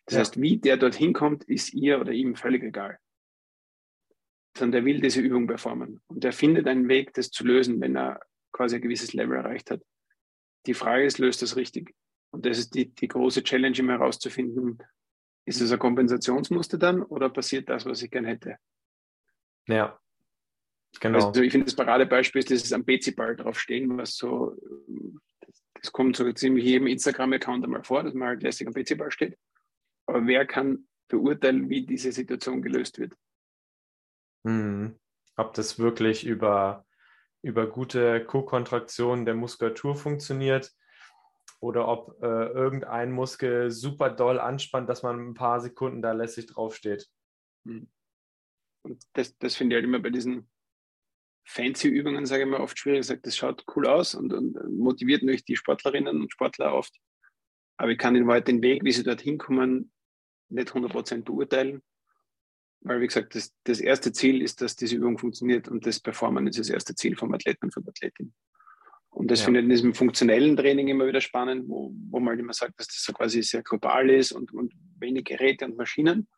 [0.07, 0.21] Das ja.
[0.21, 2.99] heißt, wie der dorthin kommt, ist ihr oder ihm völlig egal.
[4.57, 6.03] Sondern der will diese Übung performen.
[6.09, 8.21] Und der findet einen Weg, das zu lösen, wenn er
[8.53, 9.83] quasi ein gewisses Level erreicht hat.
[10.67, 11.95] Die Frage ist, löst das richtig?
[12.31, 14.79] Und das ist die, die große Challenge, immer herauszufinden,
[15.45, 18.57] ist es ein Kompensationsmuster dann oder passiert das, was ich gern hätte?
[19.67, 19.99] Ja,
[21.01, 21.27] genau.
[21.27, 24.57] Also ich finde das Paradebeispiel ist dieses am PC-Ball draufstehen, was so,
[25.41, 29.11] das, das kommt so ziemlich jedem Instagram-Account einmal vor, dass man halt lässig am PC-Ball
[29.11, 29.37] steht.
[30.13, 33.15] Aber wer kann beurteilen, wie diese Situation gelöst wird?
[34.47, 34.99] Hm.
[35.37, 36.85] Ob das wirklich über,
[37.41, 40.71] über gute Co-Kontraktion der Muskulatur funktioniert
[41.61, 46.47] oder ob äh, irgendein Muskel super doll anspannt, dass man ein paar Sekunden da lässig
[46.47, 47.09] draufsteht.
[47.67, 47.91] Hm.
[48.83, 50.51] Und das, das finde ich halt immer bei diesen
[51.45, 53.01] fancy Übungen, sage ich mal, oft schwierig.
[53.01, 57.01] Ich sage, das schaut cool aus und, und motiviert natürlich die Sportlerinnen und Sportler oft.
[57.79, 59.92] Aber ich kann in Wahrheit den Weg, wie sie dorthin kommen,
[60.53, 61.83] nicht 100% beurteilen.
[62.81, 66.47] Weil, wie gesagt, das, das erste Ziel ist, dass diese Übung funktioniert und das Performen
[66.49, 68.35] ist das erste Ziel vom Athleten und von der Athletin.
[69.11, 69.45] Und das ja.
[69.45, 72.81] finde ich in diesem funktionellen Training immer wieder spannend, wo, wo man halt immer sagt,
[72.81, 76.29] dass das so quasi sehr global ist und, und wenig Geräte und Maschinen.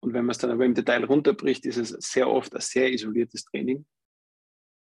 [0.00, 2.92] Und wenn man es dann aber im Detail runterbricht, ist es sehr oft ein sehr
[2.92, 3.86] isoliertes Training,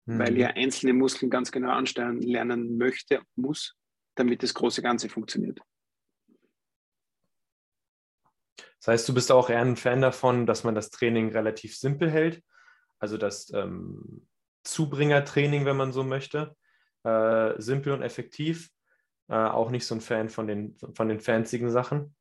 [0.05, 0.19] mhm.
[0.19, 3.75] weil ja einzelne Muskeln ganz genau ansteuern lernen möchte muss,
[4.15, 5.59] damit das große Ganze funktioniert.
[8.85, 12.07] Das heißt, du bist auch eher ein Fan davon, dass man das Training relativ simpel
[12.07, 12.43] hält,
[12.99, 14.27] also das ähm,
[14.63, 16.55] Zubringertraining, wenn man so möchte,
[17.03, 18.69] äh, simpel und effektiv.
[19.27, 22.15] Äh, auch nicht so ein Fan von den, von den fancigen Sachen.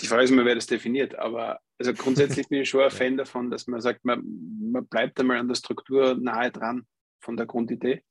[0.00, 3.16] Die Frage ist immer, wer das definiert, aber also grundsätzlich bin ich schon ein Fan
[3.16, 4.24] davon, dass man sagt, man,
[4.72, 6.84] man bleibt einmal an der Struktur nahe dran
[7.20, 8.02] von der Grundidee.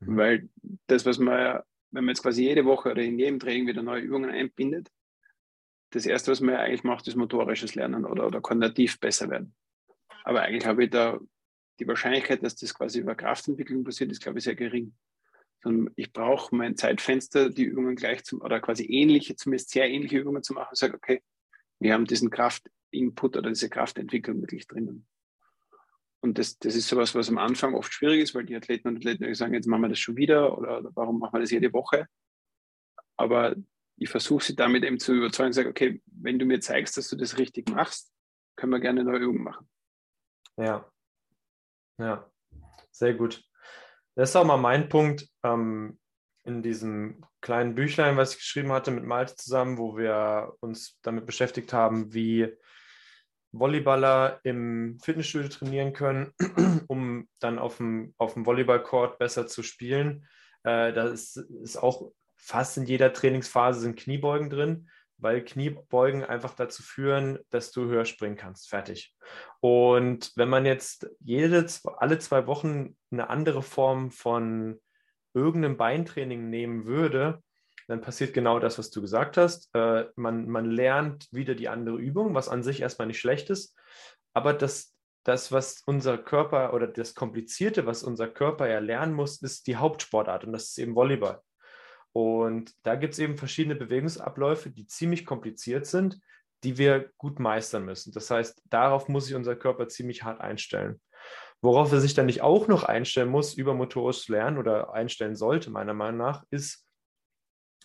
[0.00, 0.16] Mhm.
[0.16, 0.48] Weil
[0.86, 1.60] das, was man,
[1.90, 4.88] wenn man jetzt quasi jede Woche oder in jedem Training wieder neue Übungen einbindet,
[5.94, 9.54] das Erste, was man eigentlich macht, ist motorisches Lernen oder, oder koordinativ besser werden.
[10.24, 11.20] Aber eigentlich habe ich da
[11.78, 14.94] die Wahrscheinlichkeit, dass das quasi über Kraftentwicklung passiert, ist, glaube ich, sehr gering.
[15.62, 20.18] Sondern ich brauche mein Zeitfenster, die Übungen gleich zum, oder quasi ähnliche, zumindest sehr ähnliche
[20.18, 21.22] Übungen zu machen und sage, okay,
[21.78, 25.06] wir haben diesen Kraftinput oder diese Kraftentwicklung wirklich drinnen.
[26.20, 28.96] Und das, das ist sowas, was am Anfang oft schwierig ist, weil die Athleten und
[28.96, 32.08] Athleten sagen, jetzt machen wir das schon wieder oder warum machen wir das jede Woche?
[33.16, 33.54] Aber
[33.96, 37.16] ich versuche sie damit eben zu überzeugen, sage, okay, wenn du mir zeigst, dass du
[37.16, 38.12] das richtig machst,
[38.56, 39.68] können wir gerne neue Übung machen.
[40.56, 40.90] Ja,
[41.98, 42.30] ja,
[42.90, 43.42] sehr gut.
[44.14, 45.98] Das ist auch mal mein Punkt ähm,
[46.44, 51.26] in diesem kleinen Büchlein, was ich geschrieben hatte mit Malte zusammen, wo wir uns damit
[51.26, 52.48] beschäftigt haben, wie
[53.52, 56.32] Volleyballer im Fitnessstudio trainieren können,
[56.88, 60.26] um dann auf dem, auf dem Volleyballcourt besser zu spielen.
[60.64, 62.10] Äh, da ist, ist auch
[62.44, 64.88] fast in jeder Trainingsphase sind Kniebeugen drin
[65.18, 68.68] weil Kniebeugen einfach dazu führen, dass du höher springen kannst.
[68.68, 69.14] Fertig.
[69.60, 71.66] Und wenn man jetzt jede,
[71.96, 74.80] alle zwei Wochen eine andere Form von
[75.32, 77.42] irgendeinem Beintraining nehmen würde,
[77.86, 79.74] dann passiert genau das, was du gesagt hast.
[79.74, 83.76] Äh, man, man lernt wieder die andere Übung, was an sich erstmal nicht schlecht ist.
[84.32, 89.40] Aber das, das, was unser Körper oder das Komplizierte, was unser Körper ja lernen muss,
[89.42, 91.42] ist die Hauptsportart und das ist eben Volleyball.
[92.14, 96.20] Und da gibt es eben verschiedene Bewegungsabläufe, die ziemlich kompliziert sind,
[96.62, 98.12] die wir gut meistern müssen.
[98.12, 101.00] Das heißt, darauf muss sich unser Körper ziemlich hart einstellen.
[101.60, 105.70] Worauf er sich dann nicht auch noch einstellen muss, über motorisches Lernen oder einstellen sollte,
[105.70, 106.86] meiner Meinung nach, ist,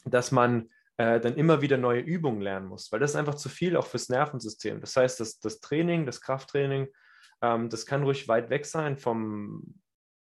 [0.06, 3.50] dass man äh, dann immer wieder neue Übungen lernen muss, weil das ist einfach zu
[3.50, 4.80] viel auch fürs Nervensystem.
[4.80, 6.88] Das heißt, das, das Training, das Krafttraining,
[7.42, 9.82] ähm, das kann ruhig weit weg sein vom,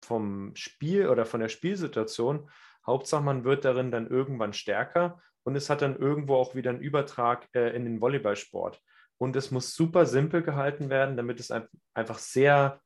[0.05, 2.51] vom Spiel oder von der Spielsituation,
[2.87, 6.81] Hauptsache, man wird darin dann irgendwann stärker und es hat dann irgendwo auch wieder einen
[6.81, 8.81] Übertrag äh, in den Volleyballsport.
[9.19, 12.81] Und es muss super simpel gehalten werden, damit es ein, einfach sehr,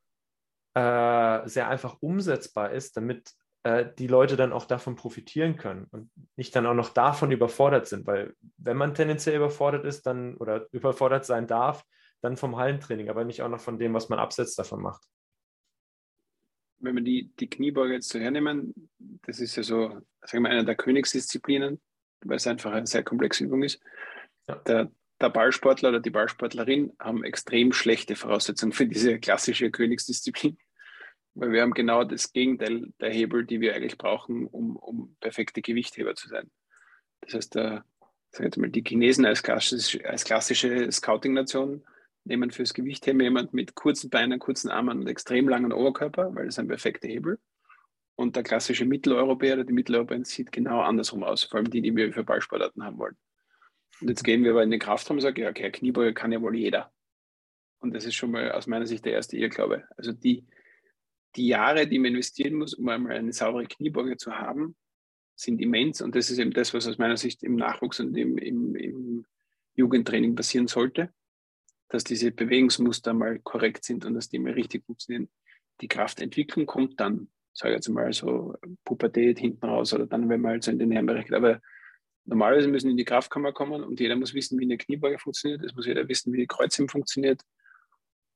[0.74, 3.32] äh, sehr einfach umsetzbar ist, damit
[3.64, 7.88] äh, die Leute dann auch davon profitieren können und nicht dann auch noch davon überfordert
[7.88, 8.07] sind.
[8.07, 11.84] Weil wenn man tendenziell überfordert ist, dann oder überfordert sein darf,
[12.22, 15.09] dann vom Hallentraining, aber nicht auch noch von dem, was man abseits davon macht
[16.81, 18.74] wenn wir die, die Kniebeuge jetzt so hernehmen,
[19.22, 21.81] das ist ja so, sagen wir, eine der Königsdisziplinen,
[22.24, 23.81] weil es einfach eine sehr komplexe Übung ist.
[24.49, 24.57] Ja.
[24.57, 30.59] Der, der Ballsportler oder die Ballsportlerin haben extrem schlechte Voraussetzungen für diese klassische Königsdisziplin.
[31.35, 35.62] Weil wir haben genau das Gegenteil der Hebel, die wir eigentlich brauchen, um, um perfekte
[35.62, 36.51] Gewichtheber zu sein.
[37.20, 37.85] Das heißt, der,
[38.31, 41.85] sag jetzt mal, die Chinesen als, klassisch, als klassische Scouting-Nation
[42.31, 46.59] nehmen fürs Gewichtheben jemand mit kurzen Beinen, kurzen Armen und extrem langen Oberkörper, weil das
[46.59, 47.39] ein perfekter Hebel.
[48.14, 51.95] Und der klassische Mitteleuropäer oder die Mitteleuropäer sieht genau andersrum aus, vor allem die, die
[51.95, 53.16] wir für Ballsportarten haben wollen.
[54.01, 56.41] Und jetzt gehen wir aber in den Kraftraum und sagen, ja, okay, Kniebeuge kann ja
[56.41, 56.93] wohl jeder.
[57.81, 59.85] Und das ist schon mal aus meiner Sicht der erste Irrglaube.
[59.97, 60.47] Also die,
[61.37, 64.76] die Jahre, die man investieren muss, um einmal eine saubere Kniebeuge zu haben,
[65.35, 66.03] sind immens.
[66.03, 69.26] Und das ist eben das, was aus meiner Sicht im Nachwuchs und im, im, im
[69.74, 71.12] Jugendtraining passieren sollte,
[71.91, 75.28] dass diese Bewegungsmuster mal korrekt sind und dass die mal richtig funktionieren.
[75.80, 80.41] Die Kraftentwicklung kommt dann, sage ich jetzt mal so, Pubertät hinten raus oder dann, wenn
[80.41, 81.34] man halt so in den Herrenbereich geht.
[81.34, 81.61] Aber
[82.24, 85.62] normalerweise müssen in die Kraftkammer kommen und jeder muss wissen, wie eine Kniebeuge funktioniert.
[85.64, 87.43] Es muss jeder wissen, wie die Kreuzheben funktioniert.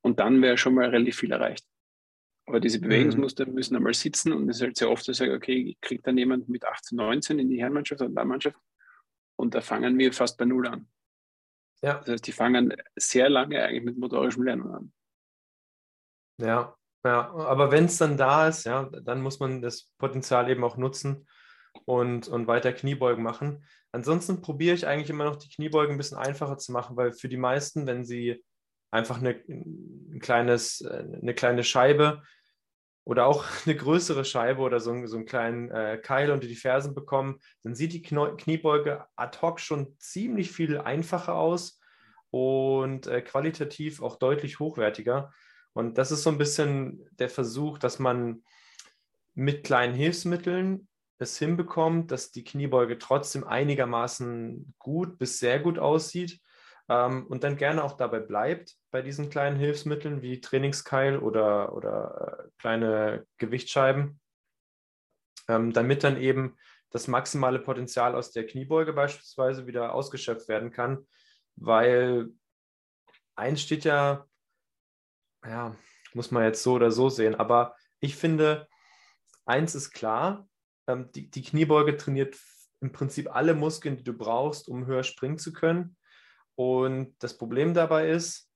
[0.03, 1.65] Und dann wäre schon mal relativ viel erreicht.
[2.47, 3.55] Aber diese Bewegungsmuster mhm.
[3.55, 6.19] müssen einmal sitzen und es ist halt sehr oft, dass ich sage, okay, kriegt dann
[6.19, 8.59] jemand mit 18, 19 in die Herrenmannschaft oder Damenmannschaft
[9.37, 10.87] und da fangen wir fast bei Null an.
[11.85, 11.99] Ja.
[11.99, 14.93] Das heißt, die fangen sehr lange eigentlich mit motorischem Lernen an.
[16.41, 20.65] Ja, ja, aber wenn es dann da ist, ja, dann muss man das Potenzial eben
[20.65, 21.29] auch nutzen
[21.85, 23.65] und, und weiter Kniebeugen machen.
[23.93, 27.29] Ansonsten probiere ich eigentlich immer noch die Kniebeugen ein bisschen einfacher zu machen, weil für
[27.29, 28.43] die meisten, wenn sie
[28.91, 32.23] einfach eine, ein kleines, eine kleine Scheibe
[33.05, 36.95] oder auch eine größere Scheibe oder so, so einen kleinen äh, Keil unter die Fersen
[36.95, 41.81] bekommen, dann sieht die Kniebeuge ad hoc schon ziemlich viel einfacher aus
[42.31, 45.33] und äh, qualitativ auch deutlich hochwertiger.
[45.73, 48.43] Und das ist so ein bisschen der Versuch, dass man
[49.35, 50.89] mit kleinen Hilfsmitteln
[51.19, 56.41] es hinbekommt, dass die Kniebeuge trotzdem einigermaßen gut bis sehr gut aussieht
[56.89, 62.45] ähm, und dann gerne auch dabei bleibt bei diesen kleinen Hilfsmitteln wie Trainingskeil oder, oder
[62.45, 64.21] äh, kleine Gewichtsscheiben,
[65.49, 66.57] ähm, damit dann eben
[66.91, 71.09] das maximale Potenzial aus der Kniebeuge beispielsweise wieder ausgeschöpft werden kann,
[71.57, 72.29] weil
[73.35, 74.29] eins steht ja,
[75.45, 75.75] ja,
[76.13, 78.69] muss man jetzt so oder so sehen, aber ich finde,
[79.45, 80.49] eins ist klar,
[80.87, 82.39] ähm, die, die Kniebeuge trainiert
[82.81, 85.97] im Prinzip alle Muskeln, die du brauchst, um höher springen zu können.
[86.55, 88.49] Und das Problem dabei ist,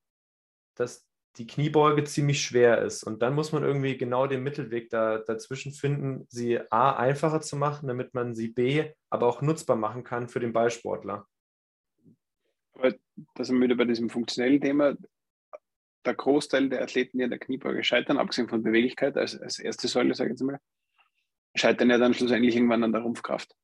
[0.78, 1.06] dass
[1.36, 3.04] die Kniebeuge ziemlich schwer ist.
[3.04, 7.56] Und dann muss man irgendwie genau den Mittelweg da, dazwischen finden, sie A einfacher zu
[7.56, 11.26] machen, damit man sie B aber auch nutzbar machen kann für den Ballsportler.
[12.72, 12.94] Aber
[13.34, 14.94] da sind wir wieder bei diesem funktionellen Thema.
[16.04, 19.88] Der Großteil der Athleten, die an der Kniebeuge scheitern, abgesehen von Beweglichkeit als, als erste
[19.88, 20.58] Säule, sage ich jetzt mal,
[21.54, 23.54] scheitern ja dann schlussendlich irgendwann an der Rumpfkraft.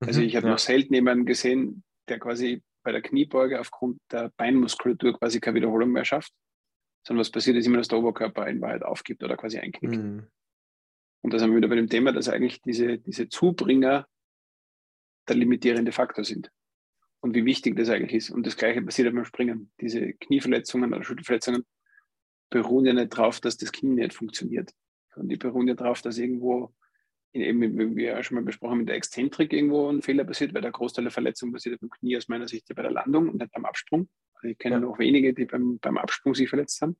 [0.00, 0.52] Also mhm, ich habe ja.
[0.52, 5.90] noch selten jemanden gesehen, der quasi bei der Kniebeuge aufgrund der Beinmuskulatur quasi keine Wiederholung
[5.90, 6.32] mehr schafft,
[7.06, 10.02] sondern was passiert ist immer, dass der Oberkörper in Wahrheit aufgibt oder quasi einknickt.
[10.02, 10.26] Mhm.
[11.22, 14.06] Und da sind wir wieder bei dem Thema, dass eigentlich diese, diese Zubringer
[15.28, 16.50] der limitierende Faktor sind.
[17.20, 18.30] Und wie wichtig das eigentlich ist.
[18.30, 19.70] Und das Gleiche passiert beim Springen.
[19.80, 21.64] Diese Knieverletzungen oder Schulterverletzungen
[22.50, 24.72] beruhen ja nicht darauf, dass das Knie nicht funktioniert.
[25.14, 26.74] Und die beruhen ja darauf, dass irgendwo
[27.40, 30.52] eben, wie wir ja schon mal besprochen haben, mit der Exzentrik irgendwo ein Fehler passiert,
[30.54, 33.40] weil der Großteil der Verletzung passiert beim Knie aus meiner Sicht bei der Landung und
[33.40, 34.08] nicht beim Absprung.
[34.34, 34.80] Also ich kenne ja.
[34.80, 36.96] noch wenige, die beim, beim Absprung sich verletzt haben.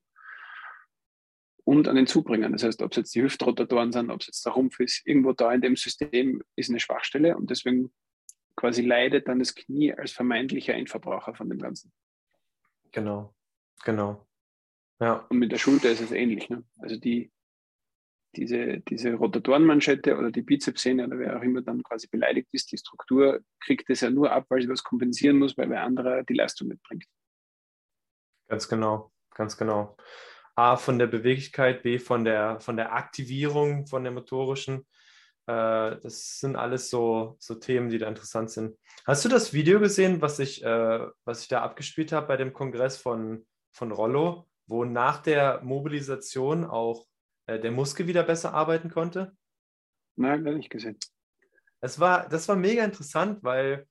[1.64, 2.52] Und an den Zubringern.
[2.52, 5.32] Das heißt, ob es jetzt die Hüftrotatoren sind, ob es jetzt der Rumpf ist, irgendwo
[5.32, 7.92] da in dem System ist eine Schwachstelle und deswegen
[8.56, 11.92] quasi leidet dann das Knie als vermeintlicher Endverbraucher von dem Ganzen.
[12.90, 13.34] Genau,
[13.84, 14.26] genau.
[15.00, 15.26] Ja.
[15.28, 16.48] Und mit der Schulter ist es ähnlich.
[16.48, 16.64] Ne?
[16.78, 17.32] Also die,
[18.36, 22.78] diese, diese Rotatorenmanschette oder die Bizepssehne oder wer auch immer dann quasi beleidigt ist, die
[22.78, 26.34] Struktur kriegt es ja nur ab, weil sie was kompensieren muss, weil wer anderer die
[26.34, 27.04] Leistung mitbringt.
[28.48, 29.96] Ganz genau, ganz genau.
[30.54, 34.86] A von der Beweglichkeit, B von der, von der Aktivierung, von der motorischen.
[35.46, 38.76] Äh, das sind alles so, so Themen, die da interessant sind.
[39.06, 42.52] Hast du das Video gesehen, was ich, äh, was ich da abgespielt habe bei dem
[42.52, 47.06] Kongress von, von Rollo, wo nach der Mobilisation auch
[47.47, 49.36] äh, der Muskel wieder besser arbeiten konnte?
[50.16, 50.99] Nein, gar nicht gesehen.
[51.80, 53.86] Es war, das war mega interessant, weil,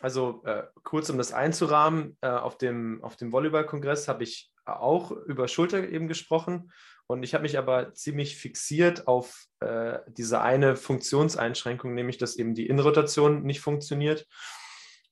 [0.00, 5.10] also äh, kurz um das einzurahmen, äh, auf dem, auf dem Volleyball-Kongress habe ich auch
[5.10, 6.72] über Schulter eben gesprochen
[7.10, 12.54] und ich habe mich aber ziemlich fixiert auf äh, diese eine Funktionseinschränkung, nämlich dass eben
[12.54, 14.28] die Innenrotation nicht funktioniert.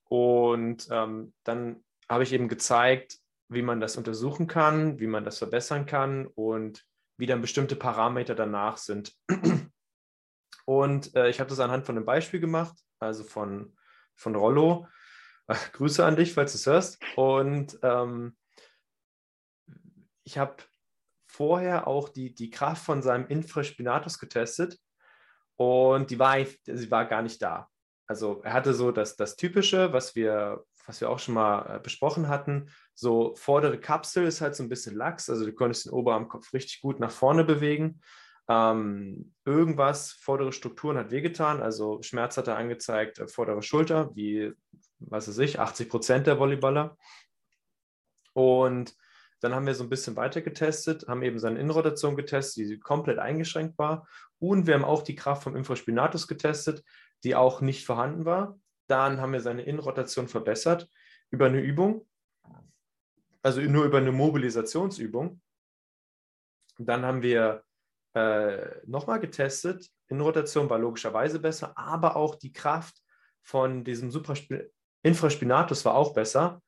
[0.05, 3.19] Und ähm, dann habe ich eben gezeigt,
[3.49, 6.85] wie man das untersuchen kann, wie man das verbessern kann und
[7.19, 9.13] wie dann bestimmte Parameter danach sind.
[10.65, 13.75] Und äh, ich habe das anhand von einem Beispiel gemacht, also von,
[14.15, 14.87] von Rollo.
[15.73, 16.99] Grüße an dich, falls du es hörst.
[17.15, 18.37] Und ähm,
[20.23, 20.57] ich habe
[21.27, 24.79] vorher auch die, die Kraft von seinem Infraspinatus getestet
[25.57, 27.67] und die war, sie war gar nicht da.
[28.07, 31.79] Also er hatte so das, das Typische, was wir, was wir auch schon mal äh,
[31.79, 32.69] besprochen hatten.
[32.99, 36.81] So vordere Kapsel ist halt so ein bisschen lax, also du konntest den Oberarmkopf richtig
[36.81, 38.01] gut nach vorne bewegen.
[38.49, 44.51] Ähm, irgendwas, vordere Strukturen hat wehgetan, also Schmerz hat er angezeigt, äh, vordere Schulter, wie,
[44.97, 46.97] was weiß ich, 80 Prozent der Volleyballer.
[48.33, 48.97] Und
[49.39, 53.17] dann haben wir so ein bisschen weiter getestet, haben eben seine Innenrotation getestet, die komplett
[53.17, 54.09] eingeschränkt war.
[54.39, 56.83] Und wir haben auch die Kraft vom Infraspinatus getestet,
[57.23, 58.59] die auch nicht vorhanden war.
[58.87, 60.89] Dann haben wir seine Innenrotation verbessert
[61.29, 62.05] über eine Übung,
[63.41, 65.41] also nur über eine Mobilisationsübung.
[66.77, 67.63] Dann haben wir
[68.13, 69.89] äh, nochmal getestet.
[70.07, 73.01] Innenrotation war logischerweise besser, aber auch die Kraft
[73.41, 74.11] von diesem
[75.03, 76.61] Infraspinatus war auch besser.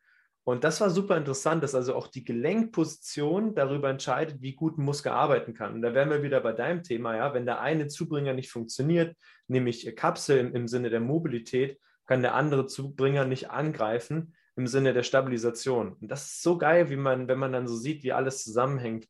[0.43, 4.83] Und das war super interessant, dass also auch die Gelenkposition darüber entscheidet, wie gut ein
[4.83, 5.73] Muskel arbeiten kann.
[5.73, 9.15] Und da wären wir wieder bei deinem Thema, ja, wenn der eine Zubringer nicht funktioniert,
[9.47, 14.93] nämlich Kapsel im, im Sinne der Mobilität, kann der andere Zubringer nicht angreifen im Sinne
[14.93, 15.93] der Stabilisation.
[15.93, 19.07] Und das ist so geil, wie man, wenn man dann so sieht, wie alles zusammenhängt.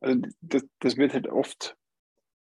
[0.00, 1.76] Also das, das wird halt oft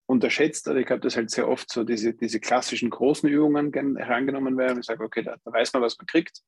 [0.06, 4.56] unterschätzt, oder ich glaube, dass halt sehr oft so diese, diese klassischen großen Übungen herangenommen
[4.56, 4.80] werden.
[4.80, 6.42] Ich sage, okay, da, da, weiß man, was man kriegt.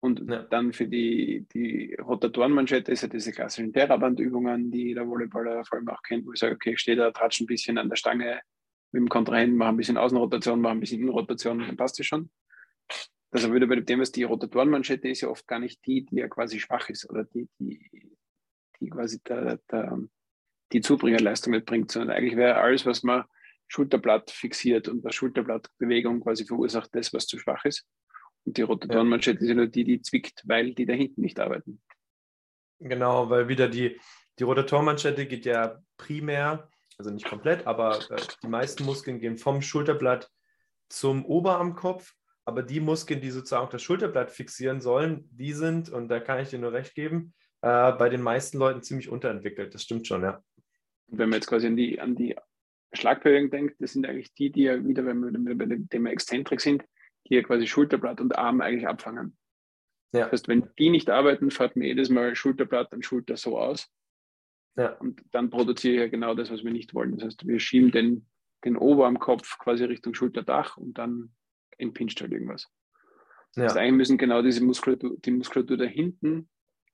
[0.00, 0.42] Und ja.
[0.42, 5.88] dann für die, die Rotatorenmanschette ist ja diese klassischen Terrabandübungen, die der Volleyballer vor allem
[5.88, 8.40] auch kennt, wo ich sage, okay, ich stehe da, tratsche ein bisschen an der Stange
[8.90, 12.30] mit dem Kontrahenten, mache ein bisschen Außenrotation, mache ein bisschen Innenrotation, dann passt das schon.
[13.32, 16.28] Das würde bei dem, was die Rotatorenmanschette ist, ja oft gar nicht die, die ja
[16.28, 18.12] quasi schwach ist oder die, die
[18.82, 19.98] die quasi der, der,
[20.72, 23.24] die Zubringerleistung mitbringt, sondern eigentlich wäre alles, was man
[23.68, 27.86] Schulterblatt fixiert und was Schulterblattbewegung quasi verursacht, das, was zu schwach ist.
[28.44, 29.50] Und die Rotatorenmanschette ja.
[29.50, 31.80] ist nur die, die zwickt, weil die da hinten nicht arbeiten.
[32.80, 33.98] Genau, weil wieder die,
[34.38, 36.68] die Rotatorenmanschette geht ja primär,
[36.98, 40.30] also nicht komplett, aber äh, die meisten Muskeln gehen vom Schulterblatt
[40.88, 42.14] zum Oberarmkopf.
[42.44, 46.40] Aber die Muskeln, die sozusagen auch das Schulterblatt fixieren sollen, die sind, und da kann
[46.40, 49.74] ich dir nur recht geben, äh, bei den meisten Leuten ziemlich unterentwickelt.
[49.74, 50.42] Das stimmt schon, ja.
[51.06, 52.34] Wenn man jetzt quasi an die, an die
[52.92, 56.60] Schlagbewegung denkt, das sind eigentlich die, die ja wieder, wenn wir bei dem Thema Exzentrik
[56.60, 56.84] sind,
[57.28, 59.36] die ja quasi Schulterblatt und Arm eigentlich abfangen.
[60.12, 60.22] Ja.
[60.22, 63.88] Das heißt, wenn die nicht arbeiten, fährt mir jedes Mal Schulterblatt und Schulter so aus.
[64.76, 64.92] Ja.
[64.98, 67.16] Und dann produziere ich ja genau das, was wir nicht wollen.
[67.16, 68.26] Das heißt, wir schieben den,
[68.64, 71.32] den Oberarmkopf quasi Richtung Schulterdach und dann
[71.78, 72.68] entpinscht halt irgendwas.
[73.54, 73.64] Ja.
[73.64, 76.48] Das heißt, eigentlich müssen genau diese Muskulatur, die Muskulatur da hinten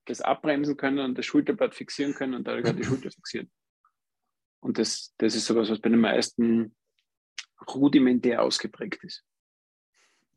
[0.07, 3.51] das abbremsen können und das Schulterblatt fixieren können und dadurch die Schulter fixieren.
[4.61, 6.75] Und das, das ist sowas, was bei den meisten
[7.75, 9.25] rudimentär ausgeprägt ist.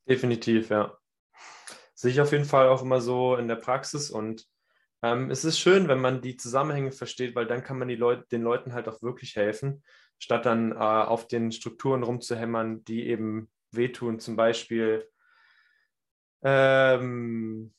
[0.07, 0.97] Definitiv, ja.
[1.93, 4.47] Sehe ich auf jeden Fall auch immer so in der Praxis und
[5.03, 8.27] ähm, es ist schön, wenn man die Zusammenhänge versteht, weil dann kann man die Leute,
[8.31, 9.83] den Leuten halt auch wirklich helfen,
[10.19, 14.19] statt dann äh, auf den Strukturen rumzuhämmern, die eben wehtun.
[14.19, 15.07] Zum Beispiel
[16.43, 17.73] ähm,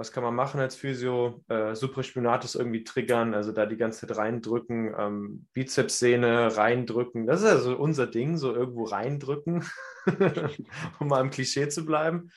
[0.00, 1.44] was kann man machen als Physio?
[1.48, 7.26] Äh, Supraspinatus irgendwie triggern, also da die ganze Zeit reindrücken, ähm, Bizepssehne reindrücken.
[7.26, 9.62] Das ist also unser Ding, so irgendwo reindrücken,
[11.00, 12.30] um mal im Klischee zu bleiben.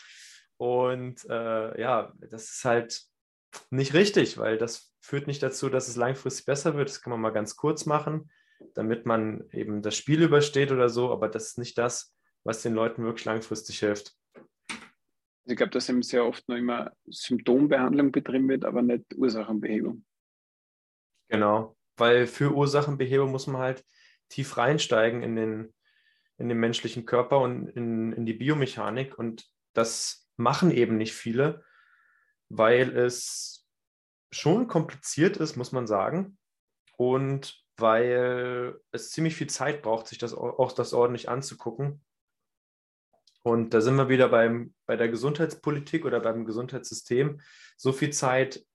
[0.58, 3.02] Und äh, ja, das ist halt
[3.70, 6.90] nicht richtig, weil das führt nicht dazu, dass es langfristig besser wird.
[6.90, 8.30] Das kann man mal ganz kurz machen,
[8.74, 12.14] damit man eben das Spiel übersteht oder so, aber das ist nicht das,
[12.44, 14.16] was den Leuten wirklich langfristig hilft.
[15.46, 20.06] Ich glaube, dass eben sehr oft noch immer Symptombehandlung betrieben wird, aber nicht Ursachenbehebung.
[21.30, 23.86] Genau, weil für Ursachenbehebung muss man halt
[24.30, 25.74] tief reinsteigen in den,
[26.38, 29.18] in den menschlichen Körper und in, in die Biomechanik.
[29.18, 31.64] Und das machen eben nicht viele,
[32.50, 33.68] weil es
[34.32, 36.38] schon kompliziert ist, muss man sagen.
[36.98, 42.04] Und weil es ziemlich viel Zeit braucht, sich das auch das ordentlich anzugucken.
[43.44, 47.42] Und da sind wir wieder beim, bei der Gesundheitspolitik oder beim Gesundheitssystem.
[47.78, 48.66] So viel Zeit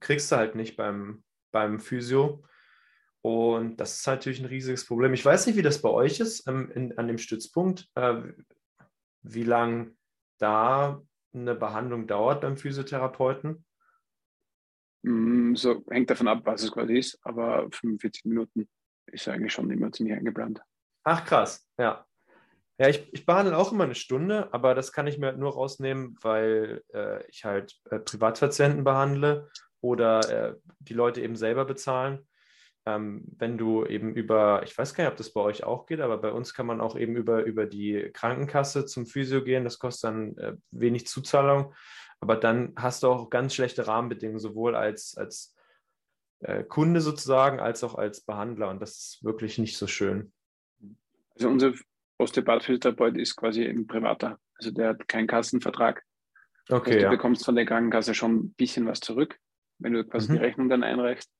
[0.00, 2.44] kriegst du halt nicht beim, beim Physio.
[3.22, 5.14] Und das ist natürlich ein riesiges Problem.
[5.14, 8.22] Ich weiß nicht, wie das bei euch ist ähm, in, an dem Stützpunkt, äh,
[9.22, 9.96] wie lange
[10.38, 11.02] da
[11.32, 13.64] eine Behandlung dauert beim Physiotherapeuten.
[15.02, 18.68] Mm, so hängt davon ab, was es quasi ist, aber 45 Minuten
[19.06, 20.62] ist eigentlich schon immer ziemlich eingeplant.
[21.04, 22.06] Ach krass, ja.
[22.78, 25.52] Ja, ich, ich behandle auch immer eine Stunde, aber das kann ich mir halt nur
[25.52, 29.48] rausnehmen, weil äh, ich halt äh, Privatpatienten behandle
[29.80, 32.26] oder äh, die Leute eben selber bezahlen.
[32.86, 36.00] Ähm, wenn du eben über, ich weiß gar nicht, ob das bei euch auch geht,
[36.00, 39.64] aber bei uns kann man auch eben über, über die Krankenkasse zum Physio gehen.
[39.64, 41.74] Das kostet dann äh, wenig Zuzahlung,
[42.20, 45.54] aber dann hast du auch ganz schlechte Rahmenbedingungen, sowohl als, als
[46.40, 48.68] äh, Kunde sozusagen als auch als Behandler.
[48.68, 50.32] Und das ist wirklich nicht so schön.
[51.36, 51.72] Also unser
[52.18, 54.38] Osteopath-Physiotherapeut ist quasi ein Privater.
[54.56, 56.02] Also der hat keinen Kassenvertrag.
[56.68, 56.90] Okay.
[56.90, 57.10] Also du ja.
[57.10, 59.38] bekommst von der Krankenkasse schon ein bisschen was zurück,
[59.78, 60.36] wenn du quasi Mhm.
[60.36, 61.30] die Rechnung dann einreichst.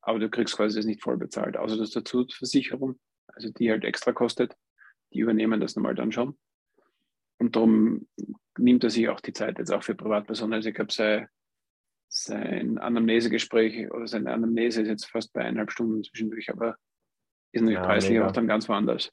[0.00, 1.56] Aber du kriegst quasi das nicht voll bezahlt.
[1.56, 2.98] Außer das dazu Versicherung,
[3.28, 4.54] also die halt extra kostet.
[5.12, 6.38] Die übernehmen das normal dann schon.
[7.38, 8.06] Und darum
[8.58, 10.54] nimmt er sich auch die Zeit jetzt auch für Privatpersonen.
[10.54, 11.28] Also ich glaube, sein,
[12.08, 16.76] sein Anamnesegespräch oder seine Anamnese ist jetzt fast bei eineinhalb Stunden zwischendurch, aber
[17.52, 18.26] ist natürlich Ja, preislich mega.
[18.26, 19.10] auch dann ganz woanders.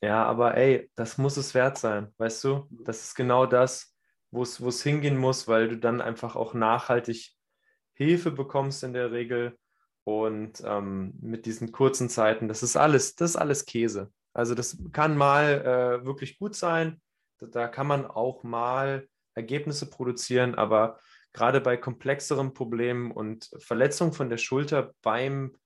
[0.00, 2.68] Ja, aber ey, das muss es wert sein, weißt du?
[2.70, 3.96] Das ist genau das,
[4.30, 7.34] wo es wo es hingehen muss, weil du dann einfach auch nachhaltig
[7.94, 9.58] Hilfe bekommst in der Regel.
[10.04, 14.10] Und ähm, mit diesen kurzen Zeiten, das ist alles, das ist alles Käse.
[14.32, 17.02] Also das kann mal äh, wirklich gut sein.
[17.38, 20.98] Da, da kann man auch mal Ergebnisse produzieren, aber
[21.32, 25.56] gerade bei komplexeren Problemen und Verletzungen von der Schulter beim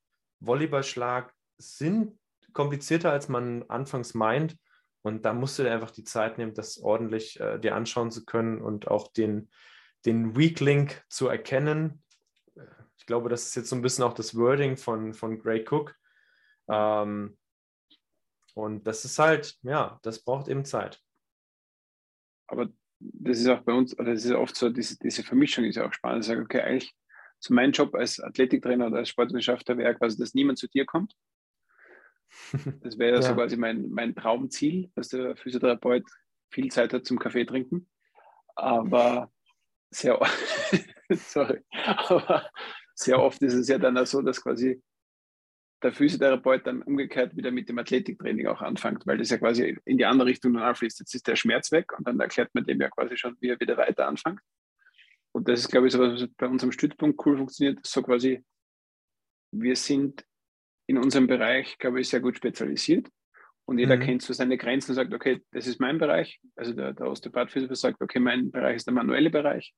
[0.40, 2.18] Volleyballschlag sind
[2.52, 4.56] komplizierter, als man anfangs meint.
[5.02, 8.24] Und da musst du dir einfach die Zeit nehmen, das ordentlich äh, dir anschauen zu
[8.24, 9.50] können und auch den,
[10.06, 12.02] den Weak Link zu erkennen.
[12.96, 15.96] Ich glaube, das ist jetzt so ein bisschen auch das Wording von, von Gray Cook.
[16.68, 17.36] Ähm,
[18.54, 21.00] und das ist halt, ja, das braucht eben Zeit.
[22.46, 22.68] Aber
[23.00, 25.86] das ist auch bei uns, oder das ist oft so, diese, diese Vermischung ist ja
[25.86, 26.24] auch spannend.
[26.24, 26.94] Ich sage, okay, eigentlich,
[27.38, 31.16] so mein Job als Athletiktrainer oder als Sportwissenschaftler wäre quasi, dass niemand zu dir kommt.
[32.82, 33.22] Das wäre ja.
[33.22, 36.04] so quasi mein, mein Traumziel, dass der Physiotherapeut
[36.50, 37.88] viel Zeit hat zum Kaffee trinken.
[38.54, 39.32] Aber
[39.90, 40.18] sehr,
[41.10, 42.50] sorry, aber
[42.94, 44.82] sehr oft ist es ja dann auch so, dass quasi
[45.82, 49.98] der Physiotherapeut dann umgekehrt wieder mit dem Athletiktraining auch anfängt, weil das ja quasi in
[49.98, 51.00] die andere Richtung dann fließt.
[51.00, 53.60] Jetzt ist der Schmerz weg und dann erklärt man dem ja quasi schon, wie er
[53.60, 54.40] wieder weiter anfängt.
[55.32, 58.44] Und das ist, glaube ich, so was bei unserem Stützpunkt cool funktioniert, so quasi,
[59.50, 60.24] wir sind
[60.92, 63.08] in unserem Bereich, glaube ich, sehr gut spezialisiert
[63.64, 64.00] und jeder Mhm.
[64.00, 66.40] kennt so seine Grenzen und sagt, okay, das ist mein Bereich.
[66.54, 69.74] Also der, der Osteopath-Physiker sagt, okay, mein Bereich ist der manuelle Bereich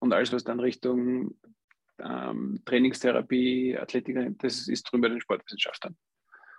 [0.00, 1.38] und alles, was dann Richtung
[1.98, 5.96] ähm, Trainingstherapie, Athletik, das ist drüber den Sportwissenschaftlern.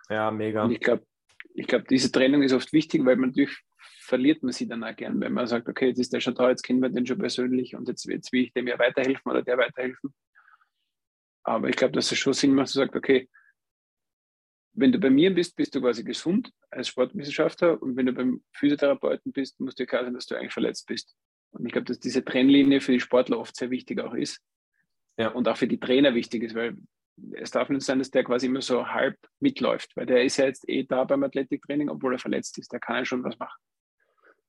[0.09, 0.63] Ja, mega.
[0.63, 1.05] Und ich glaube,
[1.53, 3.57] ich glaube, diese Trennung ist oft wichtig, weil man natürlich
[3.99, 6.49] verliert man sie dann auch gern, wenn man sagt, okay, jetzt ist der schon da,
[6.49, 9.41] jetzt kennen wir den schon persönlich und jetzt, jetzt will ich dem ja weiterhelfen oder
[9.41, 10.13] der weiterhelfen.
[11.43, 13.27] Aber ich glaube, dass es schon Sinn macht, zu sagen, okay,
[14.73, 18.43] wenn du bei mir bist, bist du quasi gesund als Sportwissenschaftler und wenn du beim
[18.53, 21.15] Physiotherapeuten bist, musst dir klar sein, dass du eigentlich verletzt bist.
[21.51, 24.41] Und ich glaube, dass diese Trennlinie für die Sportler oft sehr wichtig auch ist.
[25.17, 25.29] Ja.
[25.29, 26.77] Und auch für die Trainer wichtig ist, weil
[27.33, 30.45] es darf nicht sein, dass der quasi immer so halb mitläuft, weil der ist ja
[30.45, 32.71] jetzt eh da beim Athletiktraining, obwohl er verletzt ist.
[32.71, 33.61] Der kann ja schon was machen.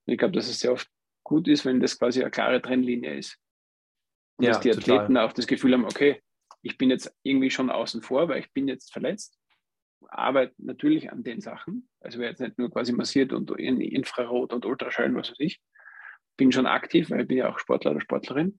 [0.06, 0.88] Und ich glaube, dass es sehr oft
[1.24, 3.36] gut ist, wenn das quasi eine klare Trennlinie ist.
[4.36, 4.98] Und Ja, dass die total.
[4.98, 6.22] Athleten auch das Gefühl haben, okay,
[6.62, 9.38] ich bin jetzt irgendwie schon außen vor, weil ich bin jetzt verletzt,
[10.08, 11.88] arbeite natürlich an den Sachen.
[12.00, 15.60] Also wer jetzt nicht nur quasi massiert und in Infrarot und Ultraschall, was weiß ich,
[16.36, 18.58] bin schon aktiv, weil ich bin ja auch Sportler oder Sportlerin.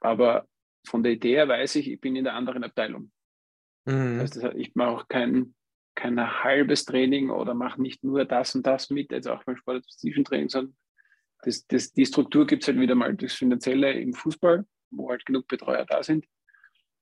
[0.00, 0.46] Aber
[0.86, 3.10] von der Idee her weiß ich, ich bin in der anderen Abteilung.
[3.86, 4.18] Mhm.
[4.18, 5.54] Das heißt, ich mache auch kein,
[5.94, 10.24] kein halbes Training oder mache nicht nur das und das mit, jetzt auch beim sportspezifischen
[10.24, 10.76] Training, sondern
[11.42, 15.24] das, das, die Struktur gibt es halt wieder mal das Finanzielle im Fußball, wo halt
[15.24, 16.26] genug Betreuer da sind.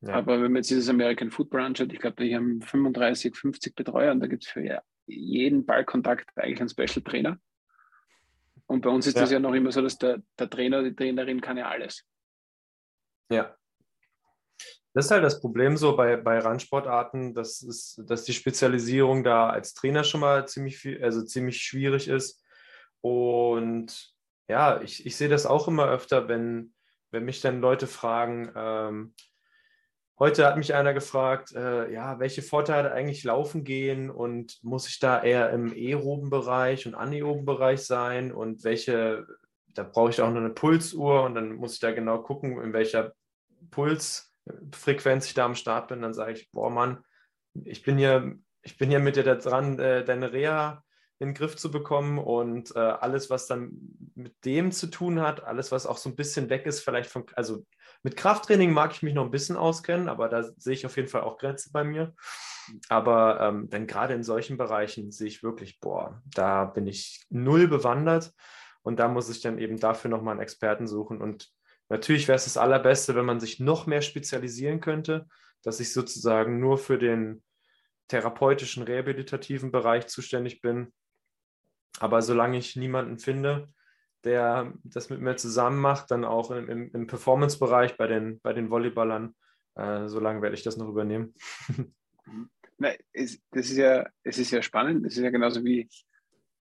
[0.00, 0.14] Ja.
[0.14, 4.12] Aber wenn man jetzt dieses American Football anschaut, ich glaube, die haben 35, 50 Betreuer
[4.12, 7.38] und da gibt es für jeden Ballkontakt eigentlich einen Special Trainer.
[8.66, 9.22] Und bei uns ist Ja.
[9.22, 12.04] das ja noch immer so, dass der, der Trainer, die Trainerin kann ja alles.
[13.30, 13.56] Ja.
[14.94, 19.48] Das ist halt das Problem so bei, bei Randsportarten, dass, es, dass die Spezialisierung da
[19.50, 22.44] als Trainer schon mal ziemlich viel, also ziemlich schwierig ist.
[23.00, 24.12] Und
[24.48, 26.72] ja, ich, ich sehe das auch immer öfter, wenn,
[27.10, 29.14] wenn mich dann Leute fragen, ähm,
[30.18, 34.98] heute hat mich einer gefragt, äh, ja, welche Vorteile eigentlich laufen gehen und muss ich
[34.98, 38.32] da eher im aeroben Bereich und anaeroben Bereich sein?
[38.32, 39.26] Und welche,
[39.74, 42.72] da brauche ich auch noch eine Pulsuhr und dann muss ich da genau gucken, in
[42.72, 43.12] welcher
[43.70, 47.04] Pulsfrequenz ich da am Start bin, dann sage ich, boah Mann,
[47.64, 50.82] ich bin hier, ich bin hier mit dir da dran, äh, deine Reha
[51.18, 52.18] in den Griff zu bekommen.
[52.18, 53.72] Und äh, alles, was dann
[54.14, 57.24] mit dem zu tun hat, alles, was auch so ein bisschen weg ist, vielleicht von,
[57.34, 57.64] also
[58.02, 61.08] mit Krafttraining mag ich mich noch ein bisschen auskennen, aber da sehe ich auf jeden
[61.08, 62.14] Fall auch Grenzen bei mir.
[62.88, 67.66] Aber ähm, dann gerade in solchen Bereichen sehe ich wirklich, boah, da bin ich null
[67.66, 68.32] bewandert
[68.82, 71.50] und da muss ich dann eben dafür nochmal einen Experten suchen und
[71.88, 75.26] Natürlich wäre es das Allerbeste, wenn man sich noch mehr spezialisieren könnte,
[75.62, 77.42] dass ich sozusagen nur für den
[78.08, 80.92] therapeutischen, rehabilitativen Bereich zuständig bin.
[81.98, 83.72] Aber solange ich niemanden finde,
[84.24, 88.52] der das mit mir zusammen macht, dann auch im, im, im Performance-Bereich bei den, bei
[88.52, 89.34] den Volleyballern,
[89.76, 91.34] Äh, so lange werde ich das noch übernehmen.
[92.78, 95.06] Na, es, das ist ja, es ist ja spannend.
[95.06, 95.88] Es ist ja genauso wie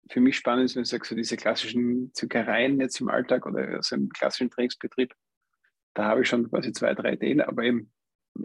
[0.10, 3.96] für mich spannend, wenn du sagst, so diese klassischen Zückereien jetzt im Alltag oder so
[3.96, 5.14] im klassischen Trainingsbetrieb,
[5.94, 7.92] da habe ich schon quasi zwei, drei Ideen, aber eben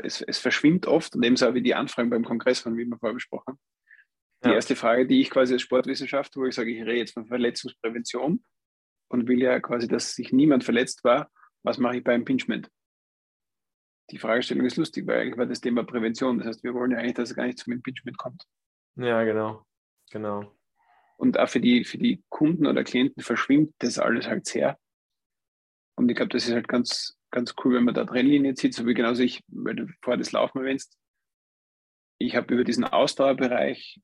[0.02, 3.14] es, es verschwimmt oft und ebenso wie die Anfragen beim Kongress, von wie wir vorher
[3.14, 3.60] besprochen haben.
[4.44, 4.54] Die ja.
[4.54, 8.42] erste Frage, die ich quasi als Sportwissenschaftler, wo ich sage, ich rede jetzt von Verletzungsprävention
[9.12, 11.30] und will ja quasi, dass sich niemand verletzt war,
[11.62, 12.70] was mache ich beim Impingement?
[14.10, 16.38] Die Fragestellung ist lustig, weil eigentlich war das Thema Prävention.
[16.38, 18.44] Das heißt, wir wollen ja eigentlich, dass es gar nicht zum Impingement kommt.
[18.96, 19.64] Ja, genau.
[20.10, 20.56] Genau.
[21.18, 24.78] Und auch für die, für die Kunden oder Klienten verschwimmt das alles halt sehr.
[25.94, 28.86] Und ich glaube, das ist halt ganz, ganz cool, wenn man da Trennlinien zieht, so
[28.86, 30.98] wie genauso ich, weil du vorher das Laufen erwähnst.
[32.18, 34.00] Ich habe über diesen Ausdauerbereich,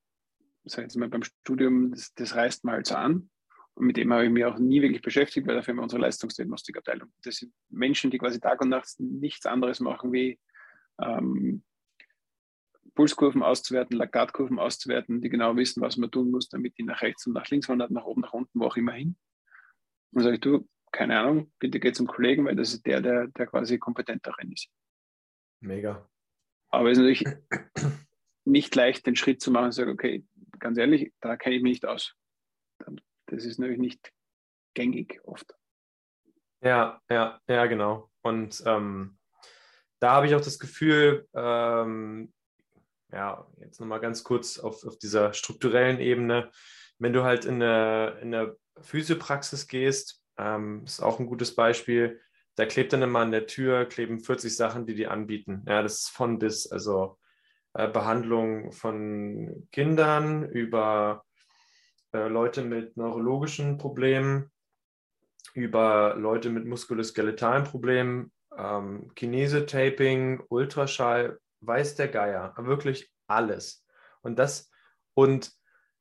[0.64, 3.30] sag ich jetzt mal beim Studium, das, das reißt man halt so an.
[3.78, 6.02] Und mit dem habe ich mich auch nie wirklich beschäftigt, weil dafür haben wir unsere
[6.02, 7.12] Leistungsdiagnostikabteilung.
[7.22, 10.36] Das sind Menschen, die quasi Tag und Nacht nichts anderes machen, wie
[11.00, 11.62] ähm,
[12.96, 17.24] Pulskurven auszuwerten, Laktatkurven auszuwerten, die genau wissen, was man tun muss, damit die nach rechts
[17.28, 19.16] und nach links wandert, nach oben, nach unten, wo auch immer hin.
[20.10, 23.28] Und sage ich, du, keine Ahnung, bitte geh zum Kollegen, weil das ist der, der,
[23.28, 24.68] der quasi kompetent darin ist.
[25.60, 26.10] Mega.
[26.70, 27.24] Aber es ist natürlich
[28.44, 30.26] nicht leicht, den Schritt zu machen und zu sagen, okay,
[30.58, 32.16] ganz ehrlich, da kenne ich mich nicht aus.
[33.28, 34.12] Das ist natürlich nicht
[34.74, 35.54] gängig oft.
[36.60, 38.10] Ja, ja, ja, genau.
[38.22, 39.18] Und ähm,
[40.00, 42.32] da habe ich auch das Gefühl, ähm,
[43.12, 46.50] ja, jetzt nochmal ganz kurz auf, auf dieser strukturellen Ebene,
[46.98, 52.20] wenn du halt in eine, in eine Physiopraxis gehst, ähm, ist auch ein gutes Beispiel.
[52.56, 55.64] Da klebt dann immer an der Tür, kleben 40 Sachen, die die anbieten.
[55.66, 57.18] Ja, das ist von bis, also
[57.74, 61.24] äh, Behandlung von Kindern über
[62.12, 64.50] äh, Leute mit neurologischen Problemen,
[65.54, 73.84] über Leute mit muskuloskeletalen Problemen, ähm, Kinese-Taping, Ultraschall, weiß der Geier, wirklich alles.
[74.22, 74.70] Und das,
[75.14, 75.52] und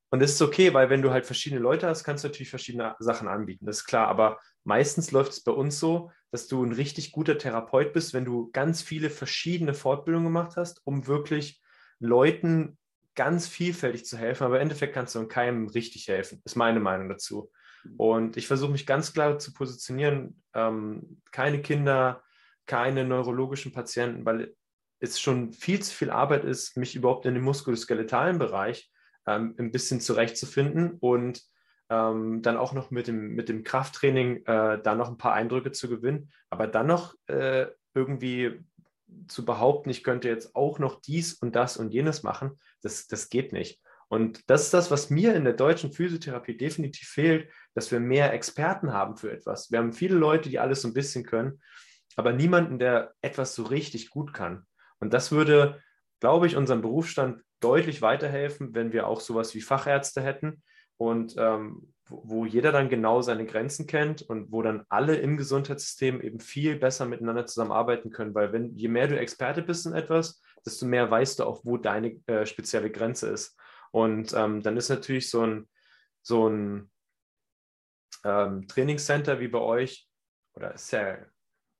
[0.10, 2.96] und das ist okay, weil wenn du halt verschiedene Leute hast, kannst du natürlich verschiedene
[3.00, 3.66] Sachen anbieten.
[3.66, 4.08] Das ist klar.
[4.08, 8.26] Aber meistens läuft es bei uns so, dass du ein richtig guter Therapeut bist, wenn
[8.26, 11.62] du ganz viele verschiedene Fortbildungen gemacht hast, um wirklich
[12.00, 12.78] Leuten
[13.18, 14.46] ganz vielfältig zu helfen.
[14.46, 17.52] Aber im Endeffekt kannst du in keinem richtig helfen, ist meine Meinung dazu.
[17.98, 20.42] Und ich versuche mich ganz klar zu positionieren.
[20.54, 22.24] Ähm, keine Kinder,
[22.66, 24.56] keine neurologischen Patienten, weil
[25.00, 28.92] es schon viel zu viel Arbeit ist, mich überhaupt in den muskuloskeletalen Bereich
[29.26, 31.42] ähm, ein bisschen zurechtzufinden und
[31.90, 35.72] ähm, dann auch noch mit dem, mit dem Krafttraining äh, da noch ein paar Eindrücke
[35.72, 38.60] zu gewinnen, aber dann noch äh, irgendwie
[39.28, 43.30] zu behaupten, ich könnte jetzt auch noch dies und das und jenes machen, das, das
[43.30, 43.82] geht nicht.
[44.10, 48.34] Und das ist das, was mir in der deutschen Physiotherapie definitiv fehlt, dass wir mehr
[48.34, 49.70] Experten haben für etwas.
[49.70, 51.62] Wir haben viele Leute, die alles so ein bisschen können,
[52.16, 54.66] aber niemanden, der etwas so richtig gut kann.
[55.00, 55.82] Und das würde,
[56.20, 60.64] glaube ich, unserem Berufsstand deutlich weiterhelfen, wenn wir auch sowas wie Fachärzte hätten
[60.98, 66.22] und ähm, wo, jeder dann genau seine Grenzen kennt und wo dann alle im Gesundheitssystem
[66.22, 70.42] eben viel besser miteinander zusammenarbeiten können, weil wenn je mehr du Experte bist in etwas,
[70.66, 73.58] desto mehr weißt du auch, wo deine äh, spezielle Grenze ist.
[73.92, 75.70] Und ähm, dann ist natürlich so ein,
[76.22, 76.92] so ein
[78.24, 80.08] ähm, Trainingscenter wie bei euch,
[80.56, 81.18] oder ist ja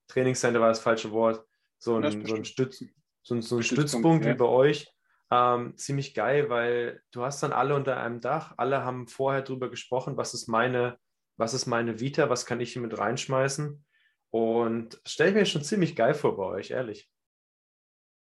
[0.08, 1.46] Trainingscenter war das falsche Wort,
[1.80, 2.84] so ein, so ein, Stütz,
[3.24, 4.32] so, so ein Stützpunkt ja.
[4.32, 4.92] wie bei euch,
[5.32, 9.70] ähm, ziemlich geil, weil du hast dann alle unter einem Dach, alle haben vorher darüber
[9.70, 10.98] gesprochen, was ist meine,
[11.38, 13.84] was ist meine Vita, was kann ich hier mit reinschmeißen.
[14.30, 17.10] Und stelle ich mir schon ziemlich geil vor bei euch, ehrlich.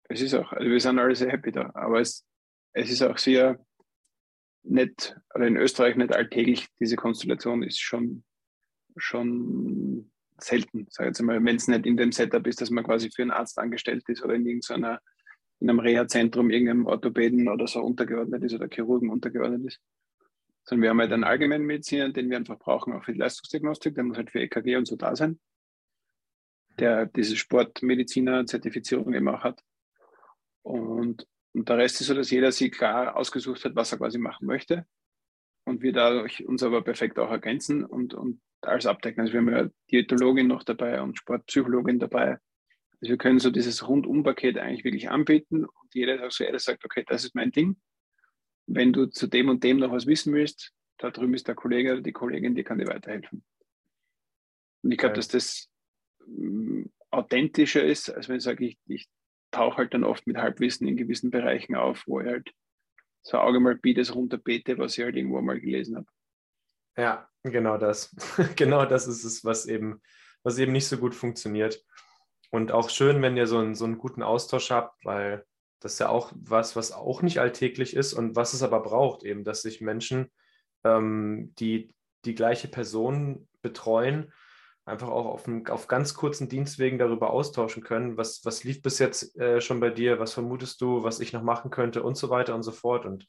[0.09, 2.27] Es ist auch, also wir sind alle sehr happy da, aber es,
[2.73, 3.65] es ist auch sehr
[4.63, 8.25] nicht, oder in Österreich nicht alltäglich, diese Konstellation ist schon,
[8.97, 12.85] schon selten, sage ich jetzt mal, wenn es nicht in dem Setup ist, dass man
[12.85, 15.01] quasi für einen Arzt angestellt ist oder in irgendeiner
[15.61, 19.81] in einem Reha-Zentrum irgendeinem Orthopäden oder so untergeordnet ist oder Chirurgen untergeordnet ist.
[20.65, 24.05] Sondern wir haben halt einen Allgemeinmediziner, den wir einfach brauchen, auch für die Leistungsdiagnostik, der
[24.05, 25.39] muss halt für EKG und so da sein,
[26.79, 29.63] der diese Sportmediziner-Zertifizierung eben auch hat.
[30.63, 34.19] Und, und der Rest ist so, dass jeder sich klar ausgesucht hat, was er quasi
[34.19, 34.87] machen möchte.
[35.65, 39.21] Und wir dadurch uns aber perfekt auch ergänzen und, und alles abdecken.
[39.21, 42.39] Also wir haben ja Diätologin noch dabei und Sportpsychologin dabei
[43.01, 46.85] also wir können so dieses Rundumpaket eigentlich wirklich anbieten und jeder auch so ehrlich sagt,
[46.85, 47.81] okay, das ist mein Ding.
[48.67, 51.93] Wenn du zu dem und dem noch was wissen willst, da drüben ist der Kollege
[51.93, 53.43] oder die Kollegin, die kann dir weiterhelfen.
[54.83, 55.71] Und ich glaube, dass das
[56.27, 59.09] ähm, authentischer ist, als wenn ich sage, ich, ich
[59.51, 62.53] tauche halt dann oft mit Halbwissen in gewissen Bereichen auf, wo ich halt
[63.23, 66.07] so Auge mal bietes runterbete, was ich halt irgendwo mal gelesen habe.
[66.97, 68.15] Ja, genau das.
[68.57, 70.03] genau das ist es, was eben,
[70.43, 71.83] was eben nicht so gut funktioniert.
[72.51, 75.45] Und auch schön, wenn ihr so einen, so einen guten Austausch habt, weil
[75.81, 79.23] das ist ja auch was, was auch nicht alltäglich ist und was es aber braucht,
[79.23, 80.31] eben, dass sich Menschen,
[80.85, 81.95] ähm, die
[82.25, 84.33] die gleiche Person betreuen,
[84.85, 88.17] einfach auch auf, ein, auf ganz kurzen Dienstwegen darüber austauschen können.
[88.17, 90.19] Was, was lief bis jetzt äh, schon bei dir?
[90.19, 93.07] Was vermutest du, was ich noch machen könnte und so weiter und so fort.
[93.07, 93.27] Und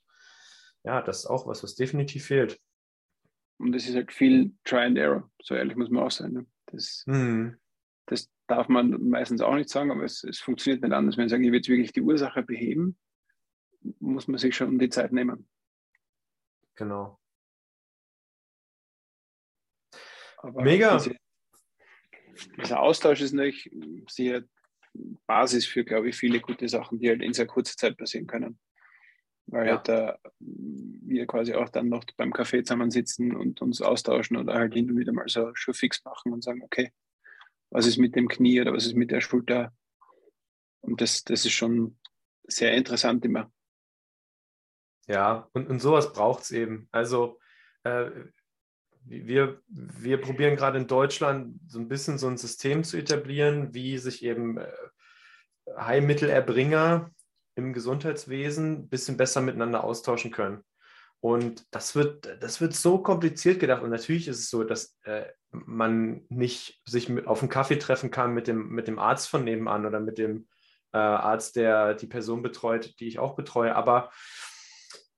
[0.84, 2.60] ja, das ist auch was, was definitiv fehlt.
[3.57, 6.34] Und das ist halt viel Try and Error, so ehrlich muss man auch sein.
[6.34, 6.45] Ne?
[6.65, 7.57] Das, mhm.
[8.06, 11.18] Das darf man meistens auch nicht sagen, aber es, es funktioniert nicht anders.
[11.18, 12.98] Wenn ich sage, ich will jetzt wirklich die Ursache beheben,
[13.99, 15.48] muss man sich schon die Zeit nehmen.
[16.76, 17.19] Genau.
[20.38, 20.98] Aber Mega.
[20.98, 21.15] Diese,
[22.57, 23.69] dieser Austausch ist natürlich
[24.10, 24.44] sehr
[25.26, 28.60] Basis für, glaube ich, viele gute Sachen, die halt in sehr kurzer Zeit passieren können.
[29.48, 29.76] Weil ja.
[29.76, 34.73] halt da wir quasi auch dann noch beim Café zusammensitzen und uns austauschen oder halt
[34.73, 36.91] hin und wieder mal so fix machen und sagen, okay,
[37.72, 39.73] was ist mit dem Knie oder was ist mit der Schulter?
[40.81, 41.98] Und das, das ist schon
[42.43, 43.52] sehr interessant immer.
[45.07, 46.88] Ja, und, und sowas braucht es eben.
[46.91, 47.39] Also
[47.84, 48.11] äh,
[49.03, 53.98] wir, wir probieren gerade in Deutschland so ein bisschen so ein System zu etablieren, wie
[53.98, 54.72] sich eben äh,
[55.77, 57.11] Heilmittelerbringer
[57.56, 60.64] im Gesundheitswesen ein bisschen besser miteinander austauschen können.
[61.22, 63.84] Und das wird, das wird so kompliziert gedacht.
[63.84, 68.34] Und natürlich ist es so, dass äh, man nicht sich auf einen Kaffee treffen kann
[68.34, 70.48] mit dem, mit dem Arzt von nebenan oder mit dem
[70.93, 73.76] äh, Arzt, der die Person betreut, die ich auch betreue.
[73.76, 74.10] Aber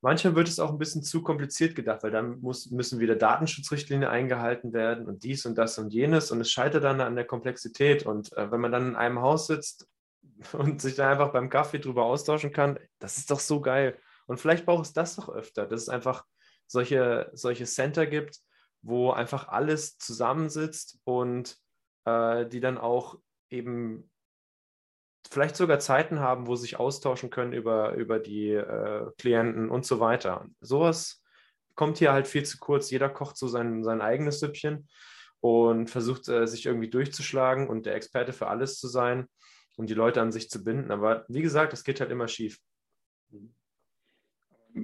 [0.02, 4.10] manchmal wird es auch ein bisschen zu kompliziert gedacht, weil dann muss, müssen wieder Datenschutzrichtlinien
[4.10, 6.32] eingehalten werden und dies und das und jenes.
[6.32, 8.06] Und es scheitert dann an der Komplexität.
[8.06, 9.88] Und äh, wenn man dann in einem Haus sitzt
[10.52, 13.98] und sich dann einfach beim Kaffee drüber austauschen kann, das ist doch so geil.
[14.28, 16.26] Und vielleicht braucht es das doch öfter, dass es einfach
[16.68, 18.40] solche, solche Center gibt,
[18.82, 21.58] wo einfach alles zusammensitzt und
[22.06, 23.20] äh, die dann auch
[23.50, 24.10] eben
[25.30, 29.86] vielleicht sogar Zeiten haben, wo sie sich austauschen können über, über die äh, Klienten und
[29.86, 30.48] so weiter.
[30.60, 31.24] Sowas
[31.76, 32.92] kommt hier halt viel zu kurz.
[32.92, 34.88] Jeder kocht so sein, sein eigenes Süppchen
[35.40, 39.28] und versucht äh, sich irgendwie durchzuschlagen und der Experte für alles zu sein
[39.76, 40.92] und die Leute an sich zu binden.
[40.92, 42.60] Aber wie gesagt, es geht halt immer schief.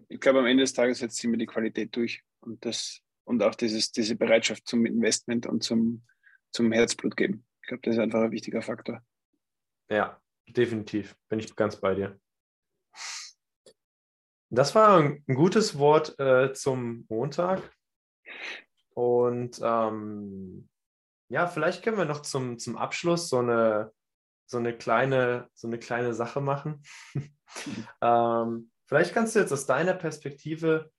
[0.07, 3.56] Ich glaube, am Ende des Tages setzt immer die Qualität durch und, das, und auch
[3.56, 6.06] dieses, diese Bereitschaft zum Investment und zum,
[6.52, 7.45] zum Herzblut geben.
[7.61, 9.02] Ich glaube, das ist einfach ein wichtiger Faktor.
[9.90, 11.16] Ja, definitiv.
[11.28, 12.20] Bin ich ganz bei dir.
[14.52, 17.72] Das war ein gutes Wort äh, zum Montag.
[18.95, 20.68] Und ähm,
[21.30, 23.94] ja, vielleicht können wir noch zum, zum Abschluss so eine,
[24.48, 26.82] so eine kleine, so eine kleine Sache machen.
[28.02, 30.91] ähm, vielleicht kannst du jetzt aus deiner Perspektive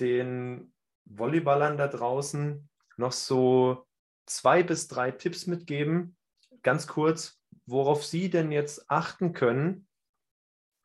[0.00, 0.72] den
[1.04, 3.84] Volleyballern da draußen noch so
[4.26, 6.16] zwei bis drei Tipps mitgeben,
[6.62, 9.88] ganz kurz, worauf sie denn jetzt achten können,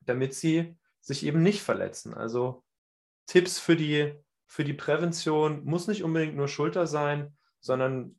[0.01, 2.13] damit sie sich eben nicht verletzen.
[2.13, 2.63] Also
[3.27, 4.13] Tipps für die,
[4.47, 8.15] für die Prävention muss nicht unbedingt nur Schulter sein, sondern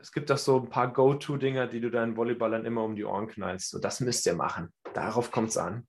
[0.00, 3.26] es gibt auch so ein paar Go-To-Dinger, die du deinen Volleyballern immer um die Ohren
[3.26, 3.70] knallst.
[3.70, 4.72] So, das müsst ihr machen.
[4.92, 5.88] Darauf kommt es an.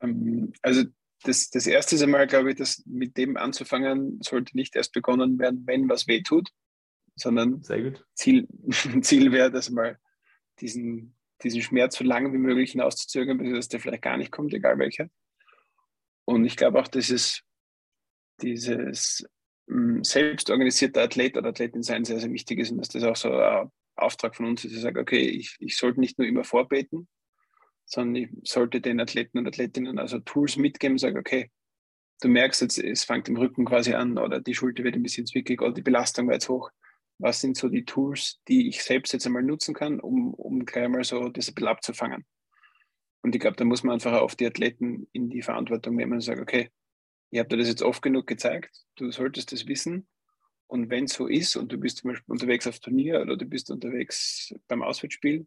[0.00, 0.84] Ähm, also
[1.24, 5.38] das, das erste ist einmal, glaube ich, dass mit dem anzufangen sollte nicht erst begonnen
[5.38, 6.50] werden, wenn was weh tut,
[7.16, 7.62] sondern
[8.14, 8.46] Ziel,
[9.02, 9.98] Ziel wäre, dass mal
[10.60, 14.78] diesen, diesen Schmerz so lange wie möglich hinauszuzögern, bis der vielleicht gar nicht kommt, egal
[14.78, 15.08] welcher.
[16.24, 17.42] Und ich glaube auch, dass es
[18.42, 19.26] dieses
[19.68, 23.16] ähm, selbst organisierter Athlet oder Athletin sein sehr, sehr wichtig ist und dass das auch
[23.16, 26.44] so ein Auftrag von uns ist, ich sage, okay, ich, ich sollte nicht nur immer
[26.44, 27.08] vorbeten,
[27.88, 31.50] sondern ich sollte den Athleten und Athletinnen also Tools mitgeben, sage, okay,
[32.20, 35.26] du merkst jetzt, es fängt im Rücken quasi an oder die Schulter wird ein bisschen
[35.26, 36.70] zwickig oder die Belastung war jetzt hoch.
[37.18, 40.84] Was sind so die Tools, die ich selbst jetzt einmal nutzen kann, um, um gleich
[40.84, 42.26] einmal so das ein bisschen abzufangen?
[43.22, 46.20] Und ich glaube, da muss man einfach auf die Athleten in die Verantwortung nehmen und
[46.20, 46.70] sagen, okay,
[47.30, 50.06] ich habe dir das jetzt oft genug gezeigt, du solltest das wissen.
[50.66, 53.46] Und wenn es so ist und du bist zum Beispiel unterwegs aufs Turnier oder du
[53.46, 55.46] bist unterwegs beim Auswärtsspiel,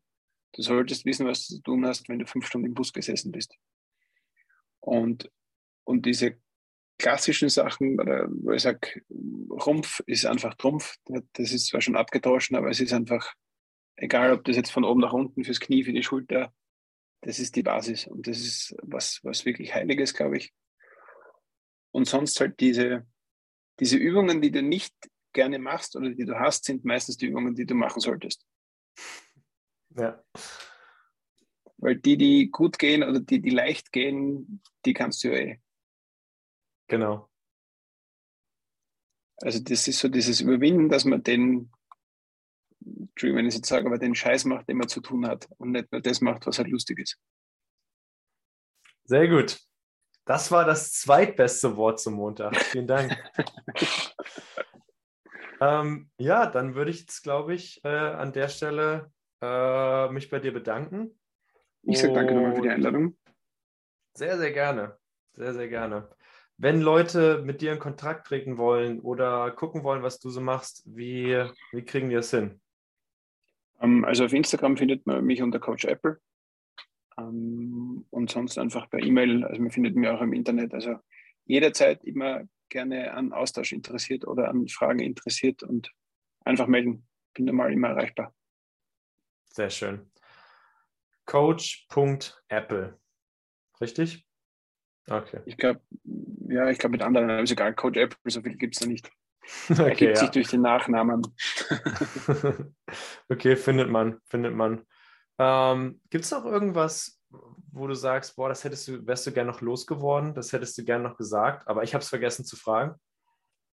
[0.53, 3.32] du solltest wissen, was du zu tun hast, wenn du fünf Stunden im Bus gesessen
[3.32, 3.56] bist.
[4.80, 5.32] Und,
[5.84, 6.38] und diese
[6.98, 9.02] klassischen Sachen, oder wo ich sage,
[9.49, 10.95] Rumpf ist einfach Trumpf,
[11.34, 13.34] das ist zwar schon abgetauscht, aber es ist einfach,
[13.95, 16.53] egal ob das jetzt von oben nach unten fürs Knie, für die Schulter,
[17.22, 20.53] das ist die Basis und das ist was, was wirklich Heiliges, glaube ich.
[21.91, 23.06] Und sonst halt diese,
[23.80, 24.94] diese Übungen, die du nicht
[25.34, 28.45] gerne machst oder die du hast, sind meistens die Übungen, die du machen solltest.
[29.97, 30.23] Ja.
[31.77, 35.59] Weil die, die gut gehen oder die, die leicht gehen, die kannst du ja eh.
[36.88, 37.30] Genau.
[39.38, 41.72] Also das ist so dieses Überwinden, dass man den,
[42.80, 45.72] Entschuldigung, wenn ich jetzt sage, aber den Scheiß macht, den man zu tun hat und
[45.72, 47.19] nicht nur das macht, was halt lustig ist.
[49.05, 49.59] Sehr gut.
[50.26, 52.55] Das war das zweitbeste Wort zum Montag.
[52.55, 53.18] Vielen Dank.
[55.59, 59.11] ähm, ja, dann würde ich jetzt, glaube ich, äh, an der Stelle
[59.41, 61.18] äh, mich bei dir bedanken.
[61.84, 63.18] Ich sage danke nochmal für die Einladung.
[64.13, 64.97] Sehr, sehr gerne.
[65.34, 66.09] Sehr, sehr gerne.
[66.57, 70.84] Wenn Leute mit dir in Kontakt treten wollen oder gucken wollen, was du so machst,
[70.85, 72.61] wie, wie kriegen die das hin?
[73.80, 76.19] Ähm, also auf Instagram findet man mich unter Coach Apple.
[77.18, 79.43] Ähm, und sonst einfach per E-Mail.
[79.43, 80.73] Also man findet mich auch im Internet.
[80.73, 80.97] Also
[81.45, 85.91] jederzeit immer gerne an Austausch interessiert oder an Fragen interessiert und
[86.45, 87.07] einfach melden.
[87.34, 88.35] Bin normal immer erreichbar.
[89.53, 90.10] Sehr schön.
[91.26, 92.99] Coach.apple.
[93.80, 94.26] Richtig?
[95.10, 95.41] Okay.
[95.45, 95.82] Ich glaube,
[96.48, 98.88] ja, ich glaube mit anderen, aber ist egal, Coach Apple, so viel gibt es da
[98.88, 99.10] nicht.
[99.72, 100.15] Okay, Ergibt ja.
[100.18, 101.23] sich durch den Nachnamen.
[103.30, 104.86] okay, findet man, findet man.
[105.40, 107.19] Ähm, gibt es noch irgendwas,
[107.72, 110.86] wo du sagst, boah, das hättest du, wärst du gerne noch losgeworden, das hättest du
[110.86, 112.95] gerne noch gesagt, aber ich habe es vergessen zu fragen?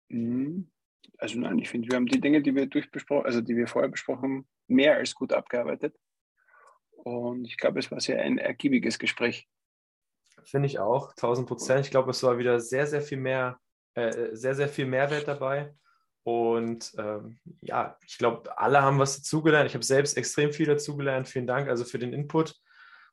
[0.09, 0.71] Mhm.
[1.19, 3.91] Also nein, ich finde, wir haben die Dinge, die wir durchbesprochen, also die wir vorher
[3.91, 5.97] besprochen haben, mehr als gut abgearbeitet.
[6.91, 9.49] Und ich glaube, es war sehr ein ergiebiges Gespräch.
[10.45, 11.85] Finde ich auch, 1000 Prozent.
[11.87, 13.59] Ich glaube, es war wieder sehr, sehr viel mehr,
[13.95, 15.75] äh, sehr, sehr viel Mehrwert dabei.
[16.25, 19.69] Und ähm, ja, ich glaube, alle haben was dazugelernt.
[19.69, 21.29] Ich habe selbst extrem viel dazugelernt.
[21.29, 22.55] Vielen Dank also für den Input.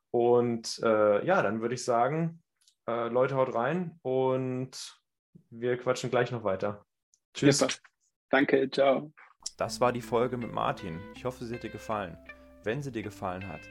[0.09, 2.41] Und äh, ja, dann würde ich sagen,
[2.88, 4.99] äh, Leute, haut rein und
[5.49, 6.85] wir quatschen gleich noch weiter.
[7.34, 7.59] Tschüss.
[7.59, 7.73] Super.
[8.30, 9.13] Danke, ciao.
[9.57, 10.99] Das war die Folge mit Martin.
[11.15, 12.18] Ich hoffe, sie hat dir gefallen.
[12.64, 13.61] Wenn sie dir gefallen hat,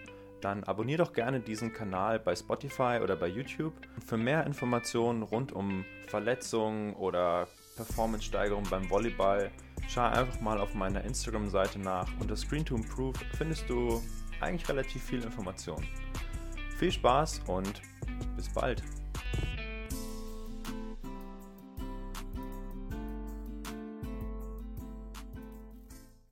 [0.40, 3.74] dann abonniere doch gerne diesen Kanal bei Spotify oder bei YouTube.
[4.05, 9.51] Für mehr Informationen rund um Verletzungen oder Performance-Steigerung beim Volleyball,
[9.89, 12.09] schau einfach mal auf meiner Instagram-Seite nach.
[12.20, 14.03] Unter Screen to Improve findest du
[14.40, 15.86] eigentlich relativ viel Informationen.
[16.77, 17.81] Viel Spaß und
[18.36, 18.82] bis bald.